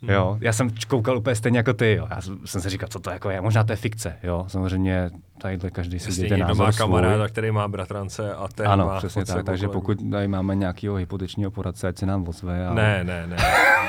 Mm. 0.05 0.13
Jo, 0.13 0.37
já 0.41 0.53
jsem 0.53 0.69
koukal 0.87 1.17
úplně 1.17 1.35
stejně 1.35 1.59
jako 1.59 1.73
ty, 1.73 1.93
jo. 1.93 2.07
Já 2.09 2.21
jsem 2.45 2.61
si 2.61 2.69
říkal, 2.69 2.89
co 2.89 2.99
to 2.99 3.09
jako 3.09 3.29
je, 3.29 3.41
možná 3.41 3.63
to 3.63 3.71
je 3.71 3.75
fikce, 3.75 4.15
jo. 4.23 4.45
Samozřejmě 4.47 5.09
tadyhle 5.37 5.71
každý 5.71 5.99
si 5.99 6.21
děje 6.21 6.37
názor 6.37 6.65
má 6.65 6.71
kamaráda, 6.71 7.27
který 7.27 7.51
má 7.51 7.67
bratrance 7.67 8.35
a 8.35 8.47
ten 8.47 8.67
ano, 8.67 8.85
má 8.85 8.97
přesně 8.97 9.25
tak, 9.25 9.45
takže 9.45 9.67
pokud 9.67 9.97
tady 10.11 10.27
máme 10.27 10.55
nějakého 10.55 10.95
hypotečního 10.95 11.51
poradce, 11.51 11.87
ať 11.87 11.97
se 11.97 12.05
nám 12.05 12.27
ozve. 12.27 12.67
A... 12.67 12.73
Ne, 12.73 13.03
ne, 13.03 13.27
ne. 13.27 13.37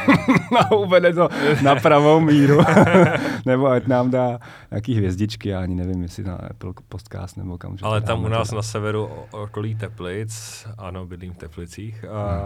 no, 0.52 0.78
uvede 0.78 1.12
to 1.12 1.28
na 1.62 1.74
pravou 1.74 2.20
míru. 2.20 2.60
nebo 3.46 3.66
ať 3.66 3.86
nám 3.86 4.10
dá 4.10 4.38
nějaký 4.70 4.94
hvězdičky, 4.94 5.48
já 5.48 5.60
ani 5.60 5.74
nevím, 5.74 6.02
jestli 6.02 6.24
na 6.24 6.34
Apple 6.34 6.72
Podcast 6.88 7.36
nebo 7.36 7.58
kam. 7.58 7.76
Ale 7.82 8.00
tam 8.00 8.24
u 8.24 8.28
nás 8.28 8.52
na 8.52 8.62
severu 8.62 9.10
okolí 9.30 9.74
Teplic, 9.74 10.66
ano, 10.78 11.06
bydlím 11.06 11.32
v 11.32 11.36
Teplicích, 11.36 12.04
a... 12.04 12.42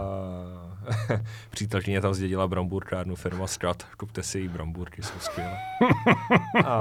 přítelkyně 1.49 2.01
tam 2.01 2.13
zdědila 2.13 2.47
brambůrkárnu 2.47 3.15
firma 3.15 3.47
Strat, 3.47 3.83
kupte 3.97 4.23
si 4.23 4.39
jí 4.39 4.47
brambůrky, 4.47 5.03
jsou 5.03 5.19
skvělé. 5.19 5.57
a, 6.65 6.79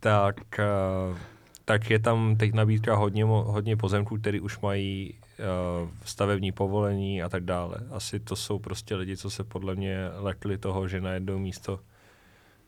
tak, 0.00 0.36
uh, 1.10 1.16
tak 1.64 1.90
je 1.90 1.98
tam 1.98 2.36
teď 2.36 2.52
nabídka 2.52 2.94
hodně, 2.94 3.24
hodně 3.24 3.76
pozemků, 3.76 4.18
který 4.18 4.40
už 4.40 4.60
mají 4.60 5.14
uh, 5.14 5.88
stavební 6.04 6.52
povolení 6.52 7.22
a 7.22 7.28
tak 7.28 7.44
dále. 7.44 7.76
Asi 7.90 8.20
to 8.20 8.36
jsou 8.36 8.58
prostě 8.58 8.94
lidi, 8.94 9.16
co 9.16 9.30
se 9.30 9.44
podle 9.44 9.74
mě 9.74 9.96
lekli 10.16 10.58
toho, 10.58 10.88
že 10.88 11.00
na 11.00 11.12
jedno 11.12 11.38
místo 11.38 11.80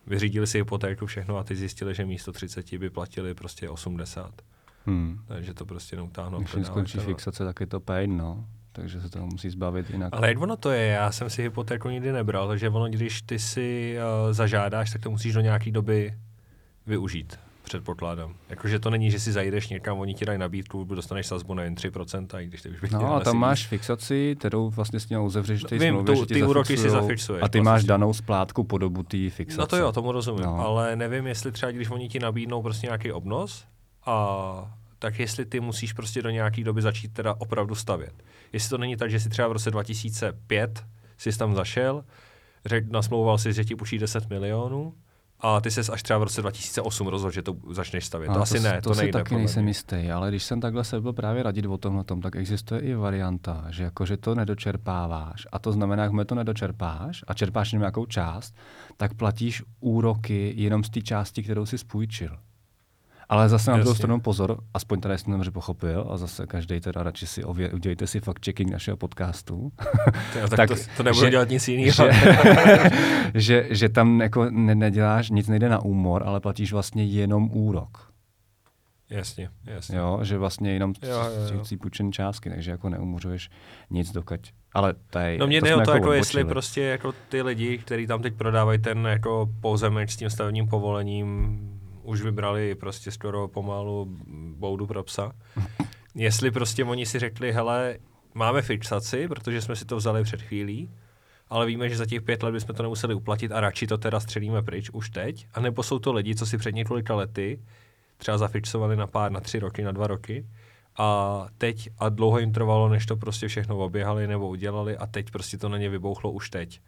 vyřídili 0.06 0.46
si 0.46 0.58
hypotéku 0.58 1.06
všechno 1.06 1.36
a 1.36 1.44
teď 1.44 1.58
zjistili, 1.58 1.94
že 1.94 2.06
místo 2.06 2.32
30 2.32 2.78
by 2.78 2.90
platili 2.90 3.34
prostě 3.34 3.68
80. 3.68 4.42
Hmm. 4.86 5.18
Takže 5.26 5.54
to 5.54 5.66
prostě 5.66 5.96
neutáhnou. 5.96 6.38
Když 6.38 6.66
skončí 6.66 6.98
fixace, 6.98 7.44
tak 7.44 7.60
je 7.60 7.66
to 7.66 7.80
pain, 7.80 8.16
no. 8.16 8.44
Takže 8.74 9.00
se 9.00 9.10
toho 9.10 9.26
musí 9.26 9.50
zbavit 9.50 9.90
jinak. 9.90 10.12
Ale 10.12 10.28
jak 10.28 10.40
ono 10.40 10.56
to 10.56 10.70
je, 10.70 10.86
já 10.86 11.12
jsem 11.12 11.30
si 11.30 11.42
hypotéku 11.42 11.88
nikdy 11.88 12.12
nebral, 12.12 12.48
takže 12.48 12.68
ono, 12.68 12.88
když 12.88 13.22
ty 13.22 13.38
si 13.38 13.96
uh, 14.26 14.32
zažádáš, 14.32 14.92
tak 14.92 15.02
to 15.02 15.10
musíš 15.10 15.34
do 15.34 15.40
nějaké 15.40 15.70
doby 15.70 16.14
využít 16.86 17.38
předpokládám. 17.64 18.34
Jakože 18.48 18.78
to 18.78 18.90
není, 18.90 19.10
že 19.10 19.20
si 19.20 19.32
zajdeš 19.32 19.68
někam, 19.68 19.98
oni 19.98 20.14
ti 20.14 20.24
dají 20.24 20.38
nabídku, 20.38 20.84
dostaneš 20.84 21.26
sazbu 21.26 21.54
na 21.54 21.62
jen 21.62 21.74
3%, 21.74 22.40
i 22.40 22.46
když 22.46 22.62
ty 22.62 22.68
už 22.68 22.80
bych 22.80 22.92
No 22.92 23.14
a 23.14 23.20
tam 23.20 23.36
máš 23.36 23.66
fixaci, 23.66 24.36
kterou 24.38 24.70
vlastně 24.70 25.00
s 25.00 25.08
ním 25.08 25.20
uzavřeš 25.20 25.62
ty 25.62 25.78
Vím, 25.78 25.94
smlouvě, 25.94 26.16
tu, 26.16 26.26
ty 26.26 26.42
úroky 26.42 26.76
si 26.76 26.90
zafixuješ. 26.90 27.42
A 27.42 27.48
ty 27.48 27.60
máš 27.60 27.64
vlastně. 27.64 27.88
danou 27.88 28.12
splátku 28.12 28.64
po 28.64 28.78
dobu 28.78 29.02
té 29.02 29.30
fixace. 29.30 29.60
No 29.60 29.66
to 29.66 29.76
jo, 29.76 29.92
tomu 29.92 30.12
rozumím, 30.12 30.44
no. 30.44 30.58
ale 30.58 30.96
nevím, 30.96 31.26
jestli 31.26 31.52
třeba, 31.52 31.72
když 31.72 31.90
oni 31.90 32.08
ti 32.08 32.18
nabídnou 32.18 32.62
prostě 32.62 32.86
nějaký 32.86 33.12
obnos, 33.12 33.64
a 34.06 34.74
tak 35.04 35.18
jestli 35.18 35.44
ty 35.44 35.60
musíš 35.60 35.92
prostě 35.92 36.22
do 36.22 36.30
nějaké 36.30 36.64
doby 36.64 36.82
začít 36.82 37.12
teda 37.12 37.34
opravdu 37.38 37.74
stavět. 37.74 38.12
Jestli 38.52 38.70
to 38.70 38.78
není 38.78 38.96
tak, 38.96 39.10
že 39.10 39.20
si 39.20 39.28
třeba 39.28 39.48
v 39.48 39.52
roce 39.52 39.70
2005 39.70 40.84
jsi 41.18 41.38
tam 41.38 41.54
zašel, 41.54 42.04
řek, 42.66 42.90
nasmlouval 42.90 43.38
si, 43.38 43.52
že 43.52 43.64
ti 43.64 43.76
půjčí 43.76 43.98
10 43.98 44.30
milionů, 44.30 44.94
a 45.40 45.60
ty 45.60 45.70
ses 45.70 45.88
až 45.88 46.02
třeba 46.02 46.18
v 46.18 46.22
roce 46.22 46.40
2008 46.42 47.06
rozhodl, 47.06 47.32
že 47.32 47.42
to 47.42 47.56
začneš 47.70 48.04
stavět. 48.04 48.28
To, 48.28 48.34
to 48.34 48.40
asi 48.40 48.60
ne, 48.60 48.80
to, 48.82 48.90
to 48.90 48.96
nejde. 48.96 49.12
To 49.12 49.18
taky 49.18 49.34
nejsem 49.34 49.68
jistý, 49.68 50.10
ale 50.10 50.28
když 50.28 50.44
jsem 50.44 50.60
takhle 50.60 50.84
se 50.84 51.00
byl 51.00 51.12
právě 51.12 51.42
radit 51.42 51.66
o 51.66 51.78
tomhle 51.78 52.04
tom, 52.04 52.20
tak 52.20 52.36
existuje 52.36 52.80
i 52.80 52.94
varianta, 52.94 53.66
že 53.70 53.82
jakože 53.84 54.16
to 54.16 54.34
nedočerpáváš 54.34 55.46
a 55.52 55.58
to 55.58 55.72
znamená, 55.72 56.06
že 56.06 56.24
to 56.24 56.34
nedočerpáš 56.34 57.24
a 57.26 57.34
čerpáš 57.34 57.72
jenom 57.72 57.80
nějakou 57.80 58.06
část, 58.06 58.54
tak 58.96 59.14
platíš 59.14 59.62
úroky 59.80 60.52
jenom 60.56 60.84
z 60.84 60.90
té 60.90 61.00
části, 61.00 61.42
kterou 61.42 61.66
si 61.66 61.78
spůjčil. 61.78 62.38
Ale 63.28 63.48
zase 63.48 63.70
na 63.70 63.76
druhou 63.76 63.94
stranu 63.94 64.20
pozor, 64.20 64.60
aspoň 64.74 65.00
tady 65.00 65.18
jsem 65.18 65.32
dobře 65.32 65.50
pochopil, 65.50 66.06
a 66.10 66.16
zase 66.16 66.46
každý 66.46 66.80
teda 66.80 67.02
radši 67.02 67.26
si 67.26 67.44
ově, 67.44 67.70
udělejte 67.70 68.06
si 68.06 68.20
fact-checking 68.20 68.70
našeho 68.70 68.96
podcastu. 68.96 69.72
Jo, 70.40 70.48
tak, 70.48 70.56
tak 70.56 70.68
to, 70.68 70.74
to 70.96 71.02
nebudu 71.02 71.24
že, 71.24 71.30
dělat 71.30 71.48
nic 71.48 71.68
jiného. 71.68 71.92
Že, 71.92 72.10
že, 73.34 73.66
že, 73.70 73.88
tam 73.88 74.20
jako 74.20 74.50
ne, 74.50 74.74
neděláš, 74.74 75.30
nic 75.30 75.48
nejde 75.48 75.68
na 75.68 75.82
úmor, 75.82 76.22
ale 76.26 76.40
platíš 76.40 76.72
vlastně 76.72 77.04
jenom 77.04 77.50
úrok. 77.52 78.14
Jasně, 79.10 79.48
jasně. 79.64 79.98
Jo, 79.98 80.20
že 80.22 80.38
vlastně 80.38 80.72
jenom 80.72 80.92
si 81.62 81.76
půjčené 81.76 82.12
částky, 82.12 82.50
takže 82.50 82.70
jako 82.70 82.88
neumořuješ 82.88 83.50
nic 83.90 84.12
dokud. 84.12 84.40
Ale 84.72 84.94
tady, 85.10 85.38
no 85.38 85.46
mě 85.46 85.60
jde 85.60 85.76
o 85.76 85.80
to, 85.80 85.80
jako, 85.80 85.92
jako 85.92 86.12
jestli 86.12 86.44
prostě 86.44 86.82
jako 86.82 87.14
ty 87.28 87.42
lidi, 87.42 87.78
kteří 87.78 88.06
tam 88.06 88.22
teď 88.22 88.34
prodávají 88.34 88.78
ten 88.78 89.06
jako 89.06 89.48
pozemek 89.60 90.10
s 90.10 90.16
tím 90.16 90.30
stavebním 90.30 90.68
povolením, 90.68 91.58
už 92.04 92.22
vybrali 92.22 92.74
prostě 92.74 93.10
skoro 93.10 93.48
pomalu 93.48 94.16
boudu 94.56 94.86
pro 94.86 95.02
psa. 95.02 95.32
Jestli 96.14 96.50
prostě 96.50 96.84
oni 96.84 97.06
si 97.06 97.18
řekli, 97.18 97.52
hele, 97.52 97.98
máme 98.34 98.62
fixaci, 98.62 99.28
protože 99.28 99.62
jsme 99.62 99.76
si 99.76 99.84
to 99.84 99.96
vzali 99.96 100.22
před 100.22 100.42
chvílí, 100.42 100.90
ale 101.48 101.66
víme, 101.66 101.88
že 101.88 101.96
za 101.96 102.06
těch 102.06 102.22
pět 102.22 102.42
let 102.42 102.52
bychom 102.52 102.74
to 102.74 102.82
nemuseli 102.82 103.14
uplatit 103.14 103.52
a 103.52 103.60
radši 103.60 103.86
to 103.86 103.98
teda 103.98 104.20
střelíme 104.20 104.62
pryč 104.62 104.90
už 104.90 105.10
teď. 105.10 105.46
A 105.54 105.60
nebo 105.60 105.82
jsou 105.82 105.98
to 105.98 106.12
lidi, 106.12 106.34
co 106.34 106.46
si 106.46 106.58
před 106.58 106.74
několika 106.74 107.14
lety 107.14 107.60
třeba 108.16 108.38
zafixovali 108.38 108.96
na 108.96 109.06
pár, 109.06 109.32
na 109.32 109.40
tři 109.40 109.58
roky, 109.58 109.82
na 109.82 109.92
dva 109.92 110.06
roky 110.06 110.46
a 110.96 111.46
teď 111.58 111.88
a 111.98 112.08
dlouho 112.08 112.38
jim 112.38 112.52
trvalo, 112.52 112.88
než 112.88 113.06
to 113.06 113.16
prostě 113.16 113.48
všechno 113.48 113.78
oběhali 113.78 114.26
nebo 114.26 114.48
udělali 114.48 114.96
a 114.96 115.06
teď 115.06 115.30
prostě 115.30 115.58
to 115.58 115.68
na 115.68 115.78
ně 115.78 115.88
vybouchlo 115.88 116.30
už 116.30 116.50
teď. 116.50 116.80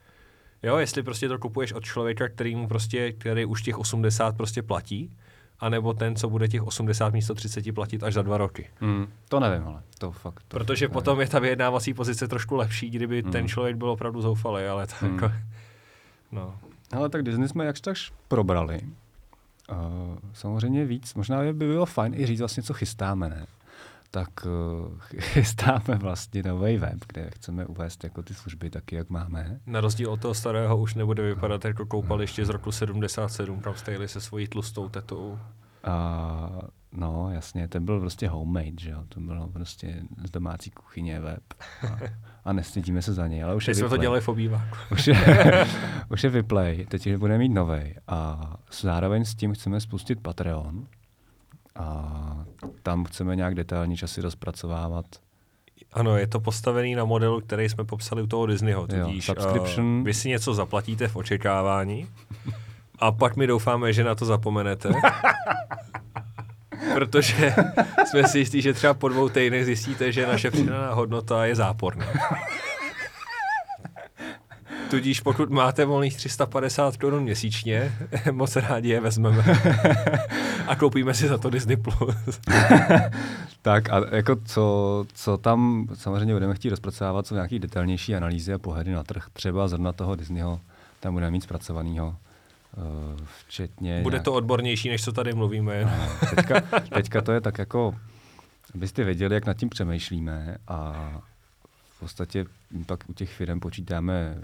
Jo, 0.63 0.77
jestli 0.77 1.03
prostě 1.03 1.29
to 1.29 1.39
kupuješ 1.39 1.73
od 1.73 1.85
člověka, 1.85 2.29
který 2.29 2.57
mu 2.57 2.69
prostě, 2.69 3.13
který 3.13 3.45
už 3.45 3.63
těch 3.63 3.79
80 3.79 4.37
prostě 4.37 4.63
platí, 4.63 5.11
anebo 5.61 5.95
ten, 5.95 6.17
co 6.17 6.31
bude 6.31 6.49
těch 6.49 6.63
80 6.63 7.13
místo 7.13 7.35
30 7.35 7.75
platit 7.75 8.03
až 8.03 8.15
za 8.15 8.23
dva 8.23 8.39
roky. 8.39 8.71
Hmm, 8.81 9.07
to 9.29 9.41
nevím, 9.41 9.67
ale 9.67 9.83
to 9.99 10.11
fakt. 10.11 10.45
To 10.49 10.57
Protože 10.57 10.85
nevím. 10.85 10.93
potom 10.93 11.21
je 11.21 11.29
ta 11.29 11.39
vyjednávací 11.39 11.95
pozice 11.95 12.29
trošku 12.29 12.57
lepší, 12.57 12.91
kdyby 12.91 13.23
hmm. 13.23 13.33
ten 13.33 13.49
člověk 13.49 13.77
byl 13.77 13.91
opravdu 13.91 14.23
zoufalý, 14.23 14.65
ale 14.65 14.87
tak 14.87 15.03
hmm. 15.03 15.15
jako, 15.15 15.33
no. 16.33 16.59
Ale 16.93 17.09
tak 17.09 17.23
Disney 17.23 17.49
jsme 17.49 17.65
jakž 17.65 17.81
takž 17.81 18.13
probrali. 18.29 18.81
Uh, 19.73 20.19
samozřejmě 20.33 20.85
víc, 20.85 21.15
možná 21.15 21.43
by 21.43 21.53
bylo 21.53 21.87
fajn 21.87 22.15
i 22.15 22.27
říct 22.27 22.41
vlastně, 22.41 22.63
co 22.63 22.75
chystáme, 22.75 23.29
ne? 23.29 23.47
Tak 24.17 24.47
uh, 24.47 24.99
chystáme 25.21 25.99
vlastně 25.99 26.43
nový 26.43 26.77
web, 26.77 26.99
kde 27.07 27.31
chceme 27.31 27.67
uvést 27.67 28.05
jako 28.05 28.23
ty 28.23 28.35
služby 28.35 28.71
taky, 28.71 28.97
jak 28.97 29.11
máme. 29.11 29.61
Na 29.67 29.81
rozdíl 29.81 30.11
od 30.11 30.21
toho 30.21 30.35
starého 30.35 30.77
už 30.77 30.95
nebude 30.95 31.23
vypadat 31.23 31.65
jako 31.65 31.87
koupaliště 31.87 32.45
z 32.45 32.49
roku 32.49 32.73
77, 32.73 33.61
tam 33.61 33.75
stajili 33.75 34.09
se 34.09 34.21
svojí 34.21 34.49
tlustou 34.49 34.89
tetou. 34.89 35.39
A, 35.85 36.59
no, 36.93 37.31
jasně, 37.33 37.69
ten 37.69 37.85
byl 37.85 38.01
prostě 38.01 38.29
homemade, 38.29 38.81
že 38.81 38.91
jo, 38.91 39.03
to 39.09 39.21
bylo 39.21 39.49
prostě 39.49 40.03
z 40.25 40.31
domácí 40.31 40.71
kuchyně 40.71 41.21
web. 41.21 41.43
A, 41.83 41.99
a 42.45 42.53
nestydíme 42.53 43.03
se 43.03 43.15
za 43.15 43.27
něj, 43.27 43.45
ale 43.45 43.55
už 43.55 43.69
je 43.69 43.75
jsme 43.75 43.89
to 43.89 43.97
dělali 43.97 44.21
v 44.21 44.29
obýváku. 44.29 44.77
Už 44.93 45.07
je, 45.07 45.17
už 46.11 46.25
je 46.25 46.31
vyplay, 46.31 46.87
teď 46.89 47.17
bude 47.17 47.39
mít 47.39 47.49
nový 47.49 47.95
a 48.09 48.51
zároveň 48.83 49.25
s 49.25 49.35
tím 49.35 49.55
chceme 49.55 49.81
spustit 49.81 50.21
Patreon, 50.21 50.87
a 51.79 52.45
tam 52.83 53.05
chceme 53.05 53.37
nějak 53.37 53.55
detailní 53.55 53.97
časy 53.97 54.21
rozpracovávat. 54.21 55.07
Ano, 55.93 56.17
je 56.17 56.27
to 56.27 56.41
postavený 56.41 56.95
na 56.95 57.05
modelu, 57.05 57.41
který 57.41 57.69
jsme 57.69 57.85
popsali 57.85 58.23
u 58.23 58.27
toho 58.27 58.47
Disneyho. 58.47 58.87
Tudíž, 58.87 59.29
jo, 59.29 59.35
subscription. 59.35 59.99
Uh, 59.99 60.05
vy 60.05 60.15
si 60.15 60.29
něco 60.29 60.55
zaplatíte 60.55 61.09
v 61.09 61.17
očekávání 61.17 62.09
a 62.99 63.13
pak 63.13 63.37
mi 63.37 63.47
doufáme, 63.47 63.93
že 63.93 64.05
na 64.05 64.15
to 64.15 64.25
zapomenete. 64.25 64.89
protože 66.95 67.55
jsme 68.07 68.29
si 68.29 68.39
jistí, 68.39 68.63
že 68.63 68.73
třeba 68.73 68.95
po 68.95 69.09
dvou 69.09 69.29
týdnech 69.29 69.65
zjistíte, 69.65 70.13
že 70.13 70.27
naše 70.27 70.51
přidaná 70.51 70.95
hodnota 70.95 71.47
je 71.47 71.55
záporná. 71.55 72.07
Tudíž 74.91 75.21
pokud 75.21 75.51
máte 75.51 75.85
volných 75.85 76.17
350 76.17 76.97
korun 76.97 77.23
měsíčně, 77.23 77.93
moc 78.33 78.57
rádi 78.57 78.89
je 78.89 79.01
vezmeme. 79.01 79.45
a 80.67 80.77
koupíme 80.77 81.15
si 81.15 81.29
za 81.29 81.39
to 81.39 81.51
Disney+. 81.51 81.77
Plus. 81.77 82.41
tak 83.63 83.91
a 83.91 84.17
jako 84.17 84.37
co, 84.45 85.07
co 85.15 85.37
tam 85.37 85.89
samozřejmě 85.95 86.35
budeme 86.35 86.55
chtít 86.55 86.71
rozpracovávat, 86.71 87.27
jsou 87.27 87.35
nějaké 87.35 87.59
detailnější 87.59 88.17
analýzy 88.17 88.53
a 88.53 88.59
pohledy 88.59 88.93
na 88.93 89.05
trh. 89.05 89.27
Třeba 89.33 89.69
zrovna 89.69 89.93
toho 89.93 90.15
Disneyho 90.15 90.61
tam 91.01 91.15
budeme 91.15 91.31
mít 91.31 91.43
zpracovaného. 91.43 92.17
Uh, 92.77 93.21
včetně 93.39 94.03
Bude 94.03 94.15
nějak... 94.15 94.25
to 94.25 94.33
odbornější, 94.33 94.89
než 94.89 95.05
co 95.05 95.13
tady 95.13 95.33
mluvíme. 95.33 95.85
No, 95.85 96.29
teďka, 96.37 96.61
teďka 96.95 97.21
to 97.21 97.33
je 97.33 97.41
tak 97.41 97.59
jako, 97.59 97.95
abyste 98.75 99.05
věděli, 99.05 99.35
jak 99.35 99.47
nad 99.47 99.57
tím 99.57 99.69
přemýšlíme 99.69 100.57
a 100.69 100.93
v 101.97 102.01
podstatě 102.01 102.45
pak 102.87 103.05
u 103.09 103.13
těch 103.13 103.33
firm 103.33 103.61
počítáme 103.61 104.39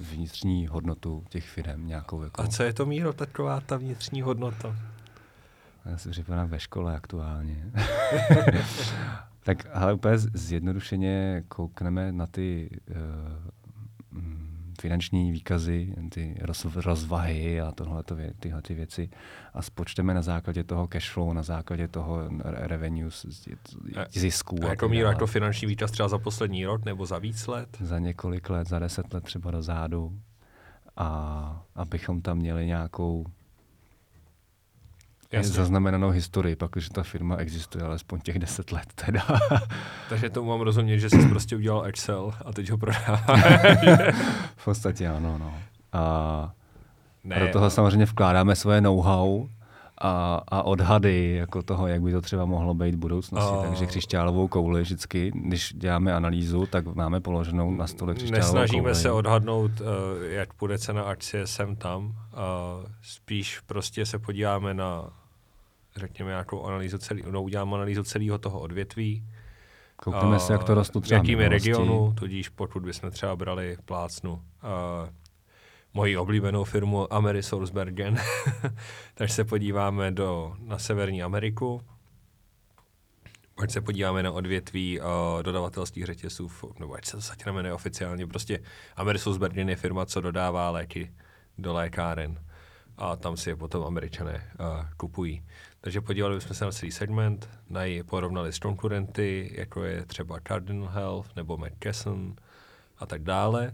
vnitřní 0.00 0.66
hodnotu 0.66 1.24
těch 1.28 1.48
firm 1.48 1.86
nějakou. 1.86 2.22
Jako... 2.22 2.42
A 2.42 2.46
co 2.46 2.62
je 2.62 2.72
to 2.72 2.86
míro 2.86 3.12
taková 3.12 3.60
ta 3.60 3.76
vnitřní 3.76 4.22
hodnota? 4.22 4.76
Já 5.84 5.98
si 5.98 6.10
připadám 6.10 6.48
ve 6.48 6.60
škole 6.60 6.96
aktuálně. 6.96 7.70
tak 9.44 9.66
ale 9.72 9.92
úplně 9.92 10.18
zjednodušeně 10.18 11.44
koukneme 11.48 12.12
na 12.12 12.26
ty 12.26 12.70
uh, 12.90 12.96
finanční 14.80 15.32
výkazy, 15.32 15.94
ty 16.10 16.34
roz, 16.40 16.64
rozvahy 16.74 17.60
a 17.60 17.72
tohle 17.72 18.02
tyhle 18.40 18.62
ty 18.62 18.74
věci 18.74 19.10
a 19.54 19.62
spočteme 19.62 20.14
na 20.14 20.22
základě 20.22 20.64
toho 20.64 20.86
cash 20.86 21.10
flow, 21.10 21.32
na 21.32 21.42
základě 21.42 21.88
toho 21.88 22.30
revenue, 22.44 23.10
zisků. 24.10 24.56
A 24.64 24.68
jako 24.68 24.88
míra 24.88 25.08
jako 25.08 25.26
finanční 25.26 25.66
výkaz 25.66 25.90
třeba 25.90 26.08
za 26.08 26.18
poslední 26.18 26.66
rok 26.66 26.84
nebo 26.84 27.06
za 27.06 27.18
víc 27.18 27.46
let? 27.46 27.68
Za 27.80 27.98
několik 27.98 28.50
let, 28.50 28.68
za 28.68 28.78
deset 28.78 29.14
let 29.14 29.24
třeba 29.24 29.50
dozadu. 29.50 30.18
A 30.96 31.62
abychom 31.74 32.22
tam 32.22 32.38
měli 32.38 32.66
nějakou 32.66 33.24
Jasně. 35.32 35.52
zaznamenanou 35.52 36.10
historii, 36.10 36.56
pak, 36.56 36.70
že 36.76 36.90
ta 36.90 37.02
firma 37.02 37.36
existuje 37.36 37.84
alespoň 37.84 38.20
těch 38.20 38.38
deset 38.38 38.72
let 38.72 38.92
teda. 38.94 39.26
Takže 40.08 40.30
tomu 40.30 40.48
mám 40.48 40.60
rozumět, 40.60 40.98
že 40.98 41.10
jsi 41.10 41.28
prostě 41.28 41.56
udělal 41.56 41.86
Excel 41.86 42.34
a 42.44 42.52
teď 42.52 42.70
ho 42.70 42.78
prodáváš. 42.78 43.24
v 44.58 44.64
podstatě 44.64 45.08
ano, 45.08 45.38
no. 45.38 45.54
A 45.92 46.52
ne, 47.24 47.40
do 47.40 47.52
toho 47.52 47.64
no. 47.64 47.70
samozřejmě 47.70 48.04
vkládáme 48.04 48.56
svoje 48.56 48.80
know-how 48.80 49.48
a, 50.00 50.42
a 50.48 50.62
odhady 50.62 51.34
jako 51.34 51.62
toho, 51.62 51.86
jak 51.86 52.02
by 52.02 52.12
to 52.12 52.20
třeba 52.20 52.44
mohlo 52.44 52.74
být 52.74 52.94
v 52.94 52.98
budoucnosti. 52.98 53.54
A... 53.58 53.62
Takže 53.62 53.86
křišťálovou 53.86 54.48
kouli 54.48 54.82
vždycky, 54.82 55.32
když 55.34 55.72
děláme 55.76 56.14
analýzu, 56.14 56.66
tak 56.66 56.94
máme 56.94 57.20
položenou 57.20 57.70
na 57.70 57.86
stole 57.86 58.14
křišťálovou 58.14 58.46
Nesnažíme 58.46 58.82
kouli. 58.82 58.94
se 58.94 59.10
odhadnout, 59.10 59.80
uh, 59.80 59.86
jak 60.22 60.54
půjde 60.54 60.78
cena 60.78 61.02
akcie 61.02 61.46
sem 61.46 61.76
tam. 61.76 62.04
Uh, 62.06 62.12
spíš 63.02 63.60
prostě 63.66 64.06
se 64.06 64.18
podíváme 64.18 64.74
na 64.74 65.10
řekněme, 65.96 66.30
nějakou 66.30 66.64
analýzu 66.64 66.98
celý, 66.98 67.22
no, 67.30 67.42
udělám 67.42 67.74
analýzu 67.74 68.02
celého 68.02 68.38
toho 68.38 68.60
odvětví. 68.60 69.24
Koukneme 70.02 70.36
uh, 70.36 70.42
se, 70.42 70.52
jak 70.52 70.64
to 70.64 70.74
rostlo 70.74 71.00
třeba 71.00 71.20
v 71.20 71.24
jakým 71.24 71.38
regionu, 71.38 72.14
tudíž 72.18 72.48
pokud 72.48 72.82
bychom 72.82 73.10
třeba 73.10 73.36
brali 73.36 73.76
plácnu 73.84 74.32
uh, 74.32 74.40
moji 75.94 76.16
oblíbenou 76.16 76.64
firmu 76.64 77.12
Amerisourcebergen, 77.12 78.18
takže 79.14 79.34
se 79.34 79.44
podíváme 79.44 80.10
do, 80.10 80.56
na 80.58 80.78
Severní 80.78 81.22
Ameriku, 81.22 81.82
ať 83.56 83.70
se 83.70 83.80
podíváme 83.80 84.22
na 84.22 84.32
odvětví 84.32 85.00
uh, 85.00 85.06
dodavatelských 85.42 86.04
řetězů, 86.04 86.50
nebo 86.78 86.94
ať 86.94 87.04
se 87.04 87.12
to 87.12 87.20
zatím 87.20 87.62
neoficiálně, 87.62 88.26
prostě 88.26 88.60
Amerisourcebergen 88.96 89.68
je 89.68 89.76
firma, 89.76 90.06
co 90.06 90.20
dodává 90.20 90.70
léky 90.70 91.12
do 91.58 91.72
lékáren. 91.72 92.38
A 92.96 93.16
tam 93.16 93.36
si 93.36 93.50
je 93.50 93.56
potom 93.56 93.84
američané 93.84 94.50
uh, 94.60 94.86
kupují. 94.96 95.42
Takže 95.80 96.00
podívali 96.00 96.40
jsme 96.40 96.54
se 96.54 96.64
na 96.64 96.70
celý 96.70 96.92
segment, 96.92 97.48
na 97.70 97.80
porovnali 98.06 98.52
s 98.52 98.58
konkurenty, 98.58 99.50
jako 99.54 99.84
je 99.84 100.06
třeba 100.06 100.40
Cardinal 100.40 100.88
Health 100.88 101.36
nebo 101.36 101.56
McKesson 101.56 102.34
a 102.98 103.06
tak 103.06 103.22
dále. 103.22 103.72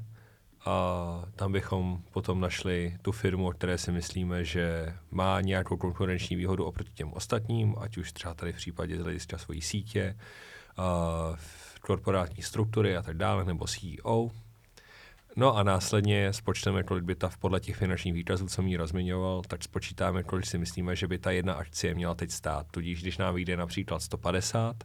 A 0.66 1.24
tam 1.36 1.52
bychom 1.52 2.02
potom 2.10 2.40
našli 2.40 2.96
tu 3.02 3.12
firmu, 3.12 3.48
o 3.48 3.50
které 3.50 3.78
si 3.78 3.92
myslíme, 3.92 4.44
že 4.44 4.94
má 5.10 5.40
nějakou 5.40 5.76
konkurenční 5.76 6.36
výhodu 6.36 6.64
oproti 6.64 6.90
těm 6.94 7.12
ostatním, 7.12 7.74
ať 7.78 7.96
už 7.96 8.12
třeba 8.12 8.34
tady 8.34 8.52
v 8.52 8.56
případě 8.56 8.96
z 8.96 9.00
hlediska 9.00 9.38
svojí 9.38 9.60
sítě, 9.60 10.16
korporátní 11.80 12.42
struktury 12.42 12.96
a 12.96 13.02
tak 13.02 13.16
dále, 13.16 13.44
nebo 13.44 13.66
CEO. 13.66 14.30
No 15.36 15.56
a 15.56 15.62
následně 15.62 16.32
spočteme, 16.32 16.82
kolik 16.82 17.04
by 17.04 17.14
ta 17.14 17.30
podle 17.38 17.60
těch 17.60 17.76
finančních 17.76 18.14
výkazů, 18.14 18.46
co 18.48 18.62
mi 18.62 18.76
rozmiňoval, 18.76 19.42
tak 19.48 19.64
spočítáme, 19.64 20.22
kolik 20.22 20.46
si 20.46 20.58
myslíme, 20.58 20.96
že 20.96 21.08
by 21.08 21.18
ta 21.18 21.30
jedna 21.30 21.54
akcie 21.54 21.94
měla 21.94 22.14
teď 22.14 22.30
stát. 22.30 22.66
Tudíž, 22.70 23.02
když 23.02 23.18
nám 23.18 23.34
vyjde 23.34 23.56
například 23.56 24.02
150, 24.02 24.76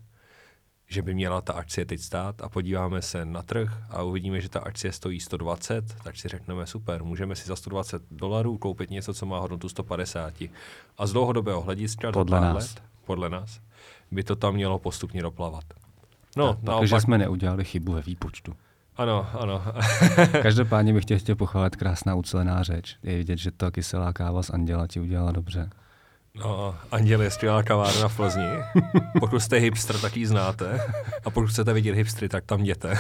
že 0.87 1.01
by 1.01 1.13
měla 1.13 1.41
ta 1.41 1.53
akcie 1.53 1.85
teď 1.85 1.99
stát 1.99 2.41
a 2.41 2.49
podíváme 2.49 3.01
se 3.01 3.25
na 3.25 3.41
trh 3.41 3.77
a 3.89 4.03
uvidíme, 4.03 4.41
že 4.41 4.49
ta 4.49 4.59
akcie 4.59 4.91
stojí 4.91 5.19
120, 5.19 5.95
tak 6.03 6.17
si 6.17 6.27
řekneme 6.27 6.67
super, 6.67 7.03
můžeme 7.03 7.35
si 7.35 7.47
za 7.47 7.55
120 7.55 8.01
dolarů 8.11 8.57
koupit 8.57 8.89
něco, 8.89 9.13
co 9.13 9.25
má 9.25 9.39
hodnotu 9.39 9.69
150. 9.69 10.33
A 10.97 11.07
z 11.07 11.11
dlouhodobého 11.11 11.61
hlediska, 11.61 12.11
podle 12.11 12.41
nás. 12.41 12.75
Let, 12.75 12.83
podle 13.05 13.29
nás, 13.29 13.61
by 14.11 14.23
to 14.23 14.35
tam 14.35 14.53
mělo 14.53 14.79
postupně 14.79 15.21
doplavat. 15.21 15.63
No, 16.37 16.53
tak, 16.53 16.63
naopak... 16.63 17.01
jsme 17.01 17.17
neudělali 17.17 17.65
chybu 17.65 17.91
ve 17.91 18.01
výpočtu. 18.01 18.53
Ano, 18.99 19.27
ano. 19.39 19.63
Každopádně 20.41 20.93
bych 20.93 21.05
tě 21.05 21.17
chtěl 21.17 21.35
pochválit 21.35 21.75
krásná 21.75 22.15
ucelená 22.15 22.63
řeč. 22.63 22.97
Je 23.03 23.17
vidět, 23.17 23.37
že 23.37 23.51
ta 23.51 23.71
kyselá 23.71 24.13
káva 24.13 24.43
z 24.43 24.49
Anděla 24.49 24.87
ti 24.87 24.99
udělala 24.99 25.31
dobře. 25.31 25.69
No, 26.35 26.75
Anděl 26.91 27.21
je 27.21 27.31
skvělá 27.31 27.63
kavárna 27.63 28.07
v 28.07 28.15
Plzni. 28.15 28.47
Pokud 29.19 29.39
jste 29.39 29.57
hipster, 29.57 29.99
tak 29.99 30.17
ji 30.17 30.27
znáte. 30.27 30.81
A 31.25 31.29
pokud 31.29 31.47
chcete 31.47 31.73
vidět 31.73 31.95
hipstry, 31.95 32.29
tak 32.29 32.45
tam 32.45 32.61
jděte. 32.61 32.93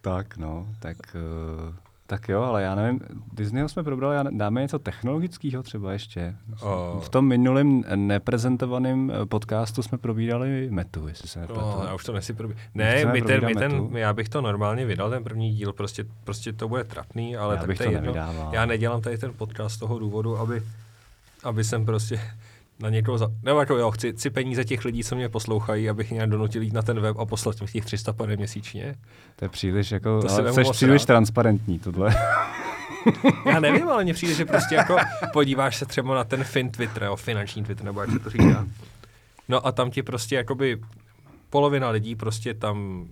tak, 0.00 0.36
no, 0.36 0.66
tak 0.78 0.96
uh, 1.14 1.74
tak 2.06 2.28
jo, 2.28 2.42
ale 2.42 2.62
já 2.62 2.74
nevím, 2.74 3.00
Disneyho 3.32 3.68
jsme 3.68 3.82
probrali, 3.82 4.30
dáme 4.30 4.60
něco 4.60 4.78
technologického 4.78 5.62
třeba 5.62 5.92
ještě. 5.92 6.36
Oh. 6.60 7.00
V 7.00 7.08
tom 7.08 7.26
minulém 7.26 7.84
neprezentovaném 7.94 9.12
eh, 9.22 9.26
podcastu 9.26 9.82
jsme 9.82 9.98
probírali 9.98 10.68
metu, 10.70 11.08
jestli 11.08 11.28
se 11.28 11.40
nepletu. 11.40 11.60
Oh, 11.60 11.84
já 11.84 11.94
už 11.94 12.04
to 12.04 12.12
nesi 12.12 12.32
probí... 12.32 12.54
Ne, 12.74 13.04
my 13.04 13.22
ten, 13.22 13.46
my 13.46 13.54
ten, 13.54 13.88
já 13.94 14.12
bych 14.12 14.28
to 14.28 14.40
normálně 14.40 14.86
vydal, 14.86 15.10
ten 15.10 15.24
první 15.24 15.54
díl, 15.54 15.72
prostě, 15.72 16.04
prostě 16.24 16.52
to 16.52 16.68
bude 16.68 16.84
trapný, 16.84 17.36
ale 17.36 17.56
já 17.56 17.66
bych 17.66 17.78
to, 17.78 17.84
to 17.84 17.90
jedno. 17.90 18.14
Já 18.52 18.66
nedělám 18.66 19.00
tady 19.00 19.18
ten 19.18 19.32
podcast 19.32 19.76
z 19.76 19.78
toho 19.78 19.98
důvodu, 19.98 20.38
aby, 20.38 20.62
aby 21.44 21.64
jsem 21.64 21.86
prostě 21.86 22.20
na 22.78 22.90
někoho 22.90 23.18
za... 23.18 23.28
Nebo 23.42 23.60
jako 23.60 23.76
jo, 23.76 23.90
chci, 23.90 24.12
chci 24.12 24.30
peníze 24.30 24.64
těch 24.64 24.84
lidí, 24.84 25.04
co 25.04 25.16
mě 25.16 25.28
poslouchají, 25.28 25.88
abych 25.88 26.10
nějak 26.10 26.30
donutil 26.30 26.62
jít 26.62 26.72
na 26.72 26.82
ten 26.82 27.00
web 27.00 27.18
a 27.18 27.26
poslat 27.26 27.60
mi 27.60 27.66
těch 27.66 27.84
300 27.84 28.12
pade 28.12 28.36
měsíčně. 28.36 28.94
To 29.36 29.44
je 29.44 29.48
příliš 29.48 29.90
jako, 29.90 30.22
to 30.22 30.30
ale 30.30 30.52
jsi 30.52 30.62
příliš 30.70 31.02
rád. 31.02 31.06
transparentní 31.06 31.78
tohle. 31.78 32.14
Já 33.46 33.60
nevím, 33.60 33.88
ale 33.88 34.04
mně 34.04 34.14
přijde, 34.14 34.34
že 34.34 34.44
prostě 34.44 34.74
jako 34.74 34.96
podíváš 35.32 35.76
se 35.76 35.86
třeba 35.86 36.14
na 36.14 36.24
ten 36.24 36.44
fin 36.44 36.70
Twitter, 36.70 37.02
jo, 37.02 37.16
finanční 37.16 37.64
Twitter, 37.64 37.84
nebo 37.84 38.00
jak 38.00 38.10
se 38.10 38.18
to 38.18 38.30
říká. 38.30 38.66
No 39.48 39.66
a 39.66 39.72
tam 39.72 39.90
ti 39.90 40.02
prostě 40.02 40.36
jakoby 40.36 40.80
polovina 41.50 41.90
lidí 41.90 42.16
prostě 42.16 42.54
tam 42.54 43.06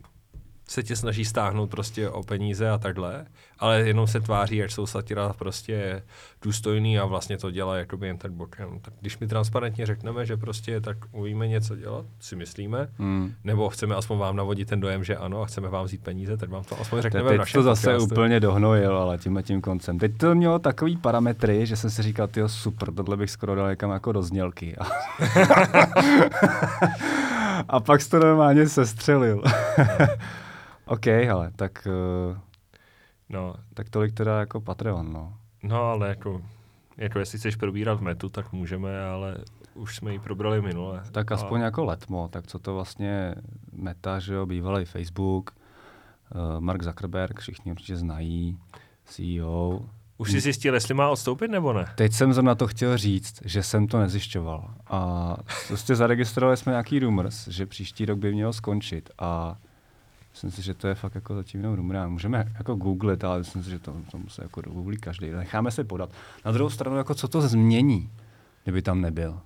se 0.72 0.82
tě 0.82 0.96
snaží 0.96 1.24
stáhnout 1.24 1.70
prostě 1.70 2.08
o 2.08 2.22
peníze 2.22 2.70
a 2.70 2.78
takhle, 2.78 3.26
ale 3.58 3.80
jenom 3.80 4.06
se 4.06 4.20
tváří, 4.20 4.62
až 4.62 4.72
jsou 4.72 4.86
satira 4.86 5.32
prostě 5.32 6.02
důstojný 6.42 6.98
a 6.98 7.04
vlastně 7.04 7.38
to 7.38 7.50
dělá 7.50 7.76
jakoby 7.76 8.06
jen 8.06 8.18
tak 8.18 8.32
bokem. 8.32 8.78
Tak 8.82 8.94
když 9.00 9.18
mi 9.18 9.26
transparentně 9.26 9.86
řekneme, 9.86 10.26
že 10.26 10.36
prostě 10.36 10.80
tak 10.80 10.96
umíme 11.12 11.48
něco 11.48 11.76
dělat, 11.76 12.06
si 12.20 12.36
myslíme, 12.36 12.88
hmm. 12.98 13.34
nebo 13.44 13.68
chceme 13.68 13.94
aspoň 13.94 14.18
vám 14.18 14.36
navodit 14.36 14.68
ten 14.68 14.80
dojem, 14.80 15.04
že 15.04 15.16
ano 15.16 15.42
a 15.42 15.46
chceme 15.46 15.68
vám 15.68 15.84
vzít 15.84 16.02
peníze, 16.02 16.36
tak 16.36 16.50
vám 16.50 16.64
to 16.64 16.80
aspoň 16.80 17.02
řekneme 17.02 17.30
Teď 17.30 17.40
v 17.40 17.52
to 17.52 17.62
zase 17.62 17.86
podcastu. 17.86 18.14
úplně 18.14 18.40
dohnojil, 18.40 18.96
ale 18.96 19.18
tím 19.18 19.42
tím 19.42 19.60
koncem. 19.60 19.98
Teď 19.98 20.16
to 20.16 20.34
mělo 20.34 20.58
takový 20.58 20.96
parametry, 20.96 21.66
že 21.66 21.76
jsem 21.76 21.90
si 21.90 22.02
říkal, 22.02 22.28
ty 22.28 22.40
super, 22.46 22.92
tohle 22.94 23.16
bych 23.16 23.30
skoro 23.30 23.54
dal 23.54 23.70
někam 23.70 23.90
jako 23.90 24.12
do 24.12 24.22
znělky. 24.22 24.76
a 27.68 27.80
pak 27.80 28.02
jsi 28.02 28.10
to 28.10 28.18
normálně 28.18 28.68
sestřelil. 28.68 29.42
OK, 30.92 31.06
ale 31.06 31.50
tak, 31.56 31.86
uh, 31.86 32.36
no. 33.28 33.54
tak 33.74 33.88
tolik 33.88 34.12
teda 34.12 34.40
jako 34.40 34.60
Patreon, 34.60 35.12
no. 35.12 35.34
No, 35.62 35.82
ale 35.82 36.08
jako, 36.08 36.42
jako 36.96 37.18
jestli 37.18 37.38
chceš 37.38 37.56
probírat 37.56 38.00
metu, 38.00 38.28
tak 38.28 38.52
můžeme, 38.52 39.04
ale 39.04 39.36
už 39.74 39.96
jsme 39.96 40.12
ji 40.12 40.18
probrali 40.18 40.62
minule. 40.62 41.02
Tak 41.12 41.32
aspoň 41.32 41.60
a... 41.60 41.64
jako 41.64 41.84
letmo, 41.84 42.28
tak 42.28 42.46
co 42.46 42.58
to 42.58 42.74
vlastně 42.74 43.34
meta, 43.72 44.18
že 44.18 44.34
jo, 44.34 44.46
bývalý 44.46 44.84
Facebook, 44.84 45.50
uh, 46.34 46.60
Mark 46.60 46.82
Zuckerberg, 46.82 47.40
všichni 47.40 47.72
určitě 47.72 47.96
znají, 47.96 48.58
CEO. 49.04 49.80
Už 50.18 50.30
jsi 50.30 50.40
zjistil, 50.40 50.74
jestli 50.74 50.94
má 50.94 51.10
odstoupit 51.10 51.50
nebo 51.50 51.72
ne? 51.72 51.86
Teď 51.94 52.12
jsem 52.12 52.44
na 52.44 52.54
to 52.54 52.66
chtěl 52.66 52.96
říct, 52.96 53.40
že 53.44 53.62
jsem 53.62 53.86
to 53.86 53.98
nezjišťoval. 53.98 54.74
A 54.86 55.36
prostě 55.68 55.96
zaregistrovali 55.96 56.56
jsme 56.56 56.72
nějaký 56.72 56.98
rumors, 56.98 57.48
že 57.48 57.66
příští 57.66 58.04
rok 58.04 58.18
by 58.18 58.32
měl 58.32 58.52
skončit 58.52 59.10
a 59.18 59.56
Myslím 60.32 60.50
si, 60.50 60.62
že 60.62 60.74
to 60.74 60.88
je 60.88 60.94
fakt 60.94 61.14
jako 61.14 61.34
zatím 61.34 61.60
jenom 61.60 61.76
rumra. 61.76 62.08
Můžeme 62.08 62.52
jako 62.54 62.74
googlit, 62.74 63.24
ale 63.24 63.38
myslím 63.38 63.64
si, 63.64 63.70
že 63.70 63.78
to, 63.78 63.94
to 64.10 64.18
musí 64.18 64.42
jako 64.42 64.62
googlí 64.62 64.96
každý. 64.96 65.30
Necháme 65.30 65.70
se 65.70 65.84
podat. 65.84 66.10
Na 66.44 66.52
druhou 66.52 66.70
stranu, 66.70 66.96
jako 66.96 67.14
co 67.14 67.28
to 67.28 67.40
změní, 67.40 68.10
kdyby 68.64 68.82
tam 68.82 69.00
nebyl? 69.00 69.40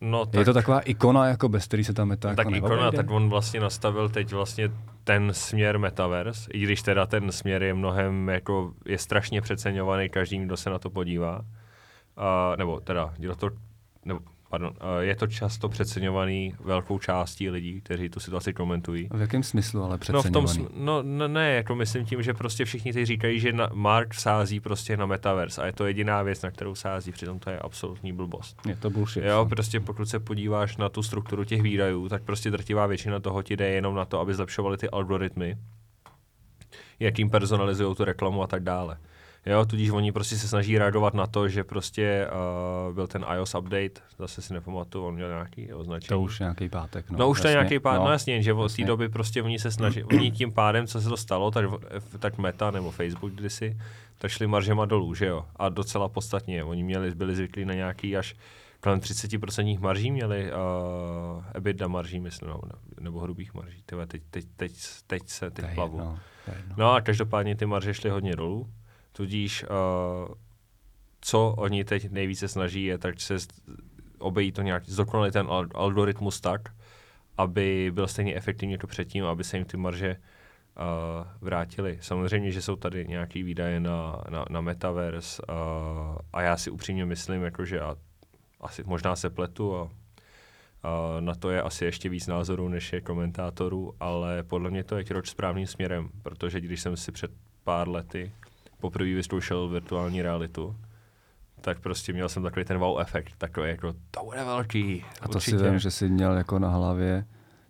No, 0.00 0.26
tak, 0.26 0.38
je 0.38 0.44
to 0.44 0.52
taková 0.54 0.80
ikona, 0.80 1.26
jako 1.26 1.48
bez 1.48 1.66
který 1.66 1.84
se 1.84 1.92
tam 1.92 2.08
meta 2.08 2.34
tak 2.34 2.50
jako 2.50 2.66
ikona, 2.66 2.92
tak 2.92 3.10
on 3.10 3.28
vlastně 3.28 3.60
nastavil 3.60 4.08
teď 4.08 4.32
vlastně 4.32 4.70
ten 5.04 5.30
směr 5.34 5.78
metaverse, 5.78 6.50
i 6.52 6.58
když 6.58 6.82
teda 6.82 7.06
ten 7.06 7.32
směr 7.32 7.62
je 7.62 7.74
mnohem, 7.74 8.28
jako 8.28 8.72
je 8.86 8.98
strašně 8.98 9.40
přeceňovaný 9.40 10.08
každým, 10.08 10.44
kdo 10.44 10.56
se 10.56 10.70
na 10.70 10.78
to 10.78 10.90
podívá. 10.90 11.38
Uh, 11.38 12.56
nebo 12.56 12.80
teda, 12.80 13.14
kdo 13.16 13.36
to, 13.36 13.50
nebo 14.04 14.20
pardon, 14.48 14.72
eh, 14.80 15.04
je 15.04 15.16
to 15.16 15.26
často 15.26 15.68
přeceňovaný 15.68 16.54
velkou 16.60 16.98
částí 16.98 17.50
lidí, 17.50 17.80
kteří 17.80 18.08
tu 18.08 18.20
situaci 18.20 18.52
komentují. 18.52 19.08
V 19.12 19.20
jakém 19.20 19.42
smyslu 19.42 19.82
ale 19.82 19.98
přeceňovaný? 19.98 20.58
No, 20.58 20.64
v 20.64 20.68
tom, 20.68 20.84
no, 20.84 21.02
no 21.02 21.28
ne, 21.28 21.54
jako 21.54 21.74
myslím 21.74 22.04
tím, 22.04 22.22
že 22.22 22.34
prostě 22.34 22.64
všichni 22.64 22.92
teď 22.92 23.06
říkají, 23.06 23.40
že 23.40 23.52
na, 23.52 23.70
Mark 23.72 24.14
sází 24.14 24.60
prostě 24.60 24.96
na 24.96 25.06
metaverse 25.06 25.62
a 25.62 25.66
je 25.66 25.72
to 25.72 25.86
jediná 25.86 26.22
věc, 26.22 26.42
na 26.42 26.50
kterou 26.50 26.74
sází, 26.74 27.12
přitom 27.12 27.38
to 27.38 27.50
je 27.50 27.58
absolutní 27.58 28.12
blbost. 28.12 28.56
Je 28.68 28.76
to 28.76 28.90
bullshit. 28.90 29.24
Jo, 29.24 29.46
prostě 29.50 29.80
pokud 29.80 30.08
se 30.08 30.20
podíváš 30.20 30.76
na 30.76 30.88
tu 30.88 31.02
strukturu 31.02 31.44
těch 31.44 31.62
výdajů, 31.62 32.08
tak 32.08 32.22
prostě 32.22 32.50
drtivá 32.50 32.86
většina 32.86 33.20
toho 33.20 33.42
ti 33.42 33.56
jde 33.56 33.68
jenom 33.68 33.94
na 33.94 34.04
to, 34.04 34.20
aby 34.20 34.34
zlepšovali 34.34 34.76
ty 34.76 34.90
algoritmy, 34.90 35.58
jakým 37.00 37.30
personalizují 37.30 37.94
tu 37.94 38.04
reklamu 38.04 38.42
a 38.42 38.46
tak 38.46 38.62
dále. 38.62 38.98
Jo, 39.46 39.64
tudíž 39.64 39.90
oni 39.90 40.12
prostě 40.12 40.36
se 40.36 40.48
snaží 40.48 40.78
reagovat 40.78 41.14
na 41.14 41.26
to, 41.26 41.48
že 41.48 41.64
prostě 41.64 42.28
uh, 42.88 42.94
byl 42.94 43.06
ten 43.06 43.26
iOS 43.34 43.54
update, 43.54 44.00
zase 44.18 44.42
si 44.42 44.54
nepamatuju, 44.54 45.04
on 45.04 45.14
měl 45.14 45.28
nějaký 45.28 45.72
označení. 45.72 46.08
To 46.08 46.20
už 46.20 46.38
nějaký 46.38 46.68
pátek. 46.68 47.10
No, 47.10 47.18
no 47.18 47.28
už 47.28 47.40
to 47.40 47.48
je 47.48 47.52
nějaký 47.52 47.78
pátek, 47.78 47.98
no, 47.98 48.04
no 48.04 48.12
jasně, 48.12 48.42
že 48.42 48.52
od 48.52 48.76
té 48.76 48.84
doby 48.84 49.08
prostě 49.08 49.42
oni 49.42 49.58
se 49.58 49.70
snaží, 49.70 50.04
oni 50.04 50.30
tím 50.30 50.52
pádem, 50.52 50.86
co 50.86 51.00
se 51.00 51.08
to 51.08 51.16
stalo, 51.16 51.50
tak, 51.50 51.64
tak 52.18 52.38
Meta 52.38 52.70
nebo 52.70 52.90
Facebook 52.90 53.32
kdysi, 53.32 53.76
tak 54.18 54.30
šli 54.30 54.46
maržema 54.46 54.84
dolů, 54.84 55.14
že 55.14 55.26
jo, 55.26 55.44
a 55.56 55.68
docela 55.68 56.08
podstatně. 56.08 56.64
Oni 56.64 56.82
měli, 56.82 57.14
byli 57.14 57.36
zvyklí 57.36 57.64
na 57.64 57.74
nějaký 57.74 58.16
až 58.16 58.36
kolem 58.80 59.00
30% 59.00 59.80
marží 59.80 60.10
měli 60.10 60.52
uh, 60.52 61.44
EBITDA 61.54 61.88
marží, 61.88 62.20
myslím, 62.20 62.48
nebo, 62.48 62.62
nebo 63.00 63.20
hrubých 63.20 63.54
marží. 63.54 63.82
Tyhle, 63.86 64.06
teď, 64.06 64.22
teď, 64.30 64.44
teď, 64.56 64.72
teď 65.06 65.22
se 65.28 65.50
teď 65.50 65.74
plavu. 65.74 65.98
No, 65.98 66.18
no 66.76 66.92
a 66.92 67.00
každopádně 67.00 67.56
ty 67.56 67.66
marže 67.66 67.94
šly 67.94 68.10
hodně 68.10 68.36
dolů. 68.36 68.68
Tudíž 69.18 69.64
uh, 69.64 70.34
co 71.20 71.54
oni 71.58 71.84
teď 71.84 72.10
nejvíce 72.10 72.48
snaží, 72.48 72.84
je 72.84 72.98
tak 72.98 73.20
se 73.20 73.36
obejít 74.18 74.54
to 74.54 74.62
nějak, 74.62 74.84
zdokonalit 74.86 75.32
ten 75.32 75.46
algoritmus 75.74 76.40
tak, 76.40 76.60
aby 77.36 77.90
byl 77.94 78.06
stejně 78.08 78.34
efektivní 78.34 78.72
jako 78.72 78.86
předtím, 78.86 79.24
aby 79.24 79.44
se 79.44 79.56
jim 79.56 79.64
ty 79.66 79.76
marže 79.76 80.16
uh, 80.16 81.26
vrátily. 81.40 81.98
Samozřejmě, 82.00 82.50
že 82.50 82.62
jsou 82.62 82.76
tady 82.76 83.06
nějaké 83.08 83.42
výdaje 83.42 83.80
na, 83.80 84.22
na, 84.30 84.44
na 84.50 84.60
metaverse 84.60 85.42
uh, 85.42 85.54
a 86.32 86.42
já 86.42 86.56
si 86.56 86.70
upřímně 86.70 87.06
myslím, 87.06 87.42
jako, 87.42 87.64
že 87.64 87.80
a, 87.80 87.96
asi 88.60 88.82
možná 88.86 89.16
se 89.16 89.30
pletu 89.30 89.76
a, 89.76 89.90
a 90.82 91.20
na 91.20 91.34
to 91.34 91.50
je 91.50 91.62
asi 91.62 91.84
ještě 91.84 92.08
víc 92.08 92.26
názorů, 92.26 92.68
než 92.68 92.92
je 92.92 93.00
komentátorů, 93.00 93.94
ale 94.00 94.42
podle 94.42 94.70
mě 94.70 94.84
to 94.84 94.96
je 94.96 95.04
kroč 95.04 95.28
správným 95.28 95.66
směrem, 95.66 96.08
protože 96.22 96.60
když 96.60 96.80
jsem 96.80 96.96
si 96.96 97.12
před 97.12 97.30
pár 97.64 97.88
lety 97.88 98.32
poprvé 98.80 99.14
vyzkoušel 99.14 99.68
virtuální 99.68 100.22
realitu, 100.22 100.76
tak 101.60 101.80
prostě 101.80 102.12
měl 102.12 102.28
jsem 102.28 102.42
takový 102.42 102.64
ten 102.64 102.78
wow 102.78 103.00
efekt, 103.00 103.32
takový 103.38 103.68
jako, 103.68 103.94
to 104.10 104.24
bude 104.24 104.44
velký. 104.44 105.04
A 105.20 105.28
to 105.28 105.34
určitě. 105.34 105.58
si 105.58 105.64
vím, 105.64 105.78
že 105.78 105.90
jsi 105.90 106.08
měl 106.08 106.32
jako 106.32 106.58
na 106.58 106.68
hlavě, 106.68 107.24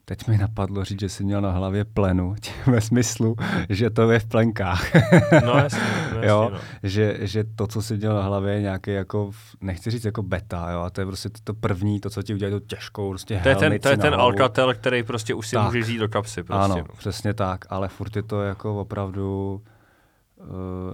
teď 0.04 0.28
mi 0.28 0.38
napadlo 0.38 0.84
říct, 0.84 1.00
že 1.00 1.08
jsi 1.08 1.24
měl 1.24 1.40
na 1.40 1.50
hlavě 1.50 1.84
plenu, 1.84 2.34
ve 2.66 2.80
smyslu, 2.80 3.36
že 3.68 3.90
to 3.90 4.10
je 4.10 4.18
v 4.18 4.26
plenkách. 4.26 4.94
no 5.44 5.58
jasně, 5.58 5.80
no, 6.14 6.18
jasně 6.18 6.28
jo, 6.28 6.50
no. 6.52 6.58
Že, 6.82 7.18
že 7.20 7.44
to, 7.44 7.66
co 7.66 7.82
jsi 7.82 7.96
měl 7.96 8.14
na 8.14 8.22
hlavě, 8.22 8.54
je 8.54 8.60
nějaký 8.60 8.90
jako, 8.90 9.30
nechci 9.60 9.90
říct 9.90 10.04
jako 10.04 10.22
beta, 10.22 10.70
jo, 10.70 10.80
a 10.80 10.90
to 10.90 11.00
je 11.00 11.06
prostě 11.06 11.28
to 11.44 11.54
první, 11.54 12.00
to, 12.00 12.10
co 12.10 12.22
ti 12.22 12.34
udělá 12.34 12.50
tu 12.50 12.66
těžkou 12.66 13.08
prostě 13.08 13.40
To 13.42 13.48
je 13.48 13.56
ten, 13.56 13.78
to 13.80 13.88
je 13.88 13.96
ten 13.96 14.14
Alcatel, 14.14 14.74
který 14.74 15.02
prostě 15.02 15.34
už 15.34 15.48
si 15.48 15.56
tak. 15.56 15.64
můžeš 15.64 15.88
jít 15.88 15.98
do 15.98 16.08
kapsy. 16.08 16.42
Prostě. 16.42 16.64
Ano, 16.64 16.76
no. 16.76 16.94
přesně 16.98 17.34
tak, 17.34 17.64
ale 17.68 17.88
furt 17.88 18.16
je 18.16 18.22
to 18.22 18.42
jako 18.42 18.80
opravdu 18.80 19.60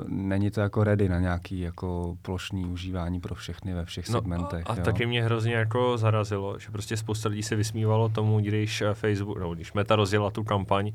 není 0.08 0.50
to 0.50 0.60
jako 0.60 0.84
ready 0.84 1.08
na 1.08 1.20
nějaký 1.20 1.60
jako 1.60 2.16
plošný 2.22 2.66
užívání 2.66 3.20
pro 3.20 3.34
všechny 3.34 3.74
ve 3.74 3.84
všech 3.84 4.08
no, 4.08 4.18
segmentech. 4.18 4.64
A, 4.66 4.72
a 4.72 4.76
taky 4.76 5.06
mě 5.06 5.24
hrozně 5.24 5.54
jako 5.54 5.98
zarazilo, 5.98 6.58
že 6.58 6.70
prostě 6.70 6.96
spousta 6.96 7.28
lidí 7.28 7.42
se 7.42 7.56
vysmívalo 7.56 8.08
tomu, 8.08 8.40
když 8.40 8.80
eh, 8.80 8.94
Facebook, 8.94 9.38
no, 9.38 9.54
když 9.54 9.72
Meta 9.72 9.96
rozjela 9.96 10.30
tu 10.30 10.44
kampaň, 10.44 10.92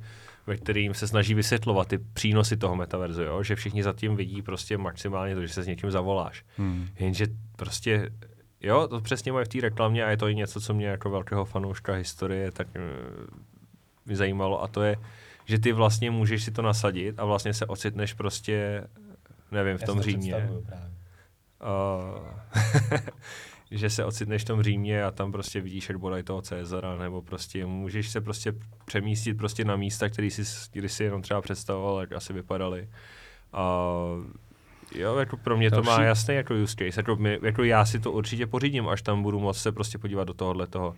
ve 0.47 0.57
kterým 0.57 0.93
se 0.93 1.07
snaží 1.07 1.33
vysvětlovat 1.33 1.87
ty 1.87 1.97
přínosy 1.97 2.57
toho 2.57 2.75
metaverzu, 2.75 3.23
jo? 3.23 3.43
že 3.43 3.55
všichni 3.55 3.83
zatím 3.83 4.15
vidí 4.15 4.41
prostě 4.41 4.77
maximálně 4.77 5.35
to, 5.35 5.41
že 5.41 5.53
se 5.53 5.63
s 5.63 5.67
někým 5.67 5.91
zavoláš. 5.91 6.45
Hmm. 6.57 6.87
Jenže 6.99 7.27
prostě 7.55 8.09
Jo, 8.61 8.87
to 8.87 9.01
přesně 9.01 9.31
mají 9.31 9.45
v 9.45 9.47
té 9.47 9.61
reklamě 9.61 10.05
a 10.05 10.09
je 10.09 10.17
to 10.17 10.27
i 10.27 10.35
něco, 10.35 10.61
co 10.61 10.73
mě 10.73 10.87
jako 10.87 11.09
velkého 11.09 11.45
fanouška 11.45 11.93
historie 11.93 12.51
tak 12.51 12.67
mě 14.05 14.15
zajímalo 14.15 14.63
a 14.63 14.67
to 14.67 14.83
je, 14.83 14.95
že 15.49 15.59
ty 15.59 15.71
vlastně 15.71 16.11
můžeš 16.11 16.43
si 16.43 16.51
to 16.51 16.61
nasadit 16.61 17.19
a 17.19 17.25
vlastně 17.25 17.53
se 17.53 17.65
ocitneš 17.65 18.13
prostě, 18.13 18.83
nevím, 19.51 19.77
v 19.77 19.83
tom 19.83 19.97
Já 19.97 20.03
Římě. 20.03 20.49
Uh, 21.61 22.27
že 23.71 23.89
se 23.89 24.05
ocitneš 24.05 24.41
v 24.41 24.45
tom 24.45 24.63
Římě 24.63 25.03
a 25.03 25.11
tam 25.11 25.31
prostě 25.31 25.61
vidíš, 25.61 25.89
jak 25.89 25.97
bodaj 25.97 26.23
toho 26.23 26.41
Cezara, 26.41 26.97
nebo 26.97 27.21
prostě 27.21 27.65
můžeš 27.65 28.09
se 28.09 28.21
prostě 28.21 28.53
přemístit 28.85 29.37
prostě 29.37 29.65
na 29.65 29.75
místa, 29.75 30.09
který 30.09 30.31
si, 30.31 30.69
když 30.71 30.91
si 30.91 31.03
jenom 31.03 31.21
třeba 31.21 31.41
představoval, 31.41 31.99
jak 31.99 32.11
asi 32.11 32.33
vypadaly. 32.33 32.89
A 33.53 33.85
jo, 34.95 35.15
jako 35.15 35.37
pro 35.37 35.57
mě 35.57 35.69
Další. 35.69 35.85
to 35.85 35.91
má 35.91 36.01
jasný 36.01 36.35
jako 36.35 36.53
use 36.53 36.75
case. 36.75 36.99
Jako, 36.99 37.15
my, 37.15 37.39
jako 37.41 37.63
já 37.63 37.85
si 37.85 37.99
to 37.99 38.11
určitě 38.11 38.47
pořídím, 38.47 38.89
až 38.89 39.01
tam 39.01 39.23
budu 39.23 39.39
moct 39.39 39.57
se 39.57 39.71
prostě 39.71 39.97
podívat 39.97 40.23
do 40.23 40.33
tohohle 40.33 40.67
toho. 40.67 40.95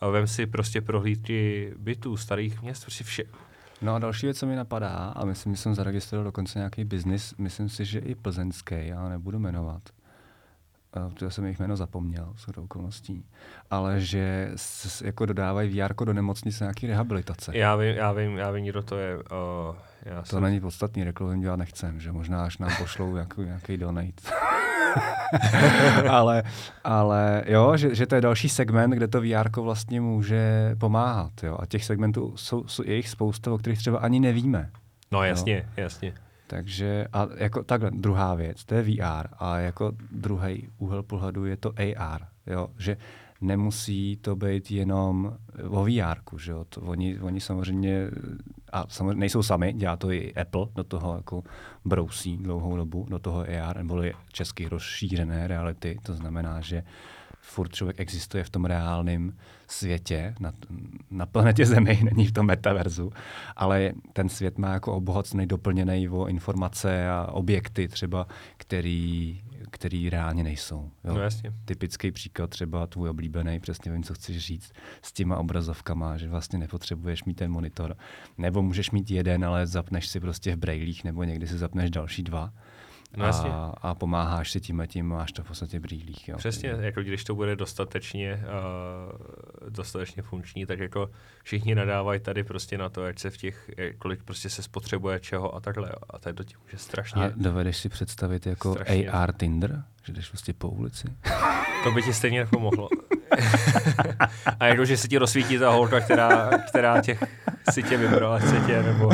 A 0.00 0.08
vem 0.08 0.26
si 0.26 0.46
prostě 0.46 0.80
prohlídky 0.80 1.72
bytů, 1.76 2.16
starých 2.16 2.62
měst, 2.62 2.82
prostě 2.82 3.04
vše, 3.04 3.24
No 3.84 3.94
a 3.94 3.98
další 3.98 4.26
věc, 4.26 4.38
co 4.38 4.46
mi 4.46 4.56
napadá, 4.56 4.88
a 4.88 5.24
myslím, 5.24 5.54
že 5.54 5.62
jsem 5.62 5.74
zaregistroval 5.74 6.24
dokonce 6.24 6.58
nějaký 6.58 6.84
biznis, 6.84 7.34
myslím 7.38 7.68
si, 7.68 7.84
že 7.84 7.98
i 7.98 8.14
plzeňský, 8.14 8.74
já 8.78 9.08
nebudu 9.08 9.38
jmenovat, 9.38 9.82
protože 10.90 11.30
jsem 11.30 11.44
jejich 11.44 11.58
jméno 11.58 11.76
zapomněl, 11.76 12.32
s 12.36 12.48
okolností, 12.58 13.26
ale 13.70 14.00
že 14.00 14.52
s, 14.56 15.02
jako 15.02 15.26
dodávají 15.26 15.80
VR 15.80 16.04
do 16.04 16.12
nemocnice 16.12 16.64
nějaký 16.64 16.86
rehabilitace. 16.86 17.58
Já 17.58 17.76
vím, 17.76 17.96
já 17.96 18.12
vím, 18.12 18.36
já 18.36 18.50
vím, 18.50 18.64
kdo 18.64 18.82
to 18.82 18.98
je. 18.98 19.16
Uh, 19.16 19.22
já 20.04 20.20
to 20.20 20.26
jsem... 20.26 20.42
není 20.42 20.60
podstatný, 20.60 21.04
reklamu 21.04 21.40
dělat 21.40 21.56
nechcem, 21.56 22.00
že 22.00 22.12
možná 22.12 22.44
až 22.44 22.58
nám 22.58 22.70
pošlou 22.78 23.14
nějaký, 23.14 23.40
nějaký 23.40 23.76
donate. 23.76 24.22
ale, 26.08 26.42
ale 26.84 27.44
jo, 27.46 27.76
že, 27.76 27.94
že 27.94 28.06
to 28.06 28.14
je 28.14 28.20
další 28.20 28.48
segment, 28.48 28.90
kde 28.90 29.08
to 29.08 29.20
VR 29.20 29.60
vlastně 29.60 30.00
může 30.00 30.74
pomáhat. 30.78 31.32
Jo? 31.42 31.58
A 31.60 31.66
těch 31.66 31.84
segmentů 31.84 32.36
jsou, 32.36 32.68
jsou 32.68 32.82
jejich 32.86 33.08
spousta, 33.08 33.52
o 33.52 33.58
kterých 33.58 33.78
třeba 33.78 33.98
ani 33.98 34.20
nevíme. 34.20 34.70
No 35.12 35.24
jasně, 35.24 35.56
jo? 35.56 35.72
jasně. 35.76 36.14
Takže 36.46 37.06
a 37.12 37.28
jako 37.36 37.62
takhle, 37.62 37.90
druhá 37.90 38.34
věc, 38.34 38.64
to 38.64 38.74
je 38.74 38.82
VR 38.82 39.28
a 39.38 39.58
jako 39.58 39.92
druhý 40.10 40.68
úhel 40.78 41.02
pohledu 41.02 41.44
je 41.44 41.56
to 41.56 41.72
AR, 41.96 42.26
jo, 42.46 42.68
že 42.78 42.96
nemusí 43.40 44.16
to 44.16 44.36
být 44.36 44.70
jenom 44.70 45.36
o 45.68 45.84
VR, 45.84 46.38
že 46.38 46.52
jo, 46.52 46.64
to 46.68 46.80
oni, 46.80 47.20
oni 47.20 47.40
samozřejmě, 47.40 48.10
a 48.72 48.84
samozřejmě 48.88 49.14
nejsou 49.14 49.42
sami, 49.42 49.72
dělá 49.72 49.96
to 49.96 50.10
i 50.10 50.34
Apple, 50.34 50.66
do 50.74 50.84
toho 50.84 51.16
jako 51.16 51.42
brousí 51.84 52.36
dlouhou 52.36 52.76
dobu, 52.76 53.06
do 53.10 53.18
toho 53.18 53.40
AR, 53.40 53.76
nebo 53.76 54.02
česky 54.32 54.68
rozšířené 54.68 55.48
reality, 55.48 55.98
to 56.02 56.14
znamená, 56.14 56.60
že 56.60 56.82
furt 57.44 57.72
člověk 57.72 58.00
existuje 58.00 58.44
v 58.44 58.50
tom 58.50 58.64
reálném 58.64 59.32
světě, 59.68 60.34
na, 60.40 60.52
na 61.10 61.26
planetě 61.26 61.66
Zemi, 61.66 62.00
není 62.14 62.26
v 62.26 62.32
tom 62.32 62.46
metaverzu, 62.46 63.12
ale 63.56 63.92
ten 64.12 64.28
svět 64.28 64.58
má 64.58 64.72
jako 64.72 64.92
obohacený, 64.92 65.46
doplněný 65.46 66.08
o 66.08 66.26
informace 66.26 67.08
a 67.08 67.28
objekty 67.32 67.88
třeba, 67.88 68.26
který, 68.56 69.42
který 69.74 70.10
reálně 70.10 70.44
nejsou. 70.44 70.90
Jo? 71.04 71.14
No 71.14 71.20
jasně. 71.20 71.52
Typický 71.64 72.12
příklad 72.12 72.50
třeba 72.50 72.86
tvůj 72.86 73.08
oblíbený, 73.08 73.60
přesně 73.60 73.92
vím, 73.92 74.02
co 74.02 74.14
chceš 74.14 74.38
říct, 74.38 74.72
s 75.02 75.12
těma 75.12 75.36
obrazovkama, 75.36 76.16
že 76.16 76.28
vlastně 76.28 76.58
nepotřebuješ 76.58 77.24
mít 77.24 77.34
ten 77.34 77.50
monitor. 77.50 77.96
Nebo 78.38 78.62
můžeš 78.62 78.90
mít 78.90 79.10
jeden, 79.10 79.44
ale 79.44 79.66
zapneš 79.66 80.08
si 80.08 80.20
prostě 80.20 80.56
v 80.56 80.58
brailích, 80.58 81.04
nebo 81.04 81.24
někdy 81.24 81.46
si 81.46 81.58
zapneš 81.58 81.90
další 81.90 82.22
dva 82.22 82.52
No, 83.16 83.26
a, 83.26 83.74
a 83.82 83.94
pomáháš 83.94 84.50
si 84.50 84.60
tím 84.60 84.80
a 84.80 84.86
tím, 84.86 85.06
máš 85.06 85.32
to 85.32 85.42
v 85.42 85.46
podstatě 85.46 85.80
brýlích. 85.80 86.28
Jo. 86.28 86.36
Přesně, 86.36 86.68
jako 86.68 87.00
když 87.00 87.24
to 87.24 87.34
bude 87.34 87.56
dostatečně, 87.56 88.44
uh, 88.44 89.70
dostatečně 89.70 90.22
funkční, 90.22 90.66
tak 90.66 90.78
jako 90.78 91.10
všichni 91.42 91.74
nadávají 91.74 92.20
tady 92.20 92.44
prostě 92.44 92.78
na 92.78 92.88
to, 92.88 93.04
ať 93.04 93.18
se 93.18 93.30
v 93.30 93.36
těch, 93.36 93.70
kolik 93.98 94.22
prostě 94.22 94.50
se 94.50 94.62
spotřebuje 94.62 95.20
čeho 95.20 95.54
a 95.54 95.60
takhle. 95.60 95.88
Jo. 95.88 95.96
A 96.10 96.18
tady 96.18 96.36
to 96.36 96.44
tím 96.44 96.58
může 96.62 96.78
strašně... 96.78 97.24
A 97.24 97.32
dovedeš 97.36 97.76
si 97.76 97.88
představit 97.88 98.46
jako 98.46 98.72
strašně. 98.72 99.10
AR 99.10 99.32
Tinder? 99.32 99.84
Že 100.06 100.12
jdeš 100.12 100.28
prostě 100.28 100.52
po 100.52 100.68
ulici? 100.68 101.08
To 101.84 101.90
by 101.90 102.02
ti 102.02 102.12
stejně 102.12 102.38
nepomohlo. 102.40 102.88
a 104.60 104.66
jako, 104.66 104.84
že 104.84 104.96
se 104.96 105.08
ti 105.08 105.18
rozsvítí 105.18 105.58
ta 105.58 105.70
holka, 105.70 106.00
která, 106.00 106.50
která 106.68 107.00
těch 107.00 107.24
si 107.70 107.82
tě 107.82 107.96
vybrala, 107.96 108.40
se 108.40 108.60
tě, 108.66 108.82
nebo... 108.82 109.10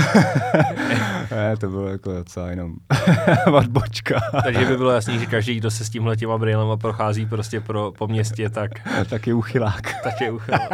ne, 1.31 1.57
to 1.57 1.69
bylo 1.69 1.89
jako 1.89 2.13
docela 2.13 2.51
jenom 2.51 2.75
odbočka. 3.53 4.21
Takže 4.43 4.65
by 4.65 4.77
bylo 4.77 4.91
jasný, 4.91 5.19
že 5.19 5.27
každý, 5.27 5.55
kdo 5.55 5.71
se 5.71 5.85
s 5.85 5.91
tímhle 5.91 6.17
těma 6.17 6.39
brýlema 6.39 6.77
prochází 6.77 7.27
prostě 7.27 7.61
pro, 7.61 7.93
po 7.99 8.09
městě, 8.09 8.51
tak... 8.51 8.71
tak 9.09 9.27
je 9.27 9.35
uchylák. 9.35 10.03
tak 10.03 10.21
je 10.21 10.31
uchylák. 10.31 10.71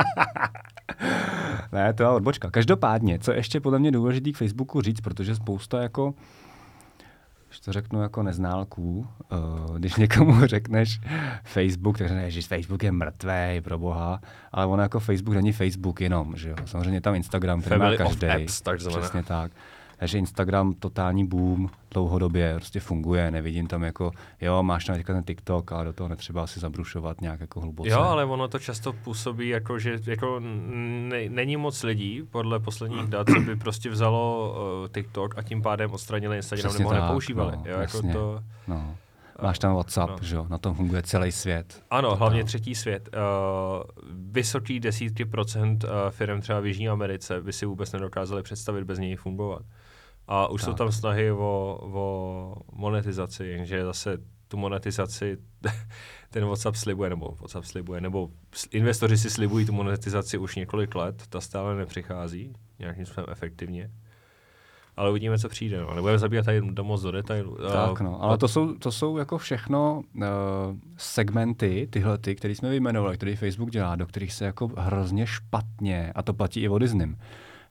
ne, 1.72 1.92
to 1.92 2.02
je 2.02 2.08
odbočka. 2.08 2.50
Každopádně, 2.50 3.18
co 3.18 3.32
ještě 3.32 3.60
podle 3.60 3.78
mě 3.78 3.90
důležitý 3.90 4.32
k 4.32 4.36
Facebooku 4.36 4.80
říct, 4.80 5.00
protože 5.00 5.36
spousta 5.36 5.82
jako 5.82 6.14
to 7.66 7.72
řeknu 7.72 8.02
jako 8.02 8.22
neználků, 8.22 9.06
uh, 9.68 9.78
když 9.78 9.96
někomu 9.96 10.34
řekneš 10.46 11.00
Facebook, 11.44 11.98
tak 11.98 12.08
řekneš, 12.08 12.34
že 12.34 12.42
Facebook 12.42 12.82
je 12.82 12.92
mrtvý 12.92 13.60
pro 13.62 13.78
boha, 13.78 14.20
ale 14.52 14.66
ono 14.66 14.82
jako 14.82 15.00
Facebook 15.00 15.34
není 15.34 15.52
Facebook 15.52 16.00
jenom, 16.00 16.36
že 16.36 16.48
jo. 16.48 16.56
Samozřejmě 16.64 17.00
tam 17.00 17.14
Instagram, 17.14 17.60
který 17.60 17.80
má 17.80 17.96
každý. 17.96 18.26
Přesně 19.00 19.22
tak. 19.22 19.52
Takže 19.96 20.18
Instagram 20.18 20.72
totální 20.72 21.26
boom, 21.26 21.70
dlouhodobě 21.90 22.54
prostě 22.54 22.80
funguje, 22.80 23.30
nevidím 23.30 23.66
tam 23.66 23.82
jako, 23.82 24.12
jo, 24.40 24.62
máš 24.62 24.84
tam 24.84 24.96
teďka 24.96 25.12
ten 25.12 25.24
TikTok, 25.24 25.72
ale 25.72 25.84
do 25.84 25.92
toho 25.92 26.08
netřeba 26.08 26.42
asi 26.42 26.60
zabrušovat 26.60 27.20
nějak 27.20 27.40
jako 27.40 27.60
hluboce. 27.60 27.90
Jo, 27.90 28.00
ale 28.00 28.24
ono 28.24 28.48
to 28.48 28.58
často 28.58 28.92
působí 28.92 29.48
jako, 29.48 29.78
že 29.78 29.98
jako 30.06 30.40
ne, 30.40 31.28
není 31.28 31.56
moc 31.56 31.82
lidí, 31.82 32.22
podle 32.30 32.60
posledních 32.60 33.06
dat, 33.06 33.26
co 33.28 33.40
by 33.40 33.56
prostě 33.56 33.90
vzalo 33.90 34.54
uh, 34.82 34.88
TikTok 34.88 35.38
a 35.38 35.42
tím 35.42 35.62
pádem 35.62 35.90
odstranili 35.90 36.36
Instagram 36.36 36.68
Přesně 36.68 36.84
nebo 36.84 36.94
ho 36.94 37.06
nepoužívali. 37.06 37.56
No, 37.56 37.62
jo, 37.66 37.80
jako 37.80 38.02
to, 38.02 38.42
no. 38.68 38.96
Máš 39.42 39.58
tam 39.58 39.74
WhatsApp, 39.74 40.10
no. 40.10 40.18
že 40.22 40.36
jo? 40.36 40.46
Na 40.48 40.58
tom 40.58 40.74
funguje 40.74 41.02
celý 41.02 41.32
svět. 41.32 41.82
Ano, 41.90 42.10
to 42.10 42.16
hlavně 42.16 42.44
třetí 42.44 42.74
svět. 42.74 43.08
Uh, 43.12 43.82
vysoký 44.12 44.80
desítky 44.80 45.24
procent 45.24 45.84
uh, 45.84 45.90
firm 46.10 46.40
třeba 46.40 46.60
v 46.60 46.66
Jižní 46.66 46.88
Americe 46.88 47.40
by 47.40 47.52
si 47.52 47.66
vůbec 47.66 47.92
nedokázali 47.92 48.42
představit 48.42 48.84
bez 48.84 48.98
něj 48.98 49.16
fungovat. 49.16 49.62
A 50.28 50.46
už 50.48 50.60
tak. 50.60 50.70
jsou 50.70 50.74
tam 50.74 50.92
snahy 50.92 51.32
o, 51.32 51.78
o 51.92 52.54
monetizaci, 52.72 53.44
jenže 53.44 53.84
zase 53.84 54.18
tu 54.48 54.56
monetizaci 54.56 55.38
ten 56.30 56.44
WhatsApp 56.44 56.76
slibuje, 56.76 57.10
nebo 57.10 57.36
WhatsApp 57.40 57.66
slibuje, 57.66 58.00
nebo 58.00 58.30
investoři 58.70 59.18
si 59.18 59.30
slibují 59.30 59.66
tu 59.66 59.72
monetizaci 59.72 60.38
už 60.38 60.56
několik 60.56 60.94
let, 60.94 61.22
ta 61.28 61.40
stále 61.40 61.76
nepřichází 61.76 62.52
nějakým 62.78 63.06
způsobem 63.06 63.26
efektivně. 63.32 63.90
ale 64.96 65.10
uvidíme, 65.10 65.38
co 65.38 65.48
přijde. 65.48 65.80
No. 65.80 65.94
Nebudeme 65.94 66.18
zabíjat 66.18 66.44
tady 66.44 66.60
do 66.60 66.84
moc 66.84 67.02
do 67.02 67.10
detailu. 67.10 67.56
Tak 67.72 68.00
no, 68.00 68.22
ale 68.22 68.38
to 68.38 68.48
jsou, 68.48 68.74
to 68.74 68.92
jsou 68.92 69.16
jako 69.16 69.38
všechno 69.38 70.02
uh, 70.14 70.22
segmenty, 70.96 71.88
tyhle 71.90 72.18
ty, 72.18 72.34
které 72.34 72.54
jsme 72.54 72.70
vyjmenovali, 72.70 73.16
které 73.16 73.36
Facebook 73.36 73.70
dělá, 73.70 73.96
do 73.96 74.06
kterých 74.06 74.32
se 74.32 74.44
jako 74.44 74.70
hrozně 74.76 75.26
špatně, 75.26 76.12
a 76.14 76.22
to 76.22 76.34
platí 76.34 76.60
i 76.60 76.68
o 76.68 76.78
Disney, 76.78 77.16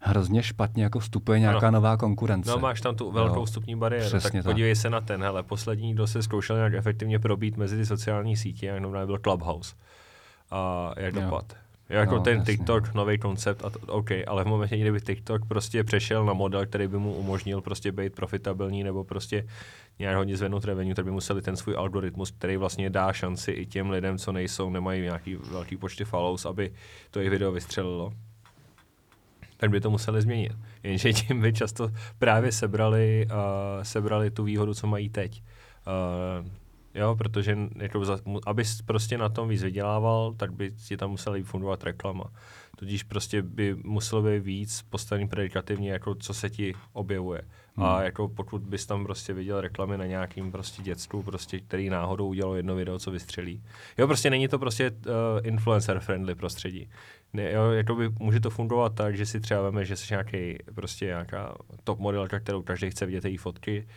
hrozně 0.06 0.43
špatně 0.43 0.84
jako 0.84 0.99
vstupuje 0.99 1.39
nějaká 1.39 1.68
ano. 1.68 1.72
nová 1.72 1.97
konkurence. 1.97 2.51
No 2.51 2.58
máš 2.58 2.82
tam 2.82 2.95
tu 2.95 3.12
velkou 3.12 3.39
no, 3.39 3.45
vstupní 3.45 3.76
bariéru, 3.76 4.10
tak, 4.10 4.32
tak 4.32 4.43
podívej 4.43 4.76
se 4.76 4.89
na 4.89 5.01
ten, 5.01 5.24
hele, 5.24 5.43
poslední, 5.43 5.93
kdo 5.93 6.08
se 6.08 6.24
zkoušel 6.24 6.56
nějak 6.56 6.74
efektivně 6.74 7.20
probít 7.20 7.58
mezi 7.58 7.78
ty 7.78 7.86
sociální 7.86 8.38
sítě, 8.38 8.66
jak 8.66 8.82
byl 8.82 9.20
Clubhouse. 9.24 9.76
A 10.51 10.91
jak 10.97 11.14
dopad? 11.14 11.53
Jako 11.89 12.16
no, 12.16 12.22
ten 12.22 12.38
jasně. 12.38 12.58
TikTok, 12.58 12.93
nový 12.93 13.18
koncept, 13.18 13.66
a 13.66 13.70
to, 13.70 13.80
OK, 13.88 14.10
ale 14.28 14.43
v 14.43 14.47
momentě, 14.47 14.78
kdyby 14.78 15.01
TikTok 15.01 15.45
prostě 15.45 15.84
přešel 15.84 16.26
na 16.26 16.34
model, 16.34 16.66
který 16.66 16.88
by 16.88 16.97
mu 16.97 17.14
umožnil 17.14 17.62
prostě 17.62 17.91
být 17.91 18.16
profitabilní 18.16 18.84
nebo 18.84 19.03
prostě 19.03 19.47
nějak 19.99 20.18
hodně 20.18 20.38
zvednout 20.38 20.66
revenue, 20.66 20.95
tak 20.95 21.06
by 21.06 21.12
museli 21.12 21.41
ten 21.41 21.56
svůj 21.56 21.76
algoritmus, 21.76 22.32
který 22.32 22.58
vlastně 22.58 22.89
dá 22.89 23.14
šanci 23.14 23.51
i 23.51 23.66
těm 23.66 23.89
lidem, 23.89 24.18
co 24.18 24.32
nejsou, 24.32 24.70
nemají 24.70 25.01
nějaký 25.01 25.36
velký 25.36 25.78
počty 25.78 26.06
follows, 26.06 26.45
aby 26.45 26.74
to 27.12 27.20
jejich 27.20 27.32
video 27.32 27.51
vystřelilo 27.51 28.14
tak 29.66 29.72
by 29.72 29.82
to 29.82 29.89
museli 29.89 30.22
změnit. 30.22 30.51
Jenže 30.84 31.13
tím 31.13 31.41
by 31.41 31.53
často 31.53 31.91
právě 32.20 32.51
sebrali, 32.51 33.28
uh, 33.32 33.84
sebrali 33.84 34.32
tu 34.32 34.43
výhodu, 34.43 34.74
co 34.74 34.88
mají 34.88 35.09
teď. 35.09 35.43
Uh, 36.41 36.47
jo, 36.93 37.16
protože 37.16 37.57
jako 37.76 38.01
abys 38.45 38.82
prostě 38.82 39.18
na 39.18 39.30
tom 39.30 39.49
víc 39.49 39.63
vydělával, 39.63 40.34
tak 40.34 40.53
by 40.53 40.72
ti 40.72 40.97
tam 40.97 41.11
museli 41.11 41.43
fundovat 41.43 41.84
reklama. 41.84 42.24
Tudíž 42.76 43.03
prostě 43.03 43.41
by 43.41 43.76
muselo 43.84 44.22
být 44.22 44.39
víc 44.39 44.82
postavený 44.89 45.28
predikativně, 45.28 45.91
jako 45.91 46.16
co 46.16 46.34
se 46.34 46.49
ti 46.49 46.74
objevuje. 46.93 47.41
Hmm. 47.78 47.86
A 47.86 48.04
jako 48.04 48.28
pokud 48.28 48.62
bys 48.62 48.86
tam 48.86 49.04
prostě 49.04 49.34
viděl 49.34 49.62
reklamy 49.62 49.98
na 49.98 50.06
nějakým 50.06 50.52
prostě 50.52 50.82
děcku, 50.82 51.24
prostě, 51.24 51.60
který 51.60 51.90
náhodou 51.90 52.28
udělal 52.28 52.56
jedno 52.56 52.76
video, 52.76 53.00
co 53.00 53.12
vystřelí. 53.12 53.64
Jo, 53.98 54.08
prostě 54.08 54.30
není 54.30 54.48
to 54.48 54.60
prostě 54.60 54.92
uh, 54.92 55.14
influencer 55.44 56.00
friendly 56.00 56.36
prostředí. 56.36 56.90
Ne, 57.34 57.52
jo, 57.52 57.72
jako 57.72 57.96
by, 57.96 58.10
může 58.10 58.40
to 58.40 58.50
fungovat 58.50 58.96
tak, 58.96 59.18
že 59.18 59.26
si 59.26 59.40
třeba 59.40 59.62
veme, 59.62 59.86
že 59.86 59.96
jsi 59.96 60.14
nějaký 60.14 60.58
prostě 60.76 61.06
nějaká 61.06 61.56
top 61.84 62.00
modelka, 62.00 62.40
kterou 62.40 62.62
každý 62.62 62.90
chce 62.90 63.06
vidět 63.06 63.26
její 63.26 63.38
fotky, 63.38 63.88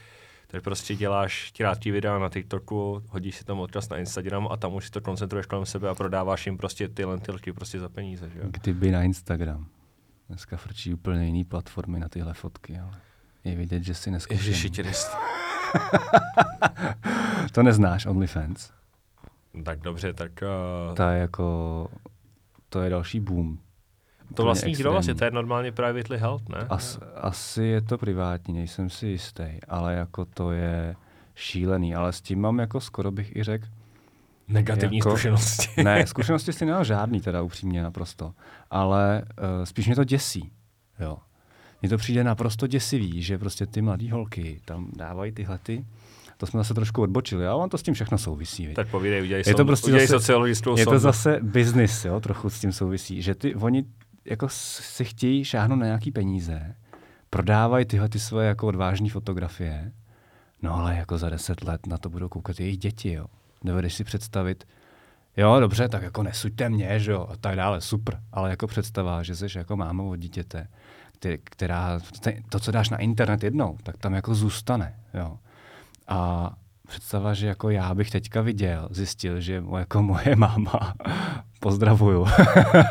tak 0.47 0.63
prostě 0.63 0.97
děláš 0.97 1.53
krátký 1.57 1.91
videa 1.91 2.19
na 2.19 2.29
TikToku, 2.29 3.03
hodíš 3.09 3.37
si 3.37 3.45
tam 3.45 3.61
odkaz 3.61 3.89
na 3.89 3.99
Instagram 3.99 4.49
a 4.51 4.57
tam 4.57 4.75
už 4.75 4.85
si 4.85 4.91
to 4.91 5.01
koncentruješ 5.01 5.47
kolem 5.47 5.67
sebe 5.67 5.89
a 5.89 5.95
prodáváš 5.95 6.47
jim 6.47 6.57
prostě 6.57 6.89
ty 6.89 7.05
lentilky 7.05 7.53
prostě 7.53 7.81
za 7.81 7.89
peníze. 7.89 8.31
Že 8.31 8.39
jo? 8.39 8.45
Kdyby 8.51 8.91
na 8.91 9.03
Instagram. 9.03 9.67
Dneska 10.29 10.57
frčí 10.57 10.95
úplně 10.95 11.25
jiný 11.25 11.45
platformy 11.45 11.99
na 11.99 12.09
tyhle 12.09 12.35
fotky, 12.35 12.79
ale 12.79 12.93
je 13.51 13.57
vidět, 13.57 13.83
že 13.83 13.95
si 13.95 14.11
neskušený. 14.11 14.49
Ježiši, 14.49 14.71
to 17.53 17.63
neznáš, 17.63 18.07
OnlyFans? 18.07 18.71
Tak 19.65 19.81
dobře, 19.81 20.13
tak... 20.13 20.33
Uh... 20.89 20.95
To 20.95 21.03
je 21.03 21.19
jako... 21.19 21.89
To 22.69 22.81
je 22.81 22.91
další 22.91 23.21
boom. 23.21 23.59
To 24.35 24.43
vlastní 24.43 24.73
kdo 24.73 24.93
vlastně? 24.93 25.15
To 25.15 25.25
je 25.25 25.31
normálně 25.31 25.73
privately 25.73 26.19
held, 26.19 26.49
ne? 26.49 26.67
As, 26.69 26.99
asi 27.15 27.63
je 27.63 27.81
to 27.81 27.99
privátní, 27.99 28.55
nejsem 28.55 28.91
si 28.91 29.07
jistý, 29.07 29.45
ale 29.69 29.95
jako 29.95 30.25
to 30.25 30.53
je 30.53 30.97
šílený, 31.35 31.95
ale 31.95 32.13
s 32.13 32.21
tím 32.21 32.41
mám 32.41 32.59
jako 32.59 32.81
skoro 32.81 33.11
bych 33.11 33.37
i 33.37 33.43
řekl, 33.43 33.67
Negativní 34.49 34.99
jako, 34.99 35.11
zkušenosti. 35.11 35.69
ne, 35.85 36.03
zkušenosti 36.07 36.53
si 36.53 36.67
nemám 36.67 36.85
žádný, 36.85 37.21
teda 37.21 37.43
upřímně 37.43 37.83
naprosto. 37.83 38.35
Ale 38.71 39.23
uh, 39.23 39.65
spíš 39.65 39.87
mě 39.87 39.97
to 39.97 40.05
děsí. 40.05 40.53
Jo. 41.01 41.19
Mně 41.83 41.89
to 41.89 41.97
přijde 41.97 42.25
naprosto 42.25 42.67
děsivý, 42.67 43.23
že 43.23 43.39
prostě 43.39 43.67
ty 43.67 43.83
mladé 43.83 44.13
holky 44.13 44.61
tam 44.65 44.91
dávají 44.97 45.33
tyhle 45.33 45.59
ty. 45.59 45.87
To 46.37 46.47
jsme 46.47 46.61
zase 46.61 46.75
trošku 46.75 47.03
odbočili, 47.03 47.47
ale 47.47 47.63
on 47.63 47.71
to 47.71 47.79
s 47.79 47.83
tím 47.83 47.95
všechno 47.95 48.19
souvisí. 48.19 48.75
Tak 48.75 48.89
povídej, 48.89 49.23
udělej, 49.23 49.45
je 49.47 49.55
to 49.55 49.65
prostě 49.65 49.87
udělej 49.87 50.07
zase, 50.07 50.21
sociologickou 50.21 50.79
Je 50.79 50.87
to 50.87 50.99
zase 50.99 51.39
business, 51.43 52.05
jo, 52.05 52.21
trochu 52.21 52.51
s 52.51 52.61
tím 52.61 52.73
souvisí, 52.73 53.23
že 53.23 53.35
ty, 53.35 53.55
oni 53.55 53.85
jako 54.25 54.49
si 54.49 55.05
chtějí 55.05 55.45
šáhnout 55.45 55.79
na 55.79 55.87
nějaký 55.87 56.11
peníze, 56.11 56.75
prodávají 57.31 57.85
tyhle 57.85 58.09
ty 58.09 58.19
svoje 58.19 58.49
jako 58.49 58.67
odvážné 58.67 59.11
fotografie, 59.11 59.93
no 60.63 60.75
ale 60.75 60.97
jako 60.97 61.19
za 61.19 61.31
deset 61.31 61.65
let 61.65 61.87
na 61.87 61.99
to 61.99 62.09
budou 62.09 62.29
koukat 62.29 62.61
jejich 62.61 62.79
děti, 62.79 63.13
jo. 63.13 63.27
Dovedeš 63.65 63.95
si 63.95 64.05
představit, 64.05 64.65
jo, 65.37 65.61
dobře, 65.61 65.89
tak 65.89 66.03
jako 66.03 66.23
nesuďte 66.23 66.69
mě, 66.69 67.01
že 67.01 67.13
jo, 67.13 67.27
a 67.31 67.37
tak 67.37 67.57
dále, 67.57 67.81
super, 67.81 68.21
ale 68.33 68.51
jako 68.51 68.67
představa, 68.67 69.23
že 69.23 69.37
jsi 69.37 69.59
jako 69.59 69.77
mámou 69.77 70.11
od 70.11 70.17
dítěte, 70.17 70.69
která, 71.45 72.01
to, 72.49 72.61
co 72.61 72.73
dáš 72.73 72.91
na 72.91 72.97
internet 72.97 73.43
jednou, 73.45 73.77
tak 73.83 73.97
tam 73.97 74.15
jako 74.15 74.35
zůstane, 74.35 74.95
jo. 75.15 75.39
A 76.09 76.53
představa, 76.89 77.35
že 77.35 77.47
jako 77.47 77.71
já 77.71 77.95
bych 77.95 78.11
teďka 78.11 78.41
viděl, 78.41 78.89
zjistil, 78.91 79.41
že 79.41 79.63
jako 79.79 80.03
moje 80.13 80.37
máma, 80.37 80.95
pozdravuju, 81.61 82.27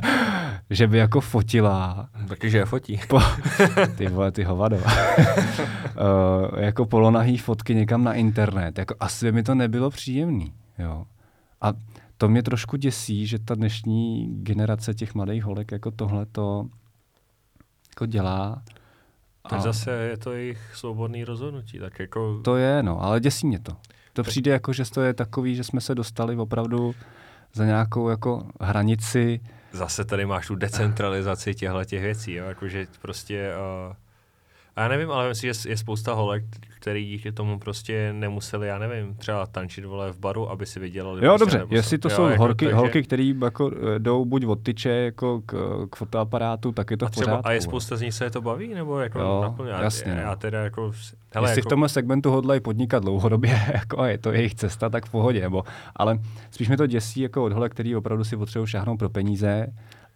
že 0.69 0.88
by 0.88 0.97
jako 0.97 1.21
fotila. 1.21 2.09
Taky, 2.28 2.57
je 2.57 2.65
fotí. 2.65 2.99
Po, 3.07 3.19
ty 3.97 4.07
vole, 4.07 4.32
ty 4.32 4.43
hovado. 4.43 4.75
uh, 4.75 4.84
jako 6.57 6.86
polonahý 6.86 7.38
fotky 7.38 7.75
někam 7.75 8.03
na 8.03 8.13
internet. 8.13 8.78
Jako 8.78 8.95
asi 8.99 9.25
by 9.25 9.32
mi 9.32 9.43
to 9.43 9.55
nebylo 9.55 9.89
příjemný. 9.89 10.53
Jo. 10.80 11.05
A 11.61 11.73
to 12.17 12.30
mě 12.30 12.43
trošku 12.43 12.78
děsí, 12.78 13.28
že 13.28 13.39
ta 13.39 13.55
dnešní 13.55 14.30
generace 14.43 14.93
těch 14.93 15.15
mladých 15.15 15.43
holek 15.43 15.71
jako 15.71 15.91
tohle 15.91 16.25
to 16.25 16.65
jako 17.98 18.06
dělá. 18.06 18.62
Tak 19.50 19.60
a... 19.60 19.62
zase 19.62 19.91
je 19.91 20.18
to 20.18 20.32
jejich 20.32 20.76
svobodný 20.76 21.24
rozhodnutí. 21.24 21.80
Tak 21.80 22.00
jako... 22.00 22.41
To 22.43 22.56
je, 22.58 22.84
no, 22.84 23.02
ale 23.02 23.20
děsí 23.20 23.48
mě 23.48 23.60
to. 23.60 23.72
To 24.14 24.24
přijde 24.24 24.52
jako, 24.52 24.74
že 24.74 24.91
to 24.91 25.02
je 25.02 25.14
takový, 25.14 25.56
že 25.56 25.64
jsme 25.64 25.82
se 25.82 25.95
dostali 25.95 26.36
opravdu 26.36 26.95
za 27.54 27.66
nějakou 27.66 28.10
jako 28.10 28.48
hranici. 28.62 29.39
Zase 29.72 30.06
tady 30.06 30.26
máš 30.26 30.48
tu 30.48 30.56
decentralizaci 30.56 31.56
těchto 31.56 31.86
těch 31.86 32.02
věcí, 32.02 32.34
jo? 32.34 32.45
Jakože 32.45 32.88
prostě 33.02 33.52
uh, 33.89 33.95
a 34.78 34.82
já 34.82 34.88
nevím, 34.88 35.11
ale 35.11 35.30
myslím, 35.30 35.53
že 35.53 35.69
je 35.69 35.78
spousta 35.78 36.13
holek, 36.13 36.43
který 36.80 37.05
díky 37.05 37.32
tomu 37.32 37.59
prostě 37.59 38.13
nemuseli, 38.13 38.67
já 38.67 38.78
nevím, 38.78 39.15
třeba 39.15 39.45
tančit 39.45 39.86
vole 39.86 40.11
v 40.11 40.19
baru, 40.19 40.49
aby 40.49 40.65
si 40.65 40.80
vydělali. 40.80 41.25
Jo, 41.25 41.38
prostě, 41.38 41.57
dobře, 41.57 41.75
jestli 41.75 41.97
to 41.97 42.09
jo, 42.09 42.15
jsou 42.15 42.28
jako, 42.28 42.43
holky, 42.43 42.65
takže... 42.65 42.75
holky 42.75 43.03
které 43.03 43.23
jako 43.23 43.71
eh, 43.95 43.99
jdou 43.99 44.25
buď 44.25 44.45
od 44.45 44.63
tyče 44.63 44.89
jako 44.89 45.41
k, 45.45 45.88
k 45.89 45.95
fotoaparátu, 45.95 46.71
tak 46.71 46.91
je 46.91 46.97
to 46.97 47.05
a 47.05 47.09
třeba, 47.09 47.25
v 47.25 47.30
pořádku. 47.30 47.47
A 47.47 47.51
je 47.51 47.61
spousta 47.61 47.95
z 47.95 48.01
nich 48.01 48.13
se 48.13 48.30
to 48.30 48.41
baví, 48.41 48.73
nebo 48.73 48.99
jako 48.99 49.19
jo, 49.19 49.41
naplně? 49.41 49.71
jasně. 49.71 50.11
Já, 50.11 50.19
já 50.19 50.30
no. 50.30 50.36
teda 50.36 50.63
jako... 50.63 50.91
Hele, 51.34 51.49
jestli 51.49 51.59
jako... 51.59 51.69
v 51.69 51.69
tomhle 51.69 51.89
segmentu 51.89 52.32
hodlají 52.32 52.59
podnikat 52.59 53.03
dlouhodobě, 53.03 53.61
jako 53.73 53.99
a 53.99 54.07
je 54.07 54.17
to 54.17 54.32
jejich 54.32 54.55
cesta, 54.55 54.89
tak 54.89 55.05
v 55.05 55.09
pohodě, 55.09 55.41
nebo, 55.41 55.63
ale 55.95 56.19
spíš 56.51 56.69
mi 56.69 56.78
to 56.78 56.88
děsí 56.88 57.21
jako 57.21 57.43
od 57.43 57.53
holek, 57.53 57.71
který 57.71 57.95
opravdu 57.95 58.23
si 58.23 58.38
potřebují 58.38 58.67
šáhnout 58.67 58.99
pro 58.99 59.09
peníze 59.09 59.67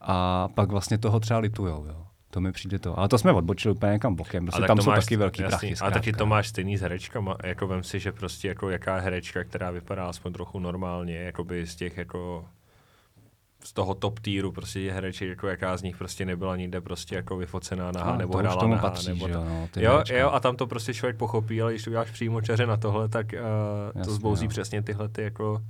a 0.01 0.47
pak 0.47 0.71
vlastně 0.71 0.97
toho 0.97 1.19
třeba 1.19 1.39
litujou, 1.39 1.85
jo. 1.85 2.10
To 2.31 2.41
mi 2.41 2.51
přijde 2.51 2.79
to. 2.79 2.99
Ale 2.99 3.07
to 3.07 3.17
jsme 3.17 3.31
odbočili 3.31 3.75
úplně 3.75 3.91
někam 3.91 4.15
bokem. 4.15 4.45
Prostě 4.45 4.67
tam 4.67 4.77
jsou 4.77 4.89
máš, 4.89 5.05
taky 5.05 5.15
velký 5.15 5.41
jasný, 5.41 5.69
prachy. 5.69 5.75
A 5.81 5.91
taky 5.91 6.13
to 6.13 6.25
máš 6.25 6.47
stejný 6.47 6.77
s 6.77 6.81
herečkama. 6.81 7.37
Jako 7.43 7.67
vem 7.67 7.83
si, 7.83 7.99
že 7.99 8.11
prostě 8.11 8.47
jako 8.47 8.69
jaká 8.69 8.99
herečka, 8.99 9.43
která 9.43 9.71
vypadá 9.71 10.05
aspoň 10.05 10.33
trochu 10.33 10.59
normálně, 10.59 11.17
jako 11.17 11.43
by 11.43 11.67
z 11.67 11.75
těch 11.75 11.97
jako 11.97 12.45
z 13.63 13.73
toho 13.73 13.93
top 13.93 14.19
týru 14.19 14.51
prostě 14.51 14.79
je 14.79 14.93
hereček, 14.93 15.29
jako 15.29 15.47
jaká 15.47 15.77
z 15.77 15.83
nich 15.83 15.97
prostě 15.97 16.25
nebyla 16.25 16.55
nikde 16.55 16.81
prostě 16.81 17.15
jako 17.15 17.37
vyfocená 17.37 17.91
naha, 17.91 18.17
nebo 18.17 18.37
hrála 18.37 18.67
naha, 18.67 18.81
patří, 18.81 19.09
nebo 19.09 19.27
jo, 19.27 19.43
no, 19.43 19.67
jo, 19.75 20.03
jo, 20.13 20.29
a 20.31 20.39
tam 20.39 20.55
to 20.55 20.67
prostě 20.67 20.93
člověk 20.93 21.17
pochopí, 21.17 21.61
ale 21.61 21.71
když 21.71 21.83
to 21.83 21.89
uděláš 21.89 22.11
přímo 22.11 22.41
čaře 22.41 22.65
na 22.65 22.77
tohle, 22.77 23.09
tak 23.09 23.25
uh, 23.33 23.39
Jasně, 23.87 24.01
to 24.01 24.13
zbouzí 24.13 24.45
jo. 24.45 24.49
přesně 24.49 24.81
tyhle 24.81 25.09
ty 25.09 25.21
jako 25.23 25.61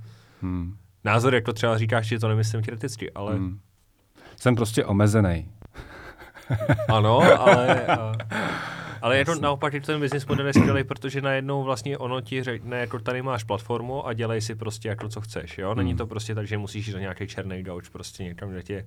hmm. 0.42 0.76
názory, 1.04 1.36
jako 1.36 1.52
třeba 1.52 1.78
říkáš, 1.78 2.06
že 2.06 2.18
to 2.18 2.28
nemyslím 2.28 2.62
kriticky, 2.62 3.12
ale... 3.12 3.34
Hmm. 3.34 3.58
Jsem 4.36 4.54
prostě 4.54 4.84
omezený. 4.84 5.48
ano, 6.88 7.20
ale... 7.40 7.86
Uh, 7.88 8.16
ale 9.02 9.18
je 9.18 9.24
to 9.24 9.34
naopak, 9.34 9.74
ten 9.86 10.00
business 10.00 10.26
model 10.26 10.46
je 10.46 10.52
skvělý, 10.52 10.84
protože 10.84 11.20
najednou 11.20 11.62
vlastně 11.62 11.98
ono 11.98 12.20
ti 12.20 12.42
řekne, 12.42 12.78
jako 12.78 12.98
tady 12.98 13.22
máš 13.22 13.44
platformu 13.44 14.06
a 14.06 14.12
dělej 14.12 14.40
si 14.40 14.54
prostě 14.54 14.88
jako 14.88 15.08
co 15.08 15.20
chceš, 15.20 15.58
jo? 15.58 15.74
Není 15.74 15.90
hmm. 15.90 15.98
to 15.98 16.06
prostě 16.06 16.34
tak, 16.34 16.46
že 16.46 16.58
musíš 16.58 16.86
jít 16.86 16.92
do 16.92 16.98
nějaký 16.98 17.26
černý 17.26 17.62
gauč 17.62 17.88
prostě 17.88 18.24
někam, 18.24 18.50
kde 18.50 18.62
tě 18.62 18.86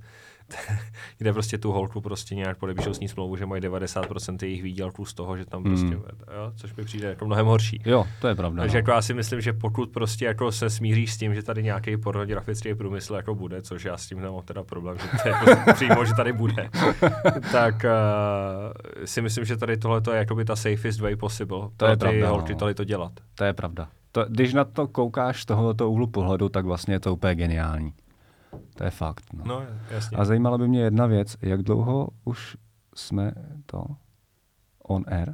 kde 1.17 1.33
prostě 1.33 1.57
tu 1.57 1.71
holku 1.71 2.01
prostě 2.01 2.35
nějak 2.35 2.57
podepíšou 2.57 2.93
s 2.93 2.99
ní 2.99 3.07
smlouvu, 3.07 3.37
že 3.37 3.45
mají 3.45 3.61
90% 3.61 4.37
jejich 4.41 4.63
výdělků 4.63 5.05
z 5.05 5.13
toho, 5.13 5.37
že 5.37 5.45
tam 5.45 5.63
prostě, 5.63 5.87
hmm. 5.87 5.93
jo, 5.93 6.51
což 6.55 6.75
mi 6.75 6.83
přijde 6.83 7.07
jako 7.07 7.25
mnohem 7.25 7.45
horší. 7.45 7.81
Jo, 7.85 8.05
to 8.21 8.27
je 8.27 8.35
pravda. 8.35 8.61
Takže 8.61 8.75
no. 8.75 8.79
jako 8.79 8.91
já 8.91 9.01
si 9.01 9.13
myslím, 9.13 9.41
že 9.41 9.53
pokud 9.53 9.89
prostě 9.89 10.25
jako 10.25 10.51
se 10.51 10.69
smíříš 10.69 11.13
s 11.13 11.17
tím, 11.17 11.35
že 11.35 11.43
tady 11.43 11.63
nějaký 11.63 11.97
pornografický 11.97 12.75
průmysl 12.75 13.15
jako 13.15 13.35
bude, 13.35 13.61
což 13.61 13.85
já 13.85 13.97
s 13.97 14.07
tím 14.07 14.21
nemám 14.21 14.41
teda 14.45 14.63
problém, 14.63 14.97
že 14.97 15.07
to 15.07 15.27
je 15.29 15.33
jako 15.33 15.71
přímo, 15.73 16.05
že 16.05 16.13
tady 16.13 16.33
bude, 16.33 16.69
tak 17.51 17.75
uh, 17.75 19.05
si 19.05 19.21
myslím, 19.21 19.45
že 19.45 19.57
tady 19.57 19.77
tohle 19.77 20.01
je 20.11 20.17
jakoby 20.17 20.45
ta 20.45 20.55
safest 20.55 20.99
way 20.99 21.15
possible 21.15 21.59
to 21.59 21.69
pro 21.77 21.87
je 21.87 21.95
ty 21.95 21.99
pravda, 21.99 22.29
holky 22.29 22.53
no. 22.53 22.59
tady 22.59 22.73
to 22.73 22.83
dělat. 22.83 23.11
To 23.35 23.43
je 23.43 23.53
pravda. 23.53 23.87
To, 24.11 24.25
když 24.29 24.53
na 24.53 24.63
to 24.63 24.87
koukáš 24.87 25.41
z 25.41 25.45
tohoto 25.45 25.91
úhlu 25.91 26.07
pohledu, 26.07 26.49
tak 26.49 26.65
vlastně 26.65 26.95
je 26.95 26.99
to 26.99 27.13
úplně 27.13 27.35
geniální. 27.35 27.93
To 28.75 28.83
je 28.83 28.89
fakt. 28.91 29.23
No. 29.33 29.43
no 29.45 29.63
jasně. 29.89 30.17
A 30.17 30.25
zajímala 30.25 30.57
by 30.57 30.67
mě 30.67 30.81
jedna 30.83 31.05
věc, 31.05 31.37
jak 31.41 31.61
dlouho 31.63 32.07
už 32.23 32.57
jsme 32.95 33.31
to 33.65 33.85
on 34.83 35.03
air? 35.07 35.33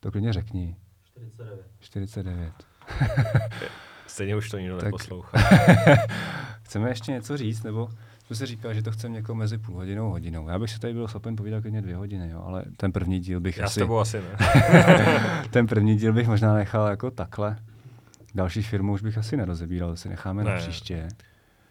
To 0.00 0.10
klidně 0.10 0.32
řekni. 0.32 0.76
49. 1.14 1.64
49. 1.80 2.52
Stejně 4.06 4.36
už 4.36 4.50
to 4.50 4.58
nikdo 4.58 4.76
Tak- 4.76 4.84
neposlouchá. 4.84 5.38
Chceme 6.62 6.88
ještě 6.88 7.12
něco 7.12 7.36
říct, 7.36 7.62
nebo 7.62 7.88
jsme 8.26 8.36
si 8.36 8.46
říkali, 8.46 8.74
že 8.74 8.82
to 8.82 8.92
chceme 8.92 9.14
někoho 9.14 9.36
mezi 9.36 9.58
půl 9.58 9.74
hodinou 9.76 10.06
a 10.06 10.10
hodinou. 10.10 10.48
Já 10.48 10.58
bych 10.58 10.70
si 10.70 10.78
tady 10.78 10.92
byl 10.94 11.08
schopen 11.08 11.36
povídat 11.36 11.60
klidně 11.62 11.82
dvě 11.82 11.96
hodiny, 11.96 12.30
jo, 12.30 12.42
ale 12.46 12.64
ten 12.76 12.92
první 12.92 13.20
díl 13.20 13.40
bych 13.40 13.58
Já 13.58 13.64
s 13.66 13.70
asi... 13.70 13.80
tebou 13.80 13.98
asi 13.98 14.20
ne. 14.20 14.36
ten 15.50 15.66
první 15.66 15.96
díl 15.96 16.12
bych 16.12 16.28
možná 16.28 16.54
nechal 16.54 16.86
jako 16.86 17.10
takhle. 17.10 17.56
Další 18.38 18.62
firmu 18.62 18.92
už 18.92 19.02
bych 19.02 19.18
asi 19.18 19.36
nerozebíral, 19.36 19.96
si 19.96 20.08
necháme 20.08 20.44
ne. 20.44 20.50
na 20.50 20.56
příště. 20.56 21.08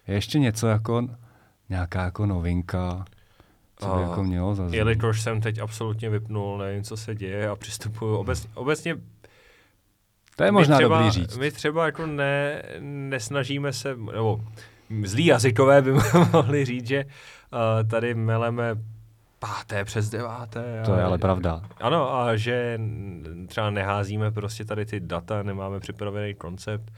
Je 0.08 0.16
ještě 0.16 0.40
něco 0.40 0.68
jako 0.68 1.08
nějaká 1.70 2.04
jako 2.04 2.26
novinka, 2.26 3.06
co 3.76 3.96
by 3.96 4.02
jako 4.02 4.24
mělo 4.24 4.56
zaznít? 4.56 4.78
Jelikož 4.78 5.22
jsem 5.22 5.42
teď 5.42 5.60
absolutně 5.60 6.10
vypnul, 6.10 6.58
nevím, 6.58 6.84
co 6.84 6.98
se 6.98 7.16
děje 7.16 7.50
a 7.50 7.56
přistupuju 7.56 8.16
obecně, 8.16 8.50
obecně 8.54 8.96
To 10.36 10.44
je 10.44 10.52
my 10.52 10.56
možná 10.56 10.78
třeba, 10.78 10.98
dobrý 10.98 11.12
říct. 11.12 11.38
My 11.38 11.52
třeba 11.52 11.86
jako 11.86 12.06
ne, 12.06 12.64
nesnažíme 12.80 13.74
se, 13.74 13.96
nebo 13.96 14.44
zlí 15.04 15.26
jazykové 15.26 15.82
by 15.82 15.92
mohli 16.34 16.66
říct, 16.66 16.88
že 16.88 17.06
uh, 17.06 17.90
tady 17.90 18.14
meleme 18.14 18.76
páté 19.40 19.86
přes 19.86 20.10
deváté. 20.10 20.82
To 20.86 20.94
je 20.94 21.04
ale 21.04 21.18
pravda. 21.18 21.62
Ano, 21.80 22.16
a 22.16 22.36
že 22.36 22.80
třeba 23.48 23.70
neházíme 23.70 24.32
prostě 24.32 24.66
tady 24.66 24.86
ty 24.86 25.00
data, 25.00 25.44
nemáme 25.44 25.80
připravený 25.80 26.34
koncept. 26.34 26.94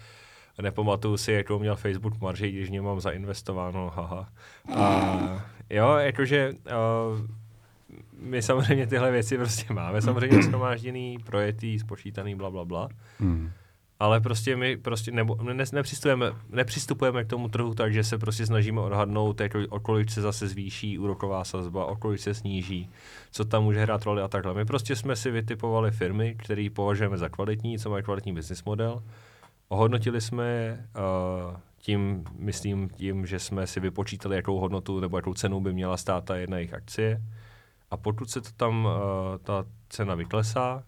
Nepamatuju 0.62 1.18
si, 1.18 1.32
jakou 1.32 1.60
měl 1.60 1.76
Facebook 1.76 2.22
marži, 2.22 2.52
když 2.52 2.70
mě 2.70 2.82
mám 2.82 3.02
zainvestováno, 3.02 3.92
haha. 3.96 4.30
A 4.76 5.10
jo, 5.70 5.96
jakože 5.96 6.52
uh, 6.52 7.28
my 8.22 8.42
samozřejmě 8.42 8.88
tyhle 8.88 9.12
věci 9.12 9.38
prostě 9.38 9.74
máme 9.74 10.02
samozřejmě 10.02 10.44
shromážděný, 10.44 11.18
projetý, 11.26 11.80
spočítaný, 11.80 12.36
bla, 12.36 12.50
bla, 12.50 12.66
bla. 12.66 12.90
Hmm. 13.20 13.52
Ale 14.00 14.22
prostě 14.22 14.56
my 14.56 14.78
prostě 14.78 15.12
nebo, 15.12 15.36
ne, 15.36 15.64
nepřistupujeme, 15.72 16.32
nepřistupujeme 16.50 17.24
k 17.24 17.28
tomu 17.28 17.50
trhu 17.50 17.74
tak, 17.74 17.94
že 17.94 18.04
se 18.04 18.18
prostě 18.18 18.46
snažíme 18.46 18.82
odhadnout, 18.82 19.42
jako, 19.42 19.60
o 19.70 19.80
kolik 19.80 20.12
se 20.12 20.22
zase 20.22 20.48
zvýší 20.48 21.00
úroková 21.00 21.44
sazba, 21.44 21.86
o 21.86 21.96
kolik 21.96 22.20
se 22.20 22.34
sníží, 22.34 22.90
co 23.32 23.46
tam 23.46 23.64
může 23.64 23.82
hrát 23.82 24.04
roli 24.04 24.22
a 24.22 24.28
takhle. 24.28 24.54
My 24.54 24.66
prostě 24.66 24.96
jsme 24.96 25.16
si 25.16 25.32
vytipovali 25.32 25.92
firmy, 25.92 26.36
které 26.40 26.68
považujeme 26.74 27.18
za 27.18 27.30
kvalitní, 27.30 27.80
co 27.80 27.90
mají 27.90 28.04
kvalitní 28.04 28.34
business 28.34 28.64
model. 28.64 29.04
Ohodnotili 29.68 30.22
jsme 30.22 30.48
je, 30.48 30.86
uh, 31.50 31.58
tím, 31.78 32.24
myslím 32.38 32.90
tím, 32.90 33.26
že 33.26 33.40
jsme 33.40 33.68
si 33.68 33.80
vypočítali, 33.80 34.36
jakou 34.36 34.60
hodnotu 34.60 35.00
nebo 35.00 35.18
jakou 35.18 35.34
cenu 35.34 35.60
by 35.60 35.74
měla 35.74 35.98
stát 35.98 36.26
ta 36.26 36.36
jedna 36.36 36.58
jejich 36.58 36.74
akcie. 36.74 37.22
A 37.92 37.98
pokud 37.98 38.30
se 38.30 38.42
to 38.42 38.50
tam, 38.58 38.86
uh, 38.86 38.92
ta 39.44 39.66
cena 39.90 40.16
vyklesá, 40.16 40.84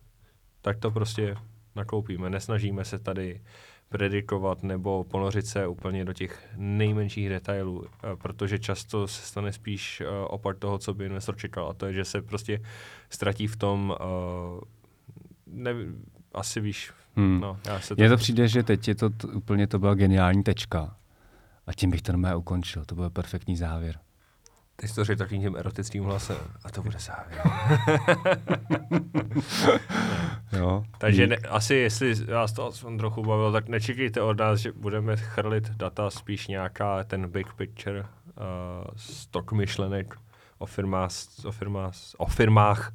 tak 0.61 0.77
to 0.77 0.91
prostě 0.91 1.35
nakoupíme. 1.75 2.29
Nesnažíme 2.29 2.85
se 2.85 2.99
tady 2.99 3.41
predikovat 3.89 4.63
nebo 4.63 5.03
ponořit 5.03 5.47
se 5.47 5.67
úplně 5.67 6.05
do 6.05 6.13
těch 6.13 6.49
nejmenších 6.57 7.29
detailů, 7.29 7.85
eh, 7.85 8.15
protože 8.15 8.59
často 8.59 9.07
se 9.07 9.21
stane 9.21 9.53
spíš 9.53 10.01
eh, 10.01 10.07
opak 10.27 10.57
toho, 10.59 10.77
co 10.77 10.93
by 10.93 11.05
investor 11.05 11.37
čekal. 11.37 11.69
A 11.69 11.73
to 11.73 11.85
je, 11.85 11.93
že 11.93 12.05
se 12.05 12.21
prostě 12.21 12.61
ztratí 13.09 13.47
v 13.47 13.55
tom, 13.55 13.95
eh, 13.99 14.61
ne, 15.47 15.73
asi 16.33 16.61
víš, 16.61 16.91
Hmm. 17.15 17.39
no, 17.39 17.57
já 17.65 17.79
se 17.79 17.95
Mně 17.95 18.09
to 18.09 18.17
přijde, 18.17 18.47
že 18.47 18.63
teď 18.63 18.87
je 18.87 18.95
to 18.95 19.09
t- 19.09 19.27
úplně 19.27 19.67
to 19.67 19.79
byla 19.79 19.93
geniální 19.95 20.43
tečka. 20.43 20.95
A 21.67 21.73
tím 21.73 21.91
bych 21.91 22.01
to 22.01 22.11
normálně 22.11 22.35
ukončil. 22.35 22.85
To 22.85 22.95
byl 22.95 23.09
perfektní 23.09 23.55
závěr. 23.57 23.99
Teď 24.81 24.95
to 24.95 25.03
řekl 25.03 25.19
takým 25.19 25.41
tím 25.41 25.55
erotickým 25.55 26.03
hlasem. 26.03 26.37
A 26.63 26.69
to 26.69 26.81
bude 26.83 26.97
závěr. 26.99 27.41
Jo. 30.57 30.83
Takže 30.97 31.27
ne, 31.27 31.35
asi, 31.37 31.75
jestli 31.75 32.13
vás 32.25 32.51
to 32.53 32.65
aspoň 32.67 32.97
trochu 32.97 33.23
bavilo, 33.23 33.51
tak 33.51 33.67
nečekejte 33.69 34.21
od 34.21 34.39
nás, 34.39 34.59
že 34.59 34.71
budeme 34.71 35.17
chrlit 35.17 35.69
data, 35.69 36.09
spíš 36.09 36.47
nějaká 36.47 37.03
ten 37.03 37.29
big 37.31 37.53
picture, 37.53 38.01
uh, 38.01 38.07
stok 38.95 39.51
myšlenek 39.51 40.15
o 40.57 40.65
firmách, 40.65 41.11
o 41.45 41.51
firmách, 41.51 41.93
o 42.17 42.25
firmách, 42.25 42.93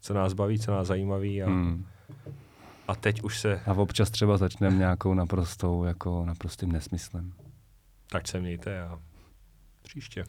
co 0.00 0.14
nás 0.14 0.32
baví, 0.32 0.58
co 0.58 0.70
nás 0.70 0.86
zajímaví 0.86 1.42
a, 1.42 1.46
Hmm. 1.46 1.86
a 2.88 2.94
teď 2.94 3.22
už 3.22 3.40
se, 3.40 3.60
A 3.66 3.72
občas 3.72 4.10
třeba 4.10 4.36
začneme 4.36 4.76
nějakou 4.76 5.14
naprostou, 5.14 5.84
jako 5.84 6.24
naprostým 6.26 6.72
nesmyslem. 6.72 7.32
tak 8.10 8.28
se 8.28 8.40
mějte 8.40 8.82
a 8.82 8.98
příště. 9.82 10.24